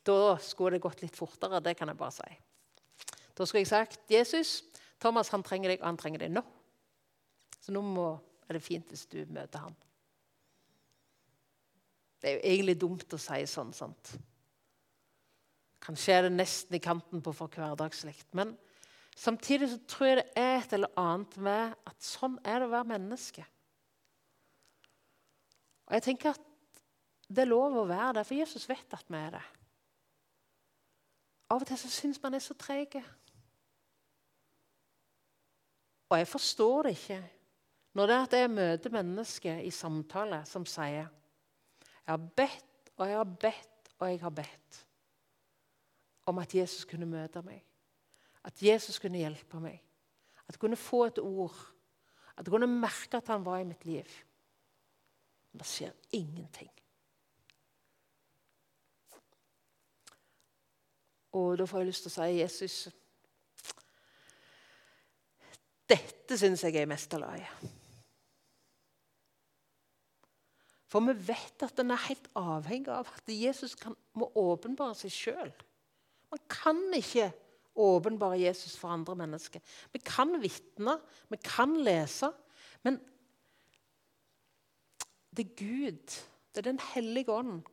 Da 0.05 0.38
skulle 0.41 0.80
det 0.80 0.82
gått 0.82 1.05
litt 1.05 1.15
fortere. 1.15 1.61
Det 1.61 1.78
kan 1.78 1.93
jeg 1.93 1.97
bare 1.97 2.11
si. 2.11 2.38
Da 3.38 3.45
skulle 3.45 3.61
jeg 3.61 3.67
sagt 3.67 3.99
Jesus, 4.09 4.63
Thomas 4.99 5.30
han 5.30 5.43
trenger 5.43 5.69
deg, 5.69 5.82
og 5.82 5.91
han 5.91 5.97
trenger 5.97 6.26
deg 6.26 6.34
nå. 6.34 6.41
Så 7.61 7.71
nå 7.71 7.82
må, 7.82 8.11
er 8.48 8.58
det 8.58 8.64
fint 8.64 8.91
hvis 8.91 9.06
du 9.12 9.24
møter 9.32 9.64
ham. 9.64 9.76
Det 12.22 12.30
er 12.30 12.38
jo 12.38 12.46
egentlig 12.54 12.78
dumt 12.80 13.16
å 13.16 13.20
si 13.20 13.41
sånn. 13.52 13.74
sant? 13.76 14.14
Kanskje 15.84 16.14
er 16.16 16.28
det 16.28 16.36
nesten 16.38 16.78
i 16.78 16.84
kanten 16.84 17.24
på 17.24 17.34
for 17.36 17.52
hverdagslikt. 17.52 18.30
Men 18.32 18.54
samtidig 19.16 19.68
så 19.74 19.80
tror 19.91 20.08
jeg 20.08 20.20
det 20.22 20.30
er 20.39 20.56
et 20.62 20.76
eller 20.78 20.94
annet 21.00 21.36
med 21.44 21.76
at 21.89 21.98
sånn 22.04 22.38
er 22.48 22.62
det 22.62 22.70
å 22.70 22.74
være 22.78 22.91
menneske. 22.94 23.44
Og 25.89 25.98
jeg 25.98 26.06
tenker 26.08 26.32
at 26.32 26.48
det 27.28 27.44
er 27.44 27.52
lov 27.52 27.76
å 27.82 27.89
være 27.89 28.20
det, 28.20 28.26
for 28.30 28.38
Jesus 28.38 28.70
vet 28.70 28.96
at 28.96 29.12
vi 29.12 29.20
er 29.20 29.36
det. 29.36 29.44
Av 31.52 31.62
og 31.62 31.68
til 31.68 31.78
så 31.78 31.91
syns 31.91 32.22
man 32.24 32.38
er 32.38 32.44
så 32.44 32.56
treg. 32.58 32.96
Og 36.08 36.18
jeg 36.18 36.30
forstår 36.30 36.88
det 36.88 36.96
ikke 36.98 37.20
når 37.94 38.10
det 38.10 38.16
er 38.16 38.24
at 38.26 38.34
jeg 38.38 38.50
møter 38.50 38.94
mennesker 38.94 39.60
i 39.62 39.70
samtale 39.74 40.41
som 40.50 40.66
sier 40.66 41.06
Jeg 41.06 42.10
har 42.10 42.24
bedt 42.36 42.91
og 42.98 43.08
jeg 43.08 43.18
har 43.18 43.38
bedt 43.46 43.94
og 44.00 44.10
jeg 44.10 44.20
har 44.22 44.34
bedt 44.36 44.80
om 46.26 46.39
at 46.39 46.56
Jesus 46.56 46.86
kunne 46.88 47.08
møte 47.08 47.41
meg. 47.44 47.62
At 48.44 48.60
Jesus 48.64 49.00
kunne 49.00 49.20
hjelpe 49.20 49.60
meg. 49.60 49.80
At 50.48 50.56
jeg 50.56 50.60
kunne 50.60 50.80
få 50.80 51.06
et 51.06 51.20
ord. 51.20 51.56
At 52.38 52.46
jeg 52.48 52.52
kunne 52.52 52.68
merke 52.68 53.20
at 53.20 53.28
han 53.28 53.46
var 53.46 53.60
i 53.60 53.68
mitt 53.68 53.86
liv. 53.86 54.08
Men 55.52 55.60
det 55.60 55.68
skjer 55.68 55.91
ingenting. 56.12 56.72
Og 61.34 61.58
da 61.58 61.66
får 61.66 61.82
jeg 61.82 61.89
lyst 61.89 62.06
til 62.06 62.14
å 62.14 62.18
si 62.18 62.41
Jesus 62.41 62.76
Dette 65.89 66.38
syns 66.39 66.64
jeg 66.64 66.78
er 66.80 66.89
mesterlaget. 66.89 67.82
For 70.94 71.02
vi 71.02 71.16
vet 71.26 71.64
at 71.66 71.74
den 71.80 71.89
er 71.89 72.06
helt 72.06 72.28
avhengig 72.38 72.91
av 72.94 73.10
at 73.10 73.30
Jesus 73.34 73.74
kan, 73.80 73.96
må 74.14 74.28
åpenbare 74.38 74.94
seg 75.00 75.14
sjøl. 75.14 75.50
Man 76.30 76.41
kan 76.52 76.84
ikke 76.94 77.32
åpenbare 77.82 78.38
Jesus 78.38 78.76
for 78.78 78.94
andre 78.94 79.16
mennesker. 79.18 79.62
Vi 79.89 80.04
kan 80.06 80.36
vitne, 80.41 81.00
vi 81.34 81.39
kan 81.41 81.74
lese, 81.82 82.30
men 82.86 83.00
det 85.34 85.48
er 85.48 85.58
Gud, 85.58 86.20
det 86.54 86.62
er 86.62 86.70
Den 86.70 86.84
hellige 86.94 87.34
ånd, 87.34 87.64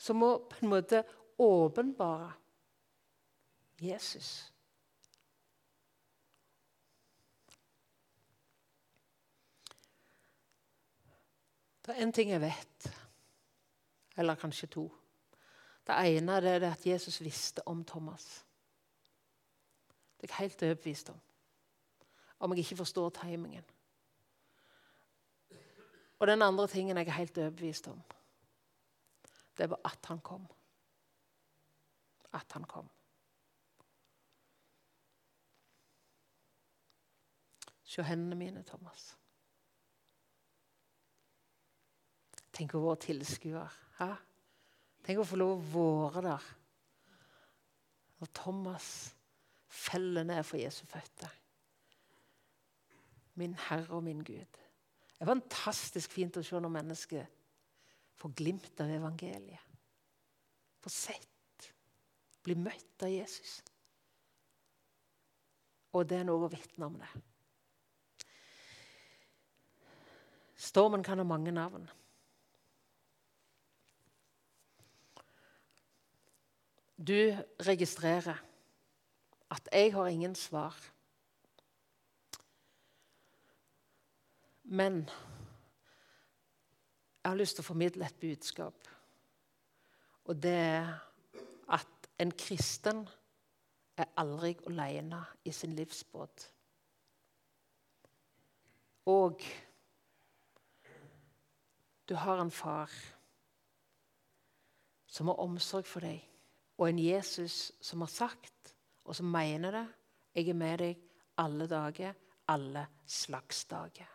som 0.00 0.16
må 0.16 0.38
på 0.48 0.62
en 0.62 0.72
måte 0.72 1.04
åpenbare 1.36 2.32
Jesus. 3.76 4.48
Det 11.86 11.94
er 11.94 12.02
én 12.02 12.10
ting 12.10 12.30
jeg 12.30 12.40
vet, 12.40 12.86
eller 14.16 14.34
kanskje 14.34 14.66
to. 14.66 14.88
Det 15.86 15.94
ene 15.94 16.32
er 16.32 16.70
at 16.72 16.86
Jesus 16.86 17.20
visste 17.22 17.62
om 17.68 17.84
Thomas. 17.84 18.44
Det 20.20 20.26
er 20.30 20.34
jeg 20.34 20.48
helt 20.48 20.62
overbevist 20.62 21.10
om. 21.10 21.20
Om 22.40 22.52
jeg 22.52 22.58
ikke 22.58 22.76
forstår 22.76 23.10
timingen. 23.10 23.64
Og 26.18 26.26
den 26.26 26.42
andre 26.42 26.66
tingen 26.66 26.96
jeg 26.96 27.06
er 27.06 27.12
helt 27.12 27.38
overbevist 27.38 27.88
om, 27.88 28.02
det 29.58 29.70
var 29.70 29.80
at 29.84 30.06
han 30.06 30.20
kom. 30.20 30.46
At 32.32 32.52
han 32.52 32.64
kom. 32.64 32.90
Se 37.84 38.02
hendene 38.02 38.34
mine, 38.34 38.62
Thomas. 38.62 39.16
Tenk 42.56 42.72
å 42.72 42.80
være 42.86 43.02
tilskuer. 43.04 43.74
Tenk 45.04 45.20
å 45.20 45.26
få 45.28 45.36
lov 45.36 45.74
å 45.76 45.88
være 46.06 46.22
der. 46.24 46.46
Når 48.16 48.30
Thomas 48.38 48.86
feller 49.68 50.24
ned 50.24 50.40
for 50.46 50.56
Jesu 50.60 50.86
føtter. 50.88 51.32
Min 53.36 53.52
Herre 53.66 53.98
og 53.98 54.06
min 54.06 54.22
Gud. 54.24 54.62
Det 55.16 55.24
er 55.24 55.28
fantastisk 55.28 56.12
fint 56.16 56.36
å 56.40 56.44
se 56.44 56.60
når 56.60 56.72
mennesker 56.72 57.28
får 58.16 58.32
glimt 58.36 58.80
av 58.80 58.92
evangeliet. 58.92 59.76
Får 60.80 60.94
sett, 60.94 61.68
blir 62.44 62.56
møtt 62.60 63.04
av 63.04 63.12
Jesus. 63.12 63.58
Og 65.92 66.08
det 66.08 66.22
er 66.22 66.28
noe 66.28 66.48
å 66.48 66.52
vitne 66.52 66.88
om 66.88 66.96
det. 67.00 67.12
Stormen 70.66 71.04
kan 71.04 71.20
ha 71.20 71.28
mange 71.28 71.52
navn. 71.52 71.84
Du 76.98 77.36
registrerer 77.66 78.36
at 79.50 79.68
'jeg 79.72 79.92
har 79.92 80.06
ingen 80.06 80.34
svar'. 80.34 80.92
Men 84.62 85.10
jeg 87.22 87.30
har 87.30 87.34
lyst 87.34 87.54
til 87.56 87.62
å 87.62 87.66
formidle 87.66 88.06
et 88.06 88.20
budskap. 88.20 88.88
Og 90.24 90.42
det 90.42 90.54
er 90.54 90.98
at 91.68 92.08
en 92.18 92.30
kristen 92.30 93.08
er 93.96 94.04
aldri 94.16 94.56
alene 94.66 95.24
i 95.44 95.52
sin 95.52 95.74
livsbåt. 95.74 96.52
Og 99.06 99.42
du 102.08 102.14
har 102.14 102.40
en 102.40 102.50
far 102.50 102.90
som 105.06 105.26
har 105.26 105.34
omsorg 105.34 105.86
for 105.86 106.00
deg 106.00 106.35
og 106.76 106.88
en 106.88 106.98
Jesus 106.98 107.72
som 107.80 108.00
har 108.00 108.08
sagt, 108.12 108.76
og 109.04 109.16
som 109.16 109.26
mener 109.26 109.70
det 109.70 109.86
'Jeg 110.34 110.48
er 110.48 110.54
med 110.54 110.78
deg 110.78 110.96
alle 111.38 111.66
dager, 111.66 112.12
alle 112.48 112.86
slags 113.06 113.64
dager'. 113.64 114.12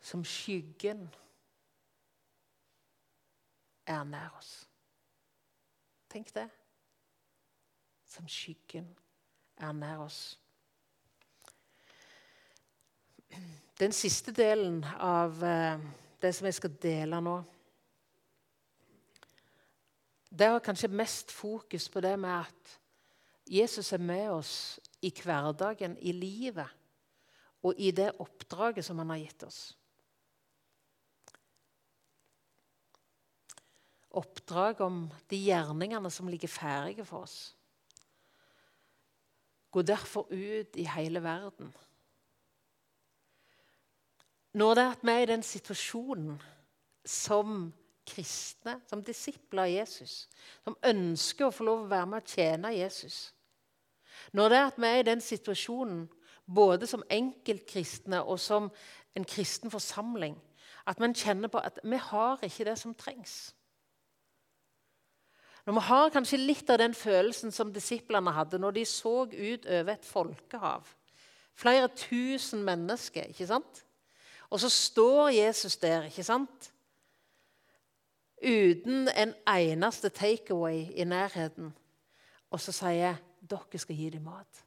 Som 0.00 0.24
skyggen 0.24 1.14
er 3.86 4.04
nær 4.04 4.36
oss. 4.38 4.68
Tenk 6.08 6.34
det. 6.34 6.50
Som 8.04 8.28
skyggen 8.28 8.96
er 9.56 9.72
nær 9.72 9.96
oss. 9.96 10.40
Den 13.78 13.92
siste 13.92 14.32
delen 14.32 14.84
av 14.84 15.42
eh, 15.44 15.80
det 16.22 16.34
som 16.34 16.46
jeg 16.46 16.54
skal 16.54 16.76
dele 16.82 17.20
nå 17.20 17.42
det 20.34 20.50
har 20.50 20.62
kanskje 20.64 20.90
mest 20.90 21.30
fokus 21.30 21.86
på 21.88 22.02
det 22.02 22.16
med 22.18 22.42
at 22.42 22.78
Jesus 23.46 23.92
er 23.92 24.02
med 24.02 24.30
oss 24.32 24.80
i 25.04 25.12
hverdagen, 25.14 25.96
i 26.00 26.12
livet, 26.12 26.70
og 27.62 27.78
i 27.78 27.90
det 27.94 28.10
oppdraget 28.20 28.84
som 28.84 28.98
han 28.98 29.12
har 29.12 29.20
gitt 29.22 29.44
oss. 29.46 29.60
Oppdrag 34.14 34.80
om 34.84 35.06
de 35.30 35.38
gjerningene 35.38 36.10
som 36.10 36.28
ligger 36.30 36.50
ferdige 36.50 37.06
for 37.06 37.26
oss. 37.26 37.54
Gå 39.74 39.82
derfor 39.82 40.28
ut 40.30 40.76
i 40.78 40.86
hele 40.86 41.22
verden. 41.22 41.72
Når 44.54 44.74
det 44.74 44.82
er 44.84 44.92
at 44.94 45.02
vi 45.02 45.14
er 45.14 45.24
i 45.24 45.32
den 45.32 45.42
situasjonen 45.42 46.36
som 47.04 47.72
kristne, 48.06 48.78
som 48.88 49.02
disipler 49.04 49.62
av 49.62 49.72
Jesus, 49.72 50.14
som 50.64 50.76
ønsker 50.84 51.48
å 51.48 51.54
få 51.54 51.66
lov 51.66 51.84
å 51.84 51.90
være 51.90 52.10
med 52.10 52.22
og 52.22 52.34
tjene 52.36 52.74
Jesus. 52.76 53.18
Når 54.32 54.50
det 54.50 54.58
er 54.58 54.68
at 54.70 54.80
vi 54.80 54.90
er 54.90 55.02
i 55.02 55.08
den 55.08 55.22
situasjonen, 55.24 56.04
både 56.44 56.86
som 56.86 57.04
enkeltkristne 57.10 58.20
og 58.22 58.40
som 58.40 58.68
en 59.16 59.24
kristen 59.24 59.72
forsamling, 59.72 60.36
at 60.86 61.00
man 61.00 61.16
kjenner 61.16 61.48
på 61.48 61.62
at 61.64 61.78
vi 61.84 61.96
har 61.96 62.42
ikke 62.44 62.66
det 62.68 62.76
som 62.78 62.94
trengs. 62.94 63.54
Når 65.64 65.78
vi 65.78 65.86
har 65.86 66.12
kanskje 66.12 66.42
litt 66.42 66.68
av 66.70 66.78
den 66.82 66.94
følelsen 66.94 67.52
som 67.52 67.72
disiplene 67.72 68.34
hadde 68.36 68.60
når 68.60 68.76
de 68.76 68.84
så 68.84 69.14
ut 69.24 69.64
over 69.64 69.94
et 69.94 70.04
folkehav. 70.04 70.90
Flere 71.56 71.88
tusen 71.88 72.64
mennesker, 72.66 73.30
ikke 73.32 73.48
sant? 73.48 73.80
Og 74.50 74.60
så 74.60 74.68
står 74.68 75.32
Jesus 75.38 75.76
der, 75.80 76.10
ikke 76.10 76.26
sant? 76.26 76.73
Uten 78.44 79.08
en 79.08 79.34
eneste 79.48 80.08
takeaway 80.08 80.90
i 80.94 81.04
nærheten. 81.04 81.72
Og 82.50 82.60
så 82.60 82.72
sier 82.72 82.98
jeg 82.98 83.22
dere 83.50 83.80
skal 83.80 83.96
gi 83.96 84.10
dem 84.14 84.24
mat. 84.28 84.60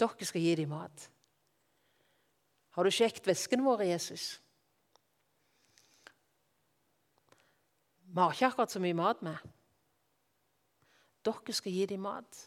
Dere 0.00 0.26
skal 0.26 0.42
gi 0.42 0.54
dem 0.62 0.72
mat. 0.72 1.08
Har 2.72 2.86
du 2.86 2.90
sjekket 2.94 3.26
veskene 3.28 3.64
vår, 3.66 3.84
Jesus? 3.90 4.40
Vi 8.12 8.20
har 8.20 8.32
ikke 8.32 8.48
akkurat 8.48 8.72
så 8.72 8.80
mye 8.80 8.96
mat 8.96 9.22
med. 9.24 9.36
Dere 11.24 11.54
skal 11.54 11.72
gi 11.72 11.86
dem 11.92 12.02
mat. 12.04 12.40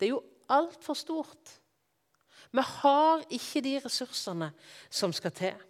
Det 0.00 0.08
er 0.08 0.14
jo 0.16 0.24
altfor 0.48 0.96
stort. 0.96 1.54
Vi 2.52 2.62
har 2.64 3.24
ikke 3.30 3.62
de 3.64 3.78
ressursene 3.84 4.50
som 4.90 5.12
skal 5.12 5.32
til. 5.32 5.65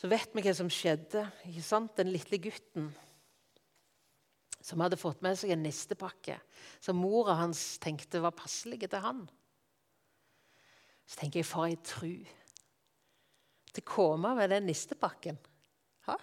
Så 0.00 0.08
vet 0.08 0.32
vi 0.32 0.40
hva 0.40 0.52
som 0.56 0.70
skjedde. 0.72 1.26
ikke 1.44 1.64
sant? 1.64 1.92
Den 1.98 2.08
lille 2.14 2.38
gutten 2.40 2.88
som 4.64 4.80
hadde 4.80 4.96
fått 5.00 5.20
med 5.24 5.36
seg 5.36 5.52
en 5.52 5.62
nistepakke 5.64 6.38
som 6.80 6.96
mora 7.00 7.34
hans 7.40 7.76
tenkte 7.80 8.22
var 8.24 8.36
passelig 8.36 8.80
til 8.86 9.04
han. 9.04 9.22
Så 11.04 11.20
tenker 11.20 11.40
jeg, 11.40 11.48
for 11.48 11.68
ei 11.68 11.76
tru 11.84 12.14
til 13.70 13.82
å 13.84 13.88
komme 13.88 14.32
med 14.38 14.52
den 14.54 14.68
nistepakken. 14.70 15.36
Ha? 16.08 16.16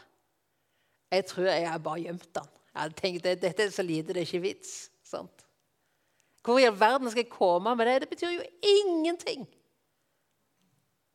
Jeg 1.14 1.30
tror 1.30 1.50
jeg 1.52 1.70
har 1.70 1.84
bare 1.84 2.06
gjemt 2.08 2.30
den. 2.34 2.50
Jeg 2.78 2.98
tenkte, 2.98 3.38
Dette 3.42 3.68
er 3.68 3.74
så 3.74 3.86
lite, 3.86 4.14
det 4.14 4.24
er 4.24 4.30
ikke 4.30 4.46
vits. 4.48 4.76
Sant? 5.06 5.46
Hvor 6.42 6.58
i 6.62 6.66
all 6.66 6.78
verden 6.80 7.12
skal 7.12 7.26
jeg 7.26 7.34
komme 7.34 7.74
med 7.78 7.90
det? 7.90 8.00
Det 8.06 8.10
betyr 8.10 8.38
jo 8.40 8.52
ingenting. 8.74 9.48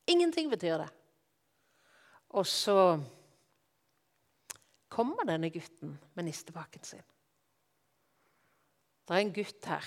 Ingenting 0.07 0.51
betyr 0.51 0.83
det. 0.85 0.91
Og 2.33 2.47
så 2.49 2.97
kommer 4.89 5.25
denne 5.29 5.51
gutten 5.53 5.97
med 6.13 6.27
nistepakken 6.27 6.85
sin. 6.85 7.05
Det 9.03 9.15
er 9.15 9.21
en 9.21 9.35
gutt 9.35 9.67
her. 9.69 9.85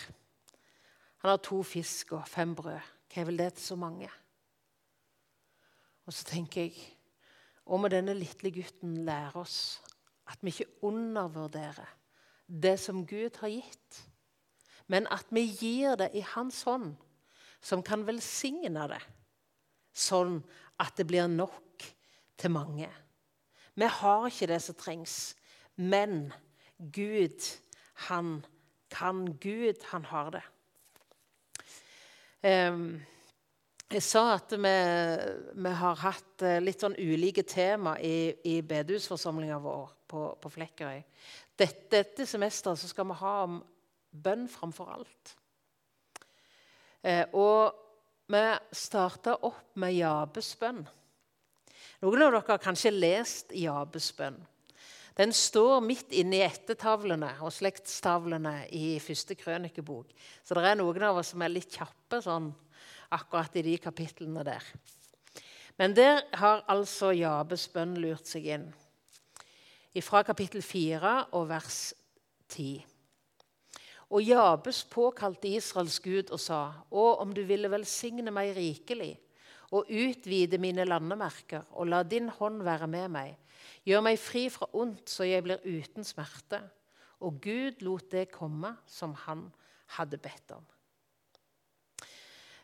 Han 1.23 1.33
har 1.33 1.43
to 1.43 1.63
fisk 1.67 2.13
og 2.19 2.29
fem 2.29 2.55
brød. 2.55 2.79
Hva 3.11 3.23
er 3.23 3.29
vel 3.31 3.41
det 3.41 3.53
til 3.57 3.65
så 3.73 3.77
mange? 3.81 4.11
Og 6.07 6.15
så 6.15 6.27
tenker 6.29 6.69
jeg 6.69 6.77
og 7.67 7.81
må 7.83 7.91
denne 7.91 8.15
lille 8.15 8.53
gutten 8.55 9.01
lære 9.07 9.41
oss 9.41 9.81
at 10.31 10.43
vi 10.43 10.53
ikke 10.53 10.87
undervurderer 10.87 11.87
det 12.47 12.77
som 12.79 13.07
Gud 13.07 13.41
har 13.41 13.51
gitt, 13.51 14.03
men 14.87 15.07
at 15.11 15.27
vi 15.35 15.49
gir 15.51 15.97
det 15.99 16.13
i 16.15 16.23
Hans 16.23 16.63
hånd, 16.63 16.93
som 17.61 17.83
kan 17.83 18.05
velsigne 18.07 18.87
det, 18.91 19.01
sånn 19.91 20.39
at 20.83 20.95
det 20.99 21.09
blir 21.11 21.27
nok 21.31 21.57
til 22.39 22.53
mange. 22.55 22.89
Vi 23.77 23.89
har 23.99 24.27
ikke 24.27 24.49
det 24.51 24.61
som 24.63 24.75
trengs, 24.79 25.37
men 25.77 26.33
Gud, 26.79 27.61
han 28.09 28.45
kan. 28.91 29.27
Gud, 29.41 29.83
han 29.91 30.05
har 30.05 30.31
det. 30.31 30.43
Um, 32.47 33.01
jeg 33.91 34.03
sa 34.03 34.23
at 34.35 34.51
vi, 34.51 34.75
vi, 35.63 35.71
har 35.79 35.99
hatt 36.03 36.43
eh, 36.43 36.59
litt 36.59 36.83
sånn 36.83 36.97
ulike 36.99 37.45
tema 37.47 37.95
i, 38.03 38.35
i 38.51 38.59
bedehusforsamlinga 38.67 39.61
vår 39.63 39.93
på, 40.11 40.23
på 40.43 40.51
Flekkerøy. 40.51 41.05
Dette, 41.57 41.87
dette 41.95 42.27
semesteret 42.27 42.83
skal 42.83 43.07
vi 43.07 43.19
ha 43.21 43.35
om 43.45 43.61
bønn 44.11 44.49
framfor 44.51 44.91
alt. 44.97 45.37
Eh, 47.07 47.23
og 47.39 47.79
vi 48.27 48.43
starta 48.75 49.37
opp 49.47 49.79
med 49.79 49.95
Jabes 49.95 50.51
bønn. 50.59 50.83
Noen 52.07 52.23
av 52.23 52.29
dere 52.31 52.53
har 52.53 52.61
kanskje 52.63 52.93
lest 52.95 53.51
Jabes 53.59 54.13
bønn. 54.15 54.37
Den 55.19 55.33
står 55.35 55.81
midt 55.83 56.13
inne 56.15 56.37
i 56.39 56.45
ettertavlene 56.45 57.33
og 57.43 57.51
slektstavlene 57.51 58.69
i 58.71 59.01
første 59.03 59.35
krønikebok. 59.35 60.13
Så 60.47 60.55
det 60.55 60.69
er 60.71 60.79
noen 60.79 61.07
av 61.09 61.19
oss 61.19 61.33
som 61.33 61.43
er 61.43 61.51
litt 61.51 61.73
kjappe 61.75 62.21
sånn 62.23 62.53
akkurat 63.17 63.59
i 63.59 63.65
de 63.67 63.75
kapitlene 63.83 64.47
der. 64.47 64.63
Men 65.83 65.99
der 65.99 66.23
har 66.39 66.63
altså 66.71 67.11
Jabes 67.17 67.67
bønn 67.75 67.99
lurt 67.99 68.31
seg 68.31 68.47
inn. 68.55 68.71
Fra 69.99 70.23
kapittel 70.23 70.63
4 70.63 71.17
og 71.35 71.51
vers 71.51 71.81
10. 72.55 72.87
Og 74.15 74.23
Jabes 74.23 74.85
påkalte 74.87 75.51
Israels 75.59 75.99
Gud 76.05 76.31
og 76.31 76.39
sa:" 76.39 76.63
Å, 76.87 77.07
om 77.19 77.35
du 77.35 77.43
ville 77.43 77.73
velsigne 77.73 78.31
meg 78.31 78.55
rikelig 78.55 79.17
og 79.75 79.91
utvide 79.91 80.59
mine 80.63 80.85
landemerker, 80.87 81.67
og 81.71 81.91
la 81.91 82.03
din 82.03 82.29
hånd 82.29 82.63
være 82.63 82.87
med 82.91 83.09
meg. 83.09 83.35
Gjør 83.87 84.05
meg 84.07 84.19
fri 84.19 84.47
fra 84.51 84.69
ondt, 84.79 85.09
så 85.11 85.27
jeg 85.27 85.45
blir 85.47 85.63
uten 85.65 86.07
smerte. 86.07 86.61
Og 87.25 87.41
Gud 87.43 87.83
lot 87.87 88.11
det 88.13 88.29
komme 88.35 88.75
som 88.87 89.15
han 89.27 89.47
hadde 89.97 90.19
bedt 90.21 90.57
om. 90.57 90.65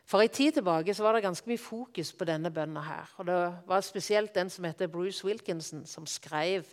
For 0.05 0.21
En 0.21 0.29
tid 0.29 0.51
tilbake 0.51 0.93
var 0.99 1.15
det 1.15 1.23
ganske 1.23 1.47
mye 1.49 1.57
fokus 1.57 2.11
på 2.13 2.25
denne 2.25 2.51
bønna. 2.51 2.81
her. 2.81 3.13
Og 3.17 3.25
Det 3.25 3.53
var 3.67 3.81
spesielt 3.81 4.35
den 4.35 4.49
som 4.49 4.65
heter 4.65 4.87
Bruce 4.87 5.25
Wilkinson, 5.25 5.85
som 5.85 6.05
skrev 6.05 6.65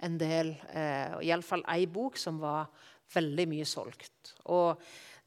en 0.00 0.18
del, 0.18 0.60
eh, 0.74 1.14
iallfall 1.22 1.62
ei 1.68 1.86
bok 1.86 2.16
som 2.16 2.40
var 2.40 2.68
veldig 3.14 3.48
mye 3.48 3.64
solgt. 3.64 4.34
Og 4.44 4.82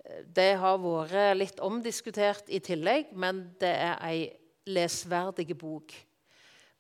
eh, 0.06 0.24
Det 0.24 0.58
har 0.58 0.78
vært 0.78 1.38
litt 1.38 1.60
omdiskutert 1.60 2.44
i 2.50 2.60
tillegg, 2.60 3.14
men 3.14 3.56
det 3.60 3.76
er 3.76 3.98
ei 4.04 4.30
lesverdig 4.66 5.58
bok. 5.58 5.94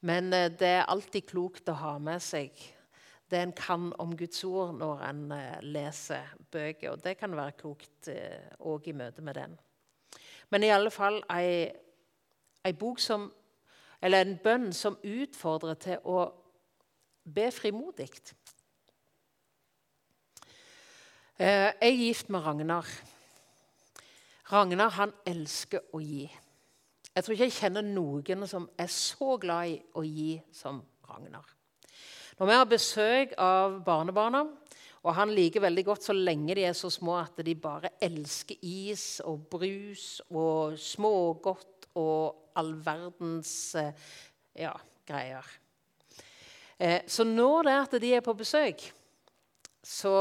Men 0.02 0.34
eh, 0.34 0.50
det 0.52 0.72
er 0.80 0.90
alltid 0.90 1.28
klokt 1.30 1.70
å 1.70 1.78
ha 1.82 1.98
med 2.00 2.24
seg 2.24 2.54
det 3.32 3.40
en 3.42 3.54
kan 3.58 3.88
om 3.98 4.12
Guds 4.18 4.44
ord 4.46 4.76
når 4.78 5.02
en 5.08 5.24
eh, 5.34 5.62
leser 5.66 6.36
bøker. 6.52 6.92
Og 6.94 7.02
det 7.04 7.18
kan 7.18 7.34
være 7.36 7.58
klokt 7.58 8.10
òg 8.60 8.88
i 8.88 8.94
møte 8.94 9.24
med 9.26 9.40
den. 9.40 9.56
Men 10.54 10.64
i 10.64 10.70
alle 10.70 10.92
fall 10.94 11.24
ei, 11.34 11.72
ei 12.66 12.74
bok 12.74 13.02
som 13.02 13.32
Eller 14.02 14.22
en 14.22 14.36
bønn 14.38 14.74
som 14.76 14.98
utfordrer 15.02 15.78
til 15.82 16.02
å 16.06 16.26
be 17.26 17.48
frimodig. 17.52 18.10
Eh, 21.40 21.72
jeg 21.72 21.90
er 21.90 21.98
gift 21.98 22.30
med 22.30 22.46
Ragnar. 22.46 22.86
Ragnar 24.52 24.94
han 25.00 25.14
elsker 25.26 25.82
å 25.96 26.04
gi. 26.04 26.28
Jeg 27.16 27.24
tror 27.24 27.34
ikke 27.36 27.48
jeg 27.48 27.56
kjenner 27.56 27.86
noen 27.88 28.44
som 28.50 28.66
er 28.76 28.90
så 28.92 29.38
glad 29.40 29.72
i 29.72 29.76
å 29.96 30.02
gi 30.04 30.34
som 30.52 30.82
Ragnar. 31.08 31.48
Når 32.36 32.50
vi 32.50 32.58
har 32.60 32.68
besøk 32.68 33.36
av 33.40 33.78
barnebarna, 33.86 34.42
og 35.06 35.14
han 35.16 35.32
liker 35.32 35.64
veldig 35.64 35.86
godt 35.88 36.10
så 36.10 36.16
lenge 36.18 36.58
de 36.58 36.66
er 36.68 36.76
så 36.76 36.90
små 36.92 37.16
at 37.22 37.40
de 37.46 37.54
bare 37.56 37.94
elsker 38.04 38.60
is 38.66 39.22
og 39.24 39.46
brus 39.54 40.18
og 40.28 40.76
smågodt 40.82 41.88
og 42.02 42.58
all 42.60 42.74
verdens 42.84 43.54
eh, 43.80 43.94
ja, 44.66 44.74
greier. 45.08 45.48
Eh, 46.76 47.06
så 47.08 47.24
når 47.24 47.68
det 47.68 47.76
er 47.76 47.84
at 47.86 48.00
de 48.02 48.14
er 48.18 48.26
på 48.26 48.36
besøk, 48.36 48.90
så, 49.86 50.16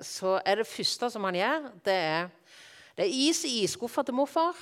så, 0.00 0.38
er 0.46 0.62
det 0.62 0.70
første 0.70 1.10
som 1.10 1.28
han 1.28 1.36
gjør, 1.36 1.72
det 1.84 1.98
er, 1.98 2.30
det 2.96 3.04
er 3.04 3.18
is 3.28 3.42
i 3.44 3.58
isskuffa 3.66 4.06
til 4.06 4.16
morfar. 4.16 4.56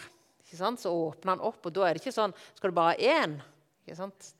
Så 0.51 0.90
åpner 0.90 1.36
han 1.36 1.46
opp, 1.46 1.62
og 1.66 1.74
da 1.74 1.86
er 1.86 1.94
det 1.94 2.03
ikke 2.03 2.16
sånn 2.16 2.34
Skal 2.59 2.72
du 2.72 2.76
bare 2.76 2.96
ha 2.96 3.18
én? 3.22 3.38
Ikke 3.84 3.98
sant? 3.98 4.32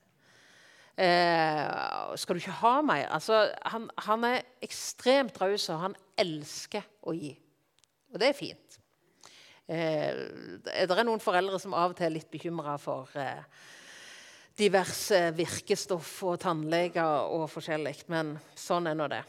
Eh, 0.99 2.15
skal 2.19 2.35
du 2.35 2.41
ikke 2.41 2.57
ha 2.61 2.73
meg? 2.85 3.05
Altså, 3.09 3.45
han, 3.73 3.87
han, 4.05 4.25
er 4.27 4.43
ekstremt 4.63 5.39
raus, 5.41 5.69
og 5.71 5.85
han 5.85 5.95
elsker 6.19 6.85
å 7.07 7.15
gi. 7.15 7.31
Og 8.11 8.19
det 8.21 8.27
er 8.27 8.37
fint. 8.37 8.77
Eh, 9.71 10.19
det 10.67 10.83
er 10.83 11.07
noen 11.07 11.23
foreldre 11.23 11.61
som 11.63 11.73
av 11.77 11.93
og 11.93 11.97
til 11.97 12.09
er 12.09 12.17
litt 12.17 12.29
bekymra 12.31 12.75
for 12.81 13.09
eh, 13.17 13.41
diverse 14.59 15.23
virkestoff 15.37 16.13
og 16.27 16.41
tannleger 16.43 17.31
og 17.31 17.47
forskjellig, 17.49 17.95
men 18.11 18.35
sånn 18.57 18.91
er 18.91 18.97
nå 18.99 19.07
det. 19.11 19.23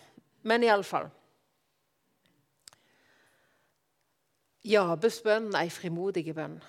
Men 0.51 0.67
iallfall 0.67 1.07
Jabes 4.63 5.19
bønn 5.25 5.51
er 5.55 5.65
ei 5.67 5.73
frimodig 5.75 6.29
bønn. 6.37 6.61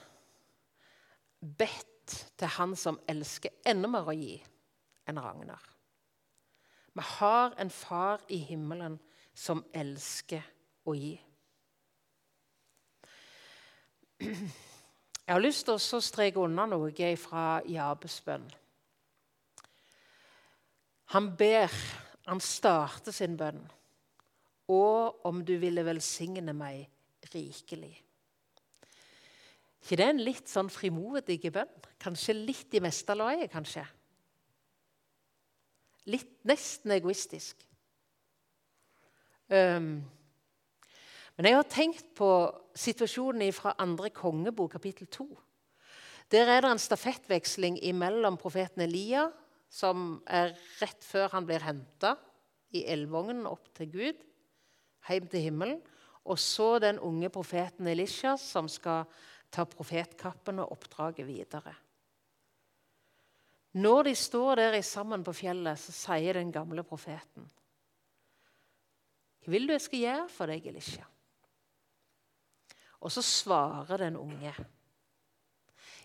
Bedt 1.39 2.15
til 2.37 2.53
Han 2.57 2.73
som 2.79 2.97
elsker 3.09 3.53
enda 3.69 3.89
mer 3.91 4.09
å 4.09 4.15
gi 4.17 4.37
enn 5.09 5.21
Ragnar. 5.21 5.61
Vi 6.93 7.05
har 7.17 7.53
en 7.57 7.69
far 7.73 8.21
i 8.29 8.37
himmelen 8.47 8.99
som 9.33 9.63
elsker 9.73 10.43
å 10.85 10.93
gi. 10.97 11.13
Jeg 14.19 15.31
har 15.31 15.41
lyst 15.41 15.65
til 15.67 15.77
å 15.77 16.01
streke 16.03 16.41
unna 16.41 16.65
noe 16.69 17.13
fra 17.17 17.61
Jabes 17.67 18.19
bønn. 18.25 18.45
Han 21.13 21.29
ber, 21.37 21.71
han 22.25 22.41
starter 22.41 23.11
sin 23.11 23.37
bønn. 23.37 23.61
Og 24.67 25.25
om 25.27 25.43
du 25.45 25.57
ville 25.59 25.85
velsigne 25.85 26.53
meg 26.55 26.87
rikelig. 27.31 27.93
ikke 29.83 29.99
det 29.99 30.05
er 30.05 30.13
en 30.13 30.23
litt 30.23 30.47
sånn 30.47 30.71
frimodig 30.71 31.39
bønn? 31.53 31.71
Kanskje 31.99 32.35
litt 32.35 32.75
i 32.75 32.81
meste 32.83 33.15
laget, 33.15 33.51
kanskje? 33.51 33.83
Litt, 36.11 36.35
nesten 36.47 36.91
egoistisk. 36.95 37.63
Um, 39.47 40.01
men 41.37 41.47
jeg 41.47 41.57
har 41.57 41.69
tenkt 41.71 42.11
på 42.17 42.29
situasjonen 42.75 43.53
fra 43.55 43.75
andre 43.81 44.11
kongebok, 44.13 44.75
kapittel 44.75 45.07
2. 45.11 45.27
Der 46.33 46.49
er 46.49 46.63
det 46.63 46.71
en 46.73 46.81
stafettveksling 46.81 47.79
mellom 47.97 48.37
profeten 48.41 48.85
Elia, 48.85 49.27
som 49.69 50.21
er 50.29 50.53
rett 50.81 51.03
før 51.05 51.31
han 51.33 51.47
blir 51.49 51.63
henta 51.65 52.15
i 52.73 52.85
elvognen 52.89 53.47
opp 53.49 53.71
til 53.77 53.89
Gud, 53.93 54.21
hjem 55.07 55.27
til 55.29 55.47
himmelen, 55.47 55.81
og 56.23 56.39
så 56.39 56.77
den 56.79 56.99
unge 57.03 57.29
profeten 57.29 57.87
Elisha, 57.87 58.37
som 58.39 58.69
skal 58.71 59.05
ta 59.51 59.65
profetkappen 59.69 60.61
og 60.63 60.71
oppdraget 60.77 61.27
videre. 61.27 61.73
Når 63.73 64.03
de 64.03 64.13
står 64.15 64.55
der 64.55 64.81
sammen 64.85 65.23
på 65.25 65.33
fjellet, 65.33 65.79
så 65.79 65.91
sier 65.95 66.37
den 66.37 66.51
gamle 66.53 66.83
profeten 66.85 67.47
Hva 69.43 69.51
vil 69.51 69.67
du 69.67 69.73
jeg 69.73 69.83
skal 69.83 70.03
gjøre 70.03 70.29
for 70.29 70.53
deg, 70.53 70.67
Elisha? 70.69 71.07
Og 73.03 73.11
så 73.11 73.23
svarer 73.25 74.05
den 74.05 74.19
unge 74.21 74.53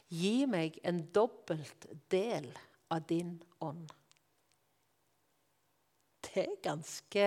Gi 0.09 0.47
meg 0.49 0.79
en 0.89 1.03
dobbelt 1.13 1.85
del 2.09 2.49
av 2.89 3.05
din 3.05 3.35
ånd. 3.61 3.91
Det 6.25 6.47
er 6.47 6.57
ganske, 6.65 7.27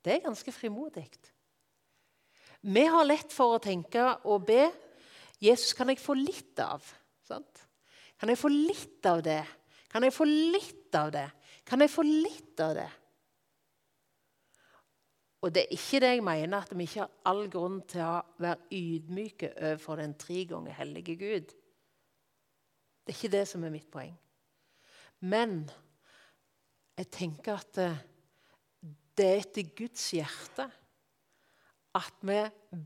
det 0.00 0.14
er 0.14 0.24
ganske 0.24 0.52
frimodig. 0.52 1.04
Vi 2.64 2.86
har 2.88 3.04
lett 3.04 3.32
for 3.34 3.56
å 3.56 3.62
tenke 3.62 4.00
og 4.24 4.46
be 4.48 4.62
Jesus, 5.42 5.74
kan 5.76 5.90
jeg 5.92 6.00
få 6.00 6.14
litt 6.16 6.60
av? 6.62 6.84
Sant? 7.26 7.64
Kan 8.16 8.30
jeg 8.32 8.40
få 8.40 8.48
litt 8.48 9.04
av 9.10 9.20
det? 9.26 9.42
Kan 9.92 10.06
jeg 10.06 10.14
få 10.16 10.24
litt 10.28 10.96
av 10.96 11.10
det? 11.12 11.26
Kan 11.68 11.84
jeg 11.84 11.92
få 11.92 12.04
litt 12.06 12.60
av 12.64 12.72
det? 12.78 12.90
Og 15.44 15.52
det 15.52 15.66
er 15.66 15.74
ikke 15.76 16.00
det 16.00 16.12
jeg 16.14 16.24
mener 16.24 16.64
at 16.64 16.72
vi 16.72 16.86
ikke 16.86 17.02
har 17.02 17.28
all 17.28 17.42
grunn 17.52 17.82
til 17.90 18.00
å 18.00 18.22
være 18.40 18.70
ydmyke 18.72 19.50
overfor 19.58 20.00
den 20.00 20.14
tre 20.16 20.46
ganger 20.48 20.78
hellige 20.78 21.18
Gud. 21.20 21.52
Det 23.04 23.12
er 23.12 23.18
ikke 23.18 23.34
det 23.34 23.42
som 23.50 23.66
er 23.66 23.74
mitt 23.74 23.90
poeng. 23.92 24.14
Men 25.28 25.66
jeg 26.96 27.10
tenker 27.12 27.60
at 27.60 27.82
eh, 27.82 28.00
det 29.14 29.28
er 29.28 29.42
etter 29.42 29.68
Guds 29.76 30.06
hjerte 30.16 30.70
at 31.94 32.16
vi 32.26 32.40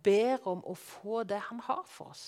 ber 0.05 0.45
om 0.49 0.61
å 0.69 0.75
få 0.77 1.23
det 1.29 1.41
han 1.49 1.63
har 1.65 1.85
for 1.89 2.13
oss. 2.13 2.27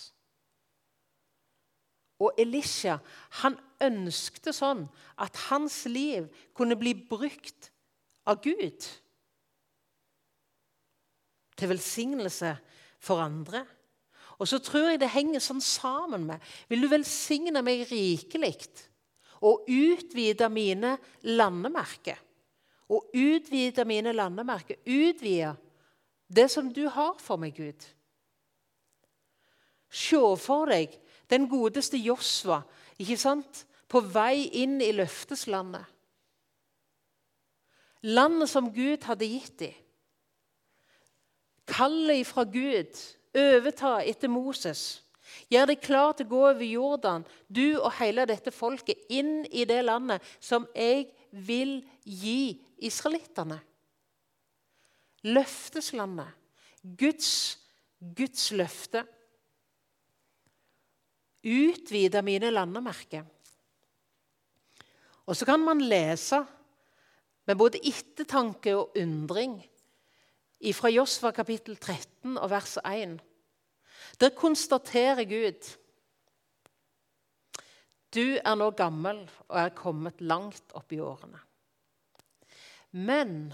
Og 2.21 2.37
Elisha 2.41 2.99
han 3.41 3.57
ønskte 3.81 4.53
sånn 4.53 4.85
at 5.21 5.37
hans 5.49 5.83
liv 5.89 6.29
kunne 6.57 6.77
bli 6.81 6.93
brukt 6.95 7.71
av 8.29 8.43
Gud 8.45 8.89
til 11.61 11.73
velsignelse 11.73 12.55
for 13.01 13.25
andre. 13.25 13.65
Og 14.41 14.49
så 14.49 14.61
tror 14.65 14.91
jeg 14.91 15.01
det 15.03 15.13
henger 15.13 15.43
sånn 15.45 15.61
sammen 15.65 16.25
med 16.29 16.45
Vil 16.69 16.85
du 16.85 16.89
velsigne 16.93 17.61
meg 17.65 17.85
rikelig 17.91 18.57
og 19.41 19.69
utvide 19.69 20.49
mine 20.53 20.97
landemerker? 21.29 22.21
Og 22.91 23.13
utvide 23.15 23.85
mine 23.87 24.13
landemerker. 24.17 24.81
Utvide 24.85 25.55
det 26.31 26.49
som 26.51 26.71
du 26.73 26.87
har 26.89 27.17
for 27.19 27.41
meg, 27.41 27.57
Gud. 27.57 27.87
Se 29.91 30.21
for 30.39 30.71
deg 30.71 30.95
den 31.31 31.49
godeste 31.51 31.99
Josva 31.99 32.63
ikke 32.99 33.19
sant? 33.19 33.67
på 33.91 33.99
vei 34.07 34.47
inn 34.63 34.79
i 34.79 34.93
løfteslandet. 34.95 35.83
Landet 38.07 38.49
som 38.53 38.71
Gud 38.73 39.03
hadde 39.05 39.27
gitt 39.29 39.57
dem. 39.61 39.73
Kallet 41.71 42.27
fra 42.27 42.45
Gud, 42.47 42.95
overta 43.37 43.99
etter 44.07 44.31
Moses. 44.31 45.03
Gjør 45.51 45.69
deg 45.71 45.83
klar 45.83 46.15
til 46.15 46.27
å 46.27 46.31
gå 46.31 46.41
over 46.49 46.67
Jordan, 46.67 47.27
du 47.47 47.79
og 47.79 47.93
hele 48.01 48.25
dette 48.31 48.51
folket, 48.55 48.99
inn 49.11 49.45
i 49.51 49.67
det 49.69 49.83
landet 49.87 50.25
som 50.43 50.67
jeg 50.75 51.11
vil 51.31 51.81
gi 52.03 52.59
israelittene. 52.83 53.61
Løfteslandet. 55.23 56.29
Guds, 56.81 57.59
Guds 58.17 58.51
løfte. 58.57 59.05
Utvide 61.45 62.23
mine 62.23 62.51
landemerker. 62.53 63.25
Og 65.27 65.37
så 65.37 65.47
kan 65.47 65.61
man 65.63 65.81
lese 65.81 66.41
med 67.47 67.57
både 67.57 67.81
ettertanke 67.87 68.75
og 68.77 68.97
undring 68.99 69.61
fra 70.77 70.91
Josva 70.93 71.31
kapittel 71.33 71.79
13 71.79 72.37
og 72.37 72.51
vers 72.51 72.77
1. 72.85 73.21
Der 74.21 74.35
konstaterer 74.37 75.25
Gud 75.25 75.71
Du 78.15 78.37
er 78.37 78.55
nå 78.59 78.71
gammel 78.75 79.23
og 79.49 79.57
er 79.61 79.73
kommet 79.77 80.21
langt 80.21 80.75
opp 80.75 80.93
i 80.93 80.99
årene. 80.99 81.39
Men 82.91 83.53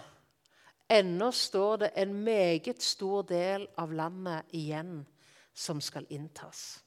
ennå 0.89 1.33
står 1.33 1.79
det 1.79 1.91
en 2.03 2.15
meget 2.25 2.83
stor 2.83 3.23
del 3.27 3.69
av 3.77 3.93
landet 3.93 4.55
igjen 4.55 5.01
som 5.53 5.81
skal 5.81 6.07
inntas. 6.09 6.83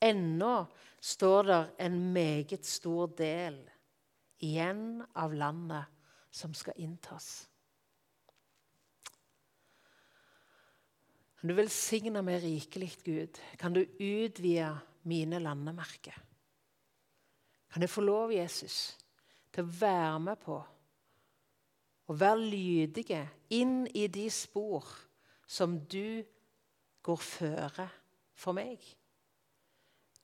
Ennå 0.00 0.66
står 1.00 1.44
det 1.44 1.60
en 1.78 1.98
meget 2.12 2.64
stor 2.64 3.12
del 3.16 3.60
igjen 4.40 5.02
av 5.12 5.34
landet 5.34 5.84
som 6.30 6.54
skal 6.54 6.78
inntas. 6.80 7.50
Kan 11.40 11.48
du 11.48 11.56
velsigne 11.56 12.20
meg 12.24 12.42
rikelig, 12.44 12.90
Gud? 13.04 13.38
Kan 13.56 13.72
du 13.72 13.80
utvide 13.80 14.74
mine 15.08 15.40
landemerker? 15.40 16.16
Kan 17.72 17.84
jeg 17.84 17.92
få 17.92 18.04
lov, 18.04 18.32
Jesus, 18.34 18.98
til 19.54 19.66
å 19.66 19.74
være 19.80 20.20
med 20.22 20.40
på 20.42 20.58
å 22.10 22.16
være 22.18 22.42
lydige 22.42 23.20
inn 23.54 23.84
i 23.94 24.06
de 24.10 24.26
spor 24.34 24.86
som 25.46 25.76
du 25.90 26.22
går 27.06 27.20
føre 27.22 27.86
for 28.34 28.56
meg? 28.56 28.82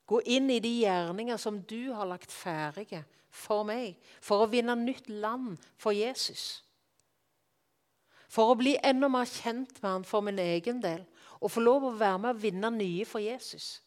Gå 0.07 0.21
inn 0.31 0.51
i 0.51 0.61
de 0.63 0.71
gjerninger 0.83 1.39
som 1.39 1.59
du 1.67 1.91
har 1.91 2.07
lagt 2.07 2.31
ferdige 2.31 3.03
for 3.33 3.67
meg, 3.67 3.97
for 4.23 4.45
å 4.45 4.51
vinne 4.51 4.75
nytt 4.79 5.09
land 5.11 5.57
for 5.79 5.95
Jesus. 5.95 6.63
For 8.31 8.51
å 8.51 8.57
bli 8.59 8.75
enda 8.83 9.09
mer 9.11 9.27
kjent 9.27 9.81
med 9.81 9.89
han 9.91 10.07
for 10.07 10.23
min 10.23 10.39
egen 10.39 10.81
del 10.83 11.03
og 11.37 11.51
få 11.53 11.61
lov 11.61 11.85
å 11.87 11.97
være 11.97 12.21
med 12.23 12.33
å 12.33 12.41
vinne 12.41 12.71
nye 12.73 13.05
for 13.07 13.23
Jesus. 13.23 13.77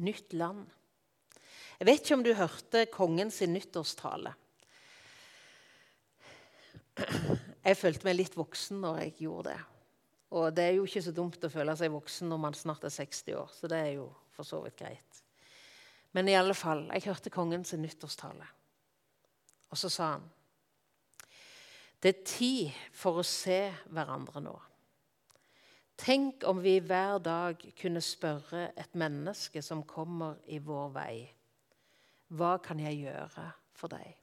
Nytt 0.00 0.34
land. 0.36 0.66
Jeg 1.80 1.88
vet 1.88 2.02
ikke 2.02 2.16
om 2.18 2.22
du 2.24 2.34
hørte 2.36 2.80
kongens 2.92 3.38
nyttårstale. 3.48 4.34
Jeg 7.64 7.76
følte 7.80 8.04
meg 8.04 8.18
litt 8.18 8.36
voksen 8.36 8.82
når 8.82 8.98
jeg 9.00 9.14
gjorde 9.22 9.54
det. 9.54 9.62
Og 10.36 10.50
det 10.52 10.66
er 10.66 10.76
jo 10.76 10.84
ikke 10.84 11.02
så 11.06 11.14
dumt 11.16 11.46
å 11.48 11.50
føle 11.50 11.72
seg 11.80 11.94
voksen 11.94 12.28
når 12.28 12.42
man 12.44 12.58
snart 12.58 12.84
er 12.84 12.92
60 12.92 13.38
år, 13.40 13.48
så 13.56 13.72
det 13.72 13.80
er 13.80 13.94
jo 13.94 14.10
for 14.36 14.44
så 14.44 14.60
vidt 14.60 14.76
greit. 14.76 15.22
Men 16.12 16.28
i 16.28 16.36
alle 16.36 16.52
fall, 16.58 16.84
jeg 16.92 17.06
hørte 17.08 17.32
kongens 17.32 17.72
nyttårstale. 17.72 18.52
Og 19.72 19.80
så 19.80 19.88
sa 19.88 20.12
han 20.18 20.28
Det 21.96 22.12
er 22.12 22.24
tid 22.28 22.78
for 22.92 23.20
å 23.20 23.26
se 23.26 23.62
hverandre 23.88 24.44
nå. 24.44 24.54
Tenk 26.00 26.44
om 26.48 26.60
vi 26.60 26.76
hver 26.84 27.24
dag 27.24 27.60
kunne 27.80 28.04
spørre 28.04 28.70
et 28.76 28.94
menneske 29.00 29.64
som 29.64 29.84
kommer 29.88 30.38
i 30.48 30.60
vår 30.60 30.88
vei, 30.92 31.16
hva 32.30 32.56
kan 32.62 32.80
jeg 32.82 33.02
gjøre 33.02 33.46
for 33.74 33.92
deg? 33.92 34.16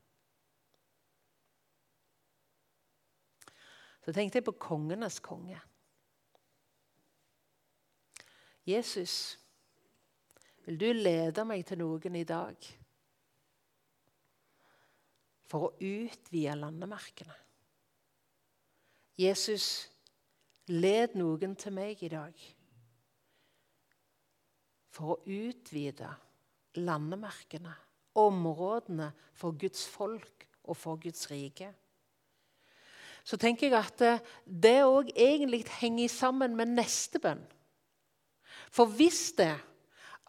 Så 4.05 4.13
tenkte 4.15 4.39
jeg 4.39 4.47
på 4.47 4.55
kongenes 4.55 5.19
konge. 5.19 5.59
Jesus, 8.67 9.38
vil 10.63 10.79
du 10.79 10.88
lede 10.95 11.43
meg 11.47 11.65
til 11.67 11.79
noen 11.79 12.15
i 12.19 12.23
dag 12.27 12.69
for 15.47 15.67
å 15.67 15.73
utvide 15.75 16.55
landemerkene? 16.59 17.35
Jesus, 19.19 19.88
led 20.71 21.15
noen 21.19 21.55
til 21.59 21.75
meg 21.75 22.03
i 22.03 22.11
dag 22.11 22.47
for 24.97 25.13
å 25.13 25.19
utvide 25.25 26.09
landemerkene, 26.81 27.73
områdene 28.18 29.11
for 29.38 29.56
Guds 29.60 29.85
folk 29.88 30.48
og 30.64 30.77
for 30.77 30.99
Guds 31.02 31.30
rike. 31.31 31.69
Så 33.23 33.38
tenker 33.38 33.68
jeg 33.68 33.80
at 33.80 34.27
det 34.45 34.77
òg 34.88 35.11
egentlig 35.15 35.65
henger 35.80 36.10
sammen 36.10 36.56
med 36.56 36.72
neste 36.77 37.19
bønn. 37.19 37.44
For 38.72 38.85
hvis 38.85 39.31
det 39.38 39.56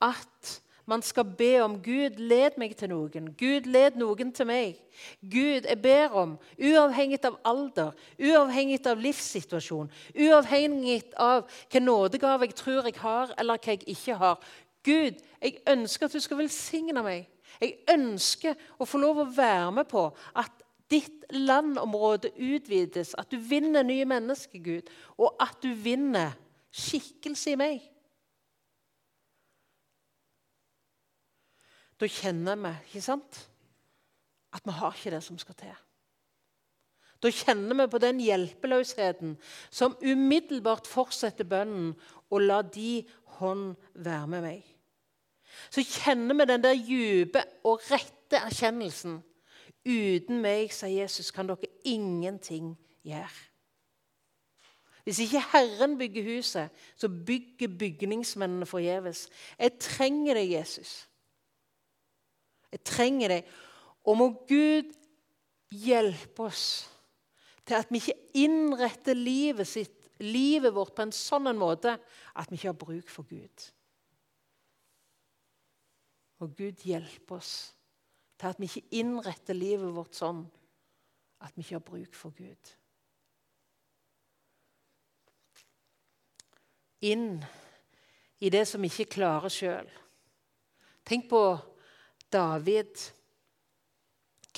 at 0.02 0.62
man 0.88 1.02
skal 1.02 1.24
be 1.24 1.60
om 1.60 1.82
Gud, 1.82 2.16
led 2.16 2.56
meg 2.56 2.72
til 2.76 2.88
noen. 2.88 3.26
Gud, 3.36 3.66
led 3.68 3.98
noen 4.00 4.30
til 4.32 4.46
meg. 4.48 4.78
Gud, 5.20 5.66
jeg 5.68 5.76
ber 5.84 6.14
om, 6.16 6.30
uavhengig 6.56 7.18
av 7.28 7.36
alder, 7.44 7.90
uavhengig 8.16 8.80
av 8.88 9.02
livssituasjon, 9.04 9.90
uavhengig 10.16 11.02
av 11.20 11.44
hvilken 11.44 11.84
nådegave 11.90 12.48
jeg 12.48 12.56
tror 12.56 12.88
jeg 12.88 12.96
har, 13.02 13.34
eller 13.36 13.60
hva 13.60 13.74
jeg 13.74 13.84
ikke 13.84 14.16
har. 14.16 14.40
Gud, 14.84 15.20
jeg 15.42 15.60
ønsker 15.68 16.08
at 16.08 16.16
du 16.16 16.24
skal 16.24 16.40
velsigne 16.40 17.04
meg. 17.04 17.28
Jeg 17.60 17.78
ønsker 17.90 18.56
å 18.78 18.86
få 18.86 19.00
lov 19.02 19.22
å 19.22 19.28
være 19.34 19.70
med 19.80 19.88
på 19.90 20.04
at 20.38 20.64
ditt 20.88 21.26
landområde 21.34 22.30
utvides, 22.36 23.12
at 23.18 23.28
du 23.30 23.36
vinner 23.36 23.84
nye 23.84 24.06
mennesker, 24.08 24.62
Gud, 24.64 24.88
og 25.20 25.36
at 25.42 25.58
du 25.62 25.74
vinner 25.76 26.32
skikkelse 26.72 27.52
i 27.52 27.60
meg. 27.60 27.84
Da 31.98 32.06
kjenner 32.06 32.58
vi 32.62 32.74
ikke 32.88 33.04
sant? 33.04 33.44
at 34.54 34.64
vi 34.64 34.72
har 34.72 34.94
ikke 34.96 35.12
det 35.12 35.22
som 35.24 35.38
skal 35.40 35.56
til. 35.58 35.76
Da 37.18 37.30
kjenner 37.34 37.74
vi 37.80 37.86
på 37.90 38.00
den 38.02 38.20
hjelpeløsheten 38.22 39.34
som 39.74 39.96
umiddelbart 40.00 40.86
fortsetter 40.86 41.48
bønnen 41.48 41.92
og 42.30 42.44
la 42.44 42.62
de 42.62 43.02
hånd 43.38 43.74
være 43.94 44.30
med 44.30 44.44
meg. 44.46 44.62
Så 45.70 45.84
kjenner 45.84 46.38
vi 46.38 46.48
den 46.48 46.64
der 46.64 46.78
dype 46.78 47.42
og 47.66 47.82
rette 47.90 48.40
erkjennelsen. 48.40 49.20
Uten 49.88 50.42
meg, 50.42 50.72
sier 50.74 51.04
Jesus, 51.04 51.30
kan 51.32 51.48
dere 51.48 51.70
ingenting 51.88 52.74
gjøre. 53.06 53.30
Hvis 55.08 55.22
ikke 55.24 55.40
Herren 55.54 55.94
bygger 55.98 56.26
huset, 56.36 56.68
så 56.96 57.08
bygger 57.08 57.70
bygningsmennene 57.78 58.66
forgjeves. 58.68 59.28
Jeg 59.58 59.78
trenger 59.80 60.36
deg, 60.36 60.50
Jesus. 60.58 61.08
Jeg 62.72 62.82
trenger 62.84 63.32
deg. 63.32 63.46
Og 64.04 64.18
må 64.20 64.26
Gud 64.50 64.92
hjelpe 65.72 66.50
oss 66.50 66.66
til 67.64 67.78
at 67.78 67.88
vi 67.92 68.02
ikke 68.02 68.18
innretter 68.40 69.16
livet, 69.16 69.68
sitt, 69.68 70.10
livet 70.20 70.74
vårt 70.76 70.92
på 70.96 71.06
en 71.06 71.14
sånn 71.14 71.48
måte 71.56 71.96
at 72.36 72.52
vi 72.52 72.58
ikke 72.58 72.72
har 72.74 72.80
bruk 72.80 73.12
for 73.12 73.28
Gud. 73.28 73.68
Og 76.38 76.54
Gud 76.56 76.84
hjelpe 76.86 77.38
oss 77.38 77.72
til 78.38 78.52
at 78.52 78.60
vi 78.60 78.68
ikke 78.70 79.00
innretter 79.00 79.56
livet 79.56 79.90
vårt 79.94 80.14
sånn 80.14 80.44
at 81.42 81.54
vi 81.54 81.64
ikke 81.64 81.78
har 81.78 81.86
bruk 81.86 82.14
for 82.18 82.34
Gud. 82.36 82.76
inn 87.04 87.38
i 88.38 88.50
det 88.50 88.64
som 88.68 88.82
vi 88.82 88.90
ikke 88.90 89.18
klarer 89.18 89.52
sjøl. 89.52 89.88
Tenk 91.06 91.28
på 91.30 91.42
David. 92.32 92.92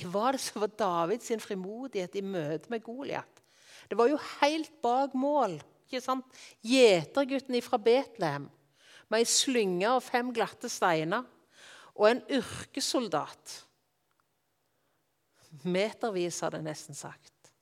Hva 0.00 0.12
var 0.14 0.36
det 0.36 0.42
som 0.42 0.62
var 0.64 0.72
Davids 0.80 1.30
frimodighet 1.44 2.16
i 2.16 2.24
møte 2.24 2.72
med 2.72 2.84
Goliat? 2.84 3.42
Det 3.88 3.98
var 3.98 4.08
jo 4.10 4.20
helt 4.40 4.72
bak 4.82 5.14
mål. 5.18 5.58
ikke 5.86 6.00
sant? 6.00 6.24
Gjetergutten 6.62 7.60
fra 7.62 7.78
Betlehem 7.78 8.48
med 9.10 9.18
ei 9.18 9.26
slynge 9.26 9.90
og 9.90 10.04
fem 10.06 10.30
glatte 10.32 10.70
steiner. 10.70 11.24
Og 12.00 12.08
en 12.08 12.22
yrkessoldat. 12.32 13.56
Metervis, 15.68 16.40
har 16.40 16.54
det 16.54 16.62
nesten 16.64 16.96
sagt. 16.96 17.52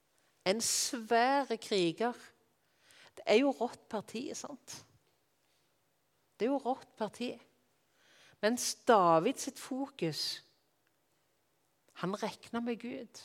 En 0.46 0.60
svær 0.62 1.50
kriger 1.58 2.14
det 3.18 3.24
er 3.26 3.40
jo 3.42 3.50
rått 3.50 3.88
parti, 3.90 4.28
sant? 4.38 4.74
Det 6.38 6.46
er 6.46 6.52
jo 6.52 6.60
rått 6.62 6.92
parti. 6.96 7.32
Mens 8.44 8.76
David 8.86 9.40
sitt 9.42 9.58
fokus 9.58 10.44
Han 11.98 12.14
regna 12.14 12.60
med 12.62 12.78
Gud. 12.78 13.20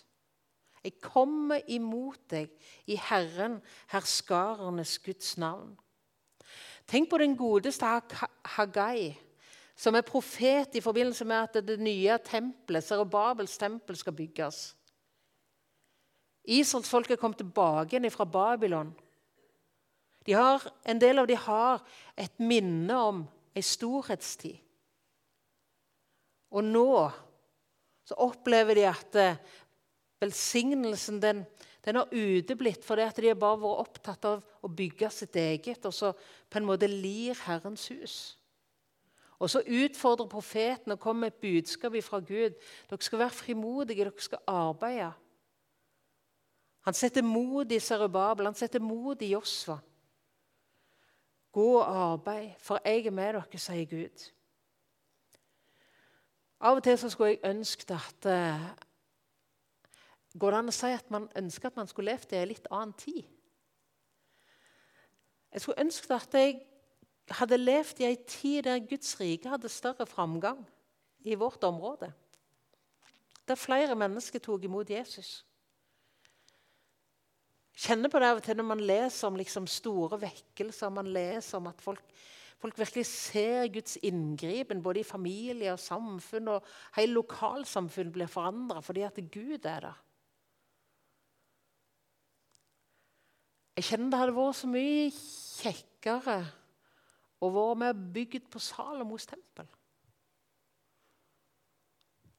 Jeg 0.84 0.95
kommer 0.98 1.61
imot 1.69 2.23
deg 2.34 2.49
i 2.90 2.95
Herren, 2.98 3.60
herskarenes 3.94 4.98
Guds 5.06 5.35
navn. 5.38 5.76
Tenk 6.90 7.11
på 7.11 7.19
den 7.22 7.38
godeste 7.38 7.85
Hagai, 8.57 9.14
som 9.75 9.95
er 9.95 10.05
profet 10.05 10.75
i 10.77 10.83
forbindelse 10.83 11.25
med 11.25 11.47
at 11.47 11.65
det 11.65 11.79
nye 11.81 12.17
tempelet, 12.25 12.85
Serubabels 12.85 13.57
tempel, 13.57 13.97
skal 13.97 14.13
bygges. 14.13 14.75
Israelsfolket 16.43 17.19
kom 17.19 17.33
tilbake 17.33 18.01
fra 18.11 18.25
Babylon. 18.25 18.93
De 20.25 20.33
har, 20.33 20.63
en 20.85 20.99
del 20.99 21.19
av 21.19 21.27
dem 21.27 21.37
har 21.37 21.83
et 22.17 22.39
minne 22.39 22.95
om 22.95 23.23
ei 23.55 23.63
storhetstid. 23.63 24.59
Og 26.53 26.63
nå 26.63 27.09
så 28.05 28.17
opplever 28.21 28.77
de 28.77 28.85
at 28.87 29.15
eh, 29.19 29.39
velsignelsen 30.21 31.19
den, 31.23 31.43
den 31.85 31.99
har 31.99 32.11
uteblitt 32.11 32.85
fordi 32.85 33.07
at 33.07 33.19
de 33.19 33.31
har 33.31 33.39
bare 33.39 33.61
vært 33.63 33.83
opptatt 33.87 34.27
av 34.29 34.63
å 34.63 34.71
bygge 34.71 35.09
sitt 35.11 35.35
eget, 35.39 35.83
og 35.87 35.95
så 35.95 36.13
på 36.13 36.59
en 36.59 36.67
måte 36.67 36.89
lir 36.91 37.37
Herrens 37.47 37.87
hus. 37.91 38.17
Og 39.44 39.49
så 39.49 39.60
utfordrer 39.60 40.28
profeten 40.32 40.91
og 40.91 40.99
kommer 40.99 41.20
med 41.20 41.34
et 41.34 41.41
budskap 41.41 41.95
fra 42.03 42.20
Gud. 42.20 42.53
Dere 42.90 43.02
skal 43.02 43.20
være 43.20 43.30
frimodige, 43.30 44.06
dere 44.06 44.11
skal 44.18 44.40
arbeide. 44.48 45.11
Han 46.82 46.94
setter 46.94 47.22
mod 47.22 47.72
i 47.72 47.80
Serubabel, 47.80 48.45
han 48.45 48.56
setter 48.56 48.80
mod 48.80 49.22
i 49.22 49.34
Josva. 49.34 49.78
Gå 51.52 51.68
og 51.76 52.14
arbeid, 52.14 52.49
for 52.60 52.80
jeg 52.86 53.06
er 53.06 53.11
med 53.11 53.34
dere, 53.34 53.60
sier 53.60 53.86
Gud. 53.86 54.26
Av 56.64 56.80
og 56.80 56.84
til 56.84 56.98
så 56.98 57.10
skulle 57.11 57.36
jeg 57.36 57.44
ønsket 57.44 57.91
at 57.91 58.32
uh, 58.32 58.68
Går 60.40 60.52
det 60.52 60.60
an 60.60 60.72
å 60.72 60.74
si 60.74 60.90
at 60.90 61.11
man 61.11 61.28
ønsker 61.36 61.68
at 61.68 61.76
man 61.78 61.88
skulle 61.88 62.15
levd 62.15 62.32
i 62.32 62.40
en 62.40 62.48
litt 62.49 62.68
annen 62.72 62.95
tid? 62.98 63.26
Jeg 65.52 65.61
skulle 65.61 65.84
ønsket 65.84 66.15
at 66.15 66.40
jeg 66.40 66.61
hadde 67.31 67.57
levd 67.57 68.01
i 68.01 68.09
en 68.09 68.27
tid 68.27 68.63
der 68.67 68.83
Guds 68.83 69.15
rike 69.19 69.49
hadde 69.49 69.69
større 69.71 70.05
framgang 70.05 70.65
i 71.23 71.35
vårt 71.39 71.63
område. 71.63 72.11
Der 73.47 73.55
flere 73.55 73.95
mennesker 73.95 74.39
tok 74.39 74.63
imot 74.63 74.89
Jesus 74.89 75.43
kjenner 77.73 78.11
på 78.11 78.21
det 78.21 78.29
av 78.29 78.39
og 78.39 78.45
til 78.45 78.57
når 78.59 78.69
man 78.69 78.85
leser 78.85 79.29
om 79.29 79.37
liksom 79.39 79.67
store 79.69 80.19
vekkelser. 80.21 80.93
Man 80.93 81.09
leser 81.13 81.59
om 81.59 81.69
at 81.71 81.81
folk, 81.81 82.03
folk 82.61 82.79
virkelig 82.79 83.05
ser 83.09 83.67
Guds 83.73 83.97
inngripen 84.05 84.83
både 84.83 85.01
i 85.01 85.07
familie 85.07 85.73
og 85.73 85.81
samfunn. 85.81 86.51
Og 86.55 86.73
hele 86.97 87.17
lokalsamfunn 87.19 88.13
blir 88.13 88.31
forandra 88.31 88.81
fordi 88.85 89.05
at 89.07 89.21
Gud 89.33 89.65
er 89.65 89.89
der. 89.89 90.01
Jeg 93.73 93.87
kjenner 93.89 94.11
det 94.13 94.19
hadde 94.21 94.35
vært 94.37 94.59
så 94.59 94.67
mye 94.69 95.05
kjekkere 95.63 96.35
å 97.44 97.52
vært 97.52 97.80
med 97.82 98.03
bygd 98.15 98.49
på 98.52 98.61
Salomos 98.61 99.28
tempel. 99.30 99.68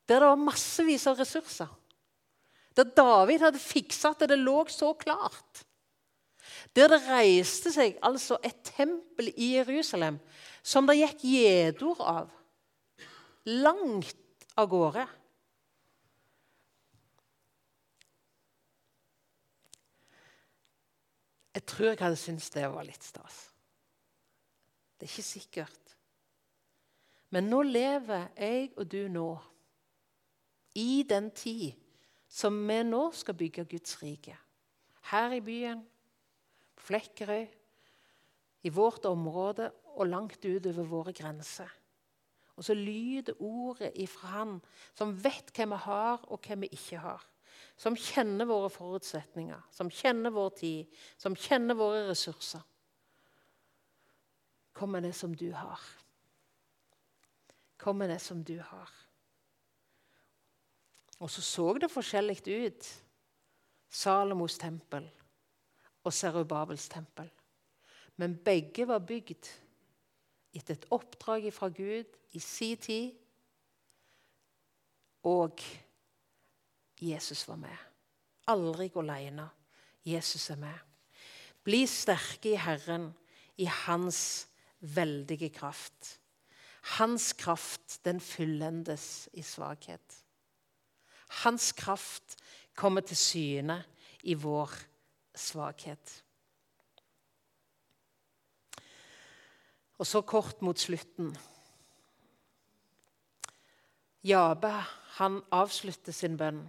Der 0.09 0.21
det 0.21 0.29
var 0.29 0.41
massevis 0.41 1.07
av 1.09 1.19
ressurser. 1.21 1.71
Der 2.77 2.91
David 2.97 3.45
hadde 3.45 3.63
fiksa 3.63 4.13
at 4.13 4.25
det 4.29 4.39
lå 4.41 4.65
så 4.73 4.93
klart. 4.99 5.65
Der 6.77 6.91
det 6.91 7.05
reiste 7.07 7.73
seg 7.73 7.97
altså 8.05 8.39
et 8.45 8.61
tempel 8.67 9.31
i 9.33 9.55
Jerusalem 9.55 10.19
som 10.65 10.89
det 10.89 10.99
gikk 10.99 11.25
gjedord 11.29 12.03
av. 12.05 12.33
Langt 13.45 14.49
av 14.59 14.69
gårde. 14.73 15.07
Jeg 21.55 21.67
tror 21.71 21.93
jeg 21.93 22.01
hadde 22.03 22.19
syntes 22.19 22.51
det 22.51 22.67
var 22.73 22.87
litt 22.87 23.05
stas. 23.07 23.54
Det 24.99 25.07
er 25.07 25.13
ikke 25.13 25.27
sikkert. 25.27 25.97
Men 27.35 27.49
nå 27.51 27.63
lever 27.67 28.29
jeg 28.39 28.71
og 28.77 28.87
du 28.91 29.09
nå 29.11 29.29
i 30.79 31.05
den 31.09 31.31
tid 31.35 31.75
som 32.31 32.57
vi 32.69 32.81
nå 32.87 33.09
skal 33.15 33.37
bygge 33.39 33.67
Guds 33.71 33.97
rike. 34.03 34.37
Her 35.11 35.35
i 35.37 35.41
byen, 35.45 35.83
på 36.75 36.87
Flekkerøy, 36.89 37.47
i 38.65 38.73
vårt 38.73 39.05
område 39.07 39.69
og 39.95 40.09
langt 40.09 40.45
utover 40.45 40.89
våre 40.89 41.13
grenser. 41.13 41.69
Og 42.57 42.65
så 42.65 42.75
lyder 42.75 43.43
ordet 43.43 43.93
ifra 43.95 44.29
Han 44.39 44.59
som 44.95 45.15
vet 45.25 45.51
hva 45.55 45.67
vi 45.73 45.81
har, 45.85 46.27
og 46.31 46.47
hva 46.47 46.59
vi 46.63 46.71
ikke 46.73 47.01
har. 47.03 47.23
Som 47.77 47.97
kjenner 47.99 48.47
våre 48.47 48.71
forutsetninger, 48.71 49.67
som 49.75 49.91
kjenner 49.91 50.31
vår 50.35 50.55
tid, 50.59 51.03
som 51.19 51.35
kjenner 51.35 51.75
våre 51.79 52.07
ressurser. 52.09 52.63
Kom 54.75 54.91
med 54.93 55.03
det 55.07 55.15
som 55.15 55.35
du 55.35 55.53
har. 55.55 55.81
Kom 57.79 57.99
med 57.99 58.11
det 58.11 58.21
som 58.23 58.43
du 58.45 58.59
har. 58.59 58.91
Og 61.23 61.31
så 61.31 61.43
så 61.43 61.73
det 61.79 61.91
forskjellig 61.93 62.43
ut. 62.49 62.89
Salomos 63.89 64.59
tempel 64.59 65.07
og 66.05 66.13
Serubabels 66.13 66.89
tempel. 66.89 67.31
Men 68.17 68.37
begge 68.45 68.87
var 68.89 68.99
bygd 69.07 69.49
etter 70.55 70.75
et 70.75 70.87
oppdrag 70.95 71.47
fra 71.55 71.69
Gud 71.69 72.19
i 72.35 72.43
sin 72.43 72.77
tid. 72.77 73.13
Og 75.23 75.63
Jesus 77.01 77.47
var 77.49 77.57
med. 77.57 77.77
Aldri 78.51 78.89
gå 78.89 79.01
alene. 79.01 79.49
Jesus 80.05 80.51
er 80.51 80.59
med. 80.61 80.79
Bli 81.65 81.87
sterke 81.89 82.53
i 82.53 82.61
Herren, 82.61 83.09
i 83.57 83.65
Hans 83.65 84.49
veldige 84.85 85.49
kraft. 85.55 86.19
Hans 86.99 87.33
kraft, 87.41 87.99
den 88.05 88.21
fullendes 88.21 89.29
i 89.33 89.43
svakhet. 89.43 90.25
Hans 91.45 91.73
kraft 91.73 92.37
kommer 92.77 93.01
til 93.01 93.17
syne 93.17 93.79
i 94.23 94.35
vår 94.35 94.71
svakhet. 95.35 96.21
Og 99.99 100.07
så 100.07 100.21
kort 100.21 100.63
mot 100.63 100.79
slutten. 100.79 101.33
Jabe, 104.25 104.73
han 105.21 105.41
avslutter 105.53 106.13
sin 106.13 106.37
bønn. 106.37 106.65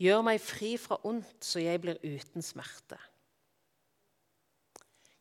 Gjør 0.00 0.22
meg 0.26 0.42
fri 0.44 0.74
fra 0.80 0.98
ondt, 1.08 1.40
så 1.44 1.62
jeg 1.62 1.80
blir 1.80 2.00
uten 2.04 2.44
smerte. 2.44 2.98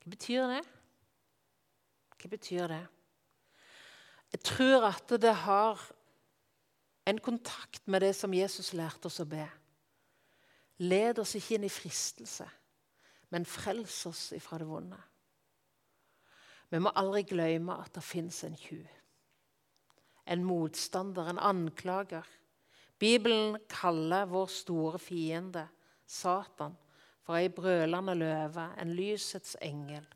Hva 0.03 0.11
betyr 0.11 0.49
det? 0.51 0.63
Hva 2.26 2.31
betyr 2.31 2.72
det? 2.72 2.85
Jeg 4.34 4.39
tror 4.49 4.88
at 4.88 5.11
det 5.22 5.34
har 5.45 5.81
en 7.06 7.19
kontakt 7.22 7.84
med 7.85 8.02
det 8.02 8.15
som 8.18 8.34
Jesus 8.34 8.72
lærte 8.73 9.11
oss 9.11 9.19
å 9.22 9.27
be. 9.30 9.43
Led 10.81 11.22
oss 11.22 11.35
ikke 11.38 11.60
inn 11.60 11.68
i 11.68 11.69
fristelse, 11.69 12.47
men 13.30 13.45
frels 13.45 13.99
oss 14.10 14.23
ifra 14.34 14.57
det 14.57 14.65
vonde. 14.65 14.97
Vi 16.73 16.81
må 16.81 16.95
aldri 16.97 17.27
glemme 17.30 17.77
at 17.85 17.93
det 17.93 18.02
fins 18.10 18.41
en 18.49 18.57
tjuv. 18.57 18.89
En 20.26 20.49
motstander, 20.49 21.30
en 21.30 21.43
anklager. 21.53 22.26
Bibelen 22.97 23.61
kaller 23.69 24.26
vår 24.34 24.49
store 24.49 24.97
fiende, 24.97 25.69
Satan, 26.10 26.73
for 27.22 27.38
ei 27.38 27.53
brølende 27.53 28.18
løve, 28.18 28.72
en 28.81 28.97
lysets 28.97 29.53
engel, 29.61 30.10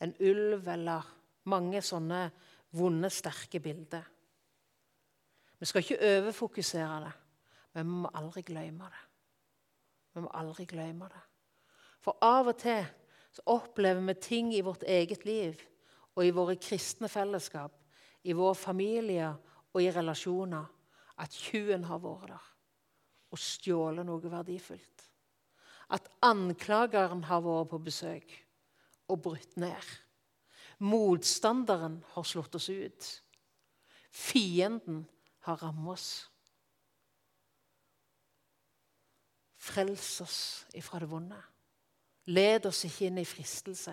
en 0.00 0.14
ulv 0.20 0.68
eller 0.68 1.08
mange 1.50 1.82
sånne 1.84 2.24
vonde, 2.76 3.10
sterke 3.10 3.60
bilder. 3.60 4.04
Vi 5.60 5.68
skal 5.68 5.84
ikke 5.84 6.00
overfokusere 6.16 7.00
det, 7.04 7.12
men 7.74 7.86
vi 7.86 7.98
må 8.04 8.12
aldri 8.16 8.42
glemme 8.46 8.88
det. 8.88 9.02
Vi 10.14 10.24
må 10.24 10.30
aldri 10.34 10.64
glemme 10.66 11.08
det. 11.10 11.22
For 12.00 12.16
av 12.24 12.48
og 12.50 12.56
til 12.62 12.86
så 13.30 13.44
opplever 13.52 14.02
vi 14.08 14.14
ting 14.18 14.54
i 14.54 14.64
vårt 14.64 14.82
eget 14.88 15.26
liv 15.28 15.60
og 16.16 16.24
i 16.26 16.32
våre 16.34 16.56
kristne 16.58 17.08
fellesskap, 17.08 17.76
i 18.24 18.32
våre 18.36 18.56
familier 18.58 19.36
og 19.72 19.82
i 19.82 19.90
relasjoner, 19.92 20.64
at 21.20 21.36
tjuven 21.36 21.84
har 21.84 22.00
vært 22.02 22.32
der 22.32 22.48
og 23.30 23.38
stjålet 23.38 24.06
noe 24.06 24.32
verdifullt. 24.32 25.04
At 25.94 26.08
anklageren 26.26 27.22
har 27.28 27.42
vært 27.44 27.70
på 27.70 27.78
besøk 27.84 28.32
og 29.10 29.22
brutt 29.24 29.56
ned. 29.60 29.90
Motstanderen 30.80 31.98
har 32.14 32.24
slått 32.24 32.54
oss 32.56 32.70
ut. 32.72 33.08
Fienden 34.10 35.04
har 35.46 35.60
rammet 35.60 35.92
oss. 35.92 36.08
Frels 39.60 40.20
oss 40.24 40.38
ifra 40.74 41.02
det 41.02 41.10
vonde. 41.10 41.40
Led 42.30 42.66
oss 42.70 42.86
ikke 42.88 43.10
inn 43.10 43.20
i 43.20 43.28
fristelse. 43.28 43.92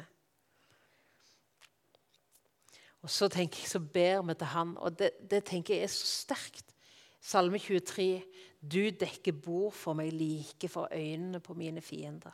Og 3.04 3.12
Så 3.12 3.28
tenker 3.32 3.62
jeg, 3.62 3.70
så 3.70 3.80
ber 3.80 4.24
vi 4.26 4.34
til 4.36 4.50
Han, 4.52 4.74
og 4.78 4.98
det, 5.00 5.12
det 5.32 5.44
tenker 5.46 5.76
jeg 5.76 5.84
er 5.84 5.94
så 5.94 6.08
sterkt. 6.08 6.74
Salme 7.22 7.60
23.: 7.60 8.24
Du 8.62 8.90
dekker 8.90 9.32
bord 9.32 9.74
for 9.74 9.98
meg 9.98 10.14
like 10.14 10.70
for 10.70 10.88
øynene 10.92 11.40
på 11.40 11.54
mine 11.54 11.82
fiender. 11.82 12.34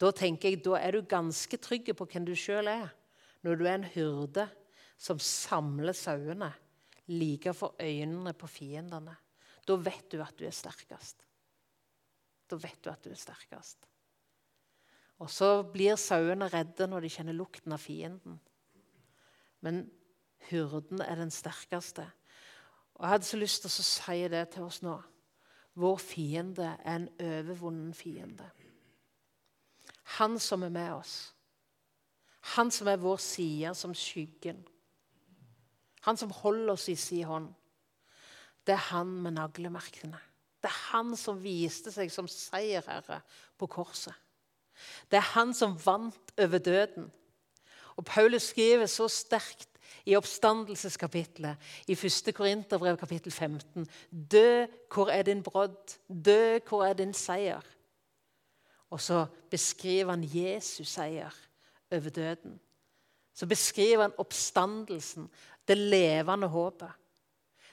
Da 0.00 0.10
tenker 0.16 0.48
jeg, 0.48 0.62
da 0.64 0.78
er 0.80 0.96
du 0.96 1.04
ganske 1.04 1.58
trygg 1.60 1.90
på 1.96 2.06
hvem 2.08 2.24
du 2.24 2.32
sjøl 2.38 2.70
er, 2.72 2.88
når 3.44 3.58
du 3.60 3.66
er 3.66 3.76
en 3.76 3.90
hyrde 3.92 4.46
som 5.00 5.20
samler 5.20 5.96
sauene 5.96 6.50
like 7.10 7.52
for 7.56 7.76
øynene 7.80 8.32
på 8.36 8.48
fiendene. 8.48 9.16
Da 9.66 9.76
vet 9.76 10.08
du 10.12 10.20
at 10.24 10.36
du 10.38 10.46
er 10.48 10.56
sterkest. 10.56 11.24
Da 12.48 12.58
vet 12.58 12.80
du 12.84 12.90
at 12.90 13.04
du 13.04 13.10
er 13.12 13.20
sterkest. 13.20 13.86
Og 15.20 15.28
så 15.30 15.60
blir 15.68 16.00
sauene 16.00 16.48
redde 16.48 16.88
når 16.88 17.04
de 17.04 17.12
kjenner 17.12 17.36
lukten 17.36 17.74
av 17.76 17.82
fienden. 17.82 18.38
Men 19.60 19.84
hyrden 20.48 21.02
er 21.04 21.20
den 21.20 21.32
sterkeste. 21.34 22.06
Og 22.96 23.04
Jeg 23.04 23.14
hadde 23.14 23.28
så 23.28 23.40
lyst 23.40 23.64
til 23.64 23.70
å 23.70 23.88
si 23.90 24.18
det 24.32 24.46
til 24.54 24.64
oss 24.64 24.80
nå. 24.84 24.96
Vår 25.80 26.00
fiende 26.02 26.74
er 26.80 26.96
en 26.96 27.08
overvunnen 27.20 27.92
fiende. 27.96 28.48
Han 30.18 30.38
som 30.42 30.62
er 30.66 30.72
med 30.74 30.92
oss. 30.92 31.14
Han 32.56 32.70
som 32.72 32.88
er 32.88 33.00
vår 33.00 33.20
side 33.22 33.74
som 33.76 33.94
skyggen. 33.94 34.62
Han 36.06 36.16
som 36.16 36.32
holder 36.32 36.72
oss 36.74 36.88
i 36.88 36.96
si 36.96 37.20
hånd. 37.22 37.50
Det 38.66 38.74
er 38.74 38.86
han 38.90 39.12
med 39.22 39.36
naglemerkene. 39.36 40.18
Det 40.60 40.68
er 40.68 40.80
han 40.92 41.14
som 41.16 41.40
viste 41.40 41.92
seg 41.92 42.10
som 42.12 42.28
seierherre 42.28 43.20
på 43.58 43.68
korset. 43.70 44.14
Det 45.08 45.18
er 45.20 45.32
han 45.34 45.52
som 45.56 45.76
vant 45.84 46.32
over 46.40 46.58
døden. 46.58 47.10
Og 47.96 48.04
Paulus 48.08 48.50
skriver 48.52 48.88
så 48.88 49.08
sterkt 49.12 49.68
i 50.08 50.16
oppstandelseskapitlet 50.16 51.90
i 51.90 51.96
1. 51.96 52.30
Korinterbrev 52.34 52.96
kapittel 53.00 53.32
15. 53.32 53.88
Dø, 54.10 54.66
hvor 54.92 55.10
er 55.12 55.22
din 55.28 55.42
brodd? 55.42 55.98
Dø, 56.08 56.58
hvor 56.68 56.84
er 56.86 56.96
din 56.96 57.12
seier? 57.14 57.60
Og 58.90 59.00
så 59.00 59.24
beskriver 59.50 60.14
han 60.14 60.26
Jesus 60.26 60.96
seier 60.96 61.34
over 61.90 62.10
døden. 62.10 62.58
Så 63.34 63.46
beskriver 63.46 64.08
han 64.08 64.18
oppstandelsen, 64.18 65.28
det 65.68 65.78
levende 65.78 66.48
håpet. 66.50 66.90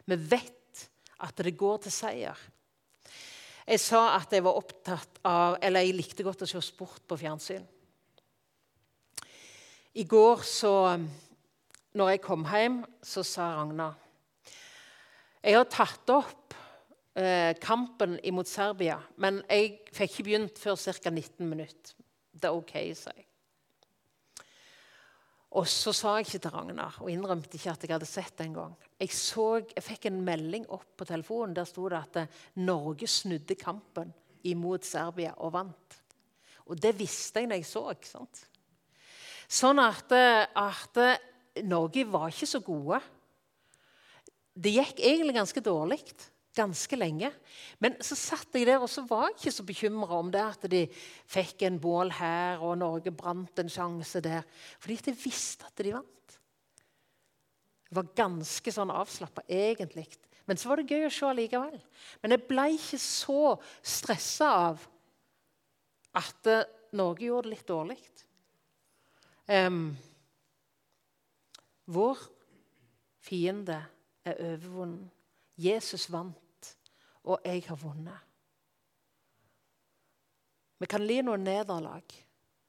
Vi 0.06 0.16
vet 0.16 0.84
at 1.26 1.42
det 1.44 1.58
går 1.58 1.82
til 1.84 1.92
seier. 1.92 2.38
Jeg 3.68 3.82
sa 3.84 4.04
at 4.16 4.32
jeg 4.32 4.46
var 4.46 4.56
opptatt 4.56 5.18
av 5.28 5.58
Eller 5.62 5.84
jeg 5.84 5.98
likte 5.98 6.24
godt 6.24 6.46
å 6.46 6.48
se 6.48 6.62
sport 6.64 7.04
på 7.04 7.18
fjernsyn. 7.20 7.66
I 9.98 10.06
går, 10.08 10.44
så 10.46 10.72
når 11.98 12.14
jeg 12.14 12.22
kom 12.24 12.46
hjem, 12.48 12.84
så 13.02 13.26
sa 13.26 13.50
Ragna 13.58 13.90
Jeg 15.42 15.58
har 15.58 15.68
tatt 15.74 16.14
opp 16.14 16.57
eh, 17.18 17.54
kampen 17.62 18.18
imot 18.26 18.50
Serbia, 18.50 19.00
men 19.18 19.42
jeg 19.50 19.80
fikk 19.92 20.12
ikke 20.12 20.28
begynt 20.30 20.62
før 20.62 20.78
ca. 20.78 21.12
19 21.12 21.48
minutter. 21.50 21.96
Det 22.38 22.50
er 22.50 22.58
OK, 22.58 22.76
sa 22.98 23.14
jeg. 23.16 23.26
Og 25.58 25.66
så 25.72 25.94
sa 25.96 26.18
jeg 26.18 26.28
ikke 26.28 26.42
til 26.44 26.54
Ragnar 26.54 26.98
og 27.02 27.10
innrømte 27.10 27.56
ikke 27.58 27.72
at 27.72 27.86
jeg 27.86 27.94
hadde 27.96 28.10
sett 28.10 28.36
det 28.38 28.50
engang. 28.50 28.76
Jeg, 29.00 29.10
jeg 29.74 29.86
fikk 29.86 30.10
en 30.10 30.20
melding 30.26 30.68
opp 30.76 30.90
på 31.00 31.08
telefonen. 31.08 31.56
Der 31.56 31.66
sto 31.66 31.88
det 31.90 31.98
at 31.98 32.20
eh, 32.22 32.42
Norge 32.62 33.08
snudde 33.10 33.58
kampen 33.58 34.12
imot 34.48 34.86
Serbia 34.86 35.34
og 35.42 35.56
vant. 35.56 35.98
Og 36.68 36.78
det 36.82 36.94
visste 37.00 37.42
jeg 37.42 37.50
når 37.50 37.62
jeg 37.62 37.70
så. 37.72 37.84
ikke 37.96 38.12
sant? 38.12 38.44
Sånn 39.48 39.80
at, 39.82 40.12
eh, 40.14 40.44
at 40.60 41.02
eh, 41.02 41.64
Norge 41.66 42.06
var 42.12 42.30
ikke 42.30 42.50
så 42.52 42.62
gode. 42.62 43.00
Det 44.58 44.76
gikk 44.76 45.00
egentlig 45.00 45.38
ganske 45.38 45.64
dårlig 45.64 46.04
ganske 46.58 46.98
lenge. 46.98 47.30
Men 47.84 47.96
så 48.04 48.18
satt 48.18 48.56
jeg 48.58 48.68
der 48.70 48.82
og 48.82 48.90
så 48.92 49.04
var 49.08 49.30
jeg 49.30 49.38
ikke 49.38 49.56
så 49.56 49.66
bekymra 49.68 50.20
om 50.20 50.32
det 50.34 50.44
at 50.44 50.68
de 50.72 50.84
fikk 51.30 51.68
en 51.68 51.80
bål 51.82 52.12
her, 52.18 52.64
og 52.64 52.80
Norge 52.82 53.14
brant 53.16 53.62
en 53.62 53.72
sjanse 53.72 54.22
der. 54.26 54.46
Fordi 54.82 55.00
jeg 55.12 55.20
visste 55.22 55.70
at 55.70 55.86
de 55.86 55.96
vant. 55.96 56.38
Jeg 57.88 57.96
var 57.96 58.16
ganske 58.18 58.74
sånn 58.74 58.92
avslappa 58.92 59.46
egentlig. 59.48 60.10
Men 60.48 60.60
så 60.60 60.72
var 60.72 60.80
det 60.80 60.92
gøy 60.92 61.08
å 61.08 61.12
se 61.14 61.32
likevel. 61.36 61.80
Men 62.24 62.36
jeg 62.36 62.46
ble 62.48 62.68
ikke 62.76 63.00
så 63.04 63.42
stressa 63.84 64.52
av 64.70 64.84
at 66.18 66.50
eh, 66.52 66.68
Norge 66.98 67.28
gjorde 67.28 67.50
det 67.50 67.56
litt 67.56 67.68
dårlig. 67.68 67.98
Um, 69.48 69.92
vår 71.88 72.24
fiende 73.24 73.78
er 74.28 74.40
overvunnen. 74.44 75.06
Jesus 75.58 76.06
vant 76.12 76.47
og 77.28 77.44
jeg 77.46 77.64
har 77.68 77.80
vunnet. 77.82 78.24
Vi 80.78 80.86
kan 80.86 81.04
li 81.04 81.20
noen 81.26 81.44
nederlag. 81.44 82.06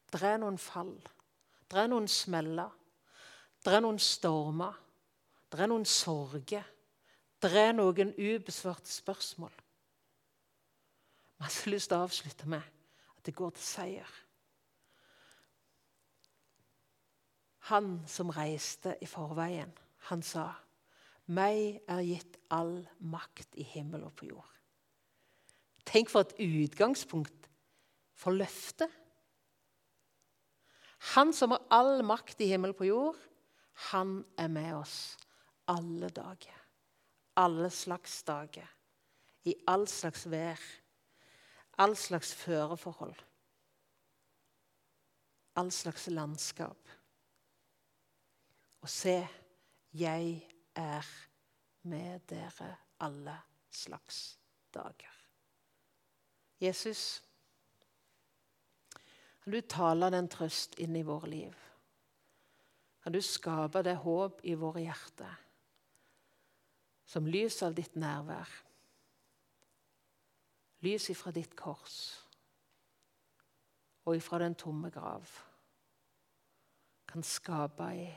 Det 0.08 0.20
er 0.24 0.38
noen 0.40 0.58
fall. 0.58 0.94
Det 1.68 1.78
er 1.78 1.90
noen 1.92 2.08
smeller. 2.08 2.72
Det 3.64 3.74
er 3.74 3.84
noen 3.84 4.00
stormer. 4.00 4.76
Det 5.52 5.60
er 5.60 5.70
noen 5.70 5.84
sorger. 5.88 6.64
Det 7.38 7.50
er 7.54 7.74
noen 7.76 8.14
ubesvarte 8.16 8.90
spørsmål. 8.90 9.52
Vi 11.38 11.44
har 11.44 11.52
så 11.54 11.70
lyst 11.70 11.92
til 11.92 12.00
å 12.00 12.06
avslutte 12.08 12.48
med 12.50 12.64
at 13.14 13.26
det 13.26 13.36
går 13.36 13.52
til 13.54 13.62
seier. 13.62 14.14
Han 17.68 18.00
som 18.08 18.32
reiste 18.32 18.96
i 19.04 19.06
forveien, 19.06 19.70
han 20.08 20.24
sa 20.24 20.48
meg 21.28 21.82
er 21.88 22.04
gitt 22.06 22.38
all 22.54 22.80
makt 22.98 23.58
i 23.60 23.66
himmel 23.74 24.06
og 24.08 24.14
på 24.16 24.30
jord. 24.30 24.54
Tenk 25.88 26.10
for 26.12 26.24
et 26.24 26.36
utgangspunkt 26.40 27.48
for 28.18 28.36
løftet. 28.36 28.90
Han 31.14 31.32
som 31.36 31.54
har 31.54 31.64
all 31.72 32.02
makt 32.06 32.40
i 32.42 32.50
himmel 32.50 32.74
og 32.74 32.80
på 32.80 32.88
jord, 32.88 33.20
han 33.92 34.24
er 34.40 34.50
med 34.50 34.72
oss 34.80 34.98
alle 35.70 36.10
dager. 36.10 36.56
Alle 37.38 37.70
slags 37.70 38.22
dager. 38.26 38.66
I 39.46 39.54
all 39.70 39.86
slags 39.88 40.26
vær. 40.26 40.60
All 41.78 41.94
slags 41.96 42.34
føreforhold. 42.34 43.14
All 45.56 45.70
slags 45.70 46.08
landskap. 46.10 46.90
Og 48.82 48.88
se, 48.90 49.20
jeg 49.92 50.42
er 50.78 51.06
med 51.88 52.20
dere 52.30 52.74
alle 53.02 53.34
slags 53.70 54.38
dager. 54.74 55.14
Jesus, 56.60 57.22
kan 59.42 59.52
du 59.52 59.60
tale 59.60 60.10
den 60.10 60.28
trøst 60.28 60.78
inn 60.82 60.96
i 60.98 61.04
våre 61.06 61.30
liv? 61.30 61.58
Kan 63.02 63.14
du 63.14 63.20
skape 63.22 63.82
det 63.86 63.96
håp 64.02 64.42
i 64.44 64.56
våre 64.58 64.82
hjerter 64.84 65.44
som 67.08 67.28
lys 67.30 67.62
av 67.64 67.76
ditt 67.78 67.94
nærvær? 67.96 68.50
Lys 70.84 71.08
ifra 71.10 71.32
ditt 71.34 71.56
kors 71.58 71.98
og 74.04 74.16
ifra 74.16 74.42
den 74.42 74.54
tomme 74.58 74.90
grav 74.92 75.30
kan 77.08 77.24
skape 77.24 77.88
i 77.96 78.08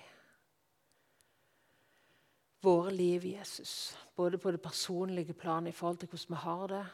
våre 2.61 2.91
liv, 2.91 3.25
Jesus. 3.25 3.97
Både 4.15 4.37
på 4.37 4.51
det 4.51 4.61
personlige 4.61 5.33
planet 5.33 5.73
i 5.73 5.77
forhold 5.77 5.97
til 5.97 6.09
hvordan 6.09 6.35
vi 6.35 6.41
har 6.43 6.67
det, 6.67 6.85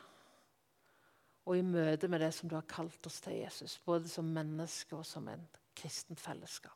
og 1.47 1.57
i 1.57 1.63
møte 1.63 2.07
med 2.11 2.19
det 2.19 2.33
som 2.35 2.49
du 2.49 2.55
har 2.57 2.67
kalt 2.67 3.07
oss 3.07 3.21
til, 3.23 3.37
Jesus. 3.39 3.77
Både 3.79 4.09
som 4.09 4.25
mennesker 4.35 4.99
og 4.99 5.05
som 5.05 5.27
en 5.31 5.45
kristent 5.75 6.19
fellesskap. 6.19 6.75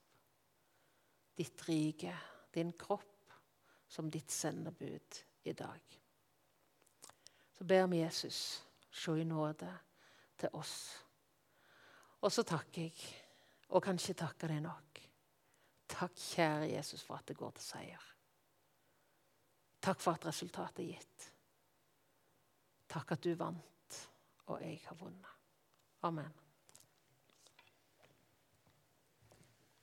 Ditt 1.37 1.63
rike, 1.67 2.13
din 2.53 2.71
kropp, 2.79 3.33
som 3.87 4.11
ditt 4.11 4.31
sendebud 4.31 5.23
i 5.43 5.53
dag. 5.53 5.97
Så 7.57 7.67
ber 7.67 7.87
vi 7.91 7.99
Jesus 7.99 8.63
se 8.91 9.17
i 9.19 9.27
nåde 9.27 9.71
til 10.39 10.55
oss. 10.55 10.77
Og 12.21 12.31
så 12.31 12.43
takker 12.47 12.87
jeg, 12.87 12.95
og 13.69 13.83
kan 13.83 13.99
ikke 13.99 14.19
takke 14.23 14.51
deg 14.51 14.63
nok. 14.63 15.03
Takk, 15.91 16.15
kjære 16.15 16.71
Jesus, 16.71 17.03
for 17.03 17.19
at 17.19 17.27
det 17.27 17.37
går 17.37 17.51
til 17.57 17.67
seier. 17.73 18.10
Takk 19.81 20.01
for 20.01 20.13
at 20.13 20.25
resultatet 20.29 20.83
er 20.83 20.91
gitt. 20.93 21.27
Takk 22.91 23.15
at 23.15 23.23
du 23.23 23.33
vant, 23.39 23.97
og 24.51 24.61
jeg 24.61 24.81
har 24.85 24.97
vunnet. 24.99 25.37
Amen. 26.03 26.31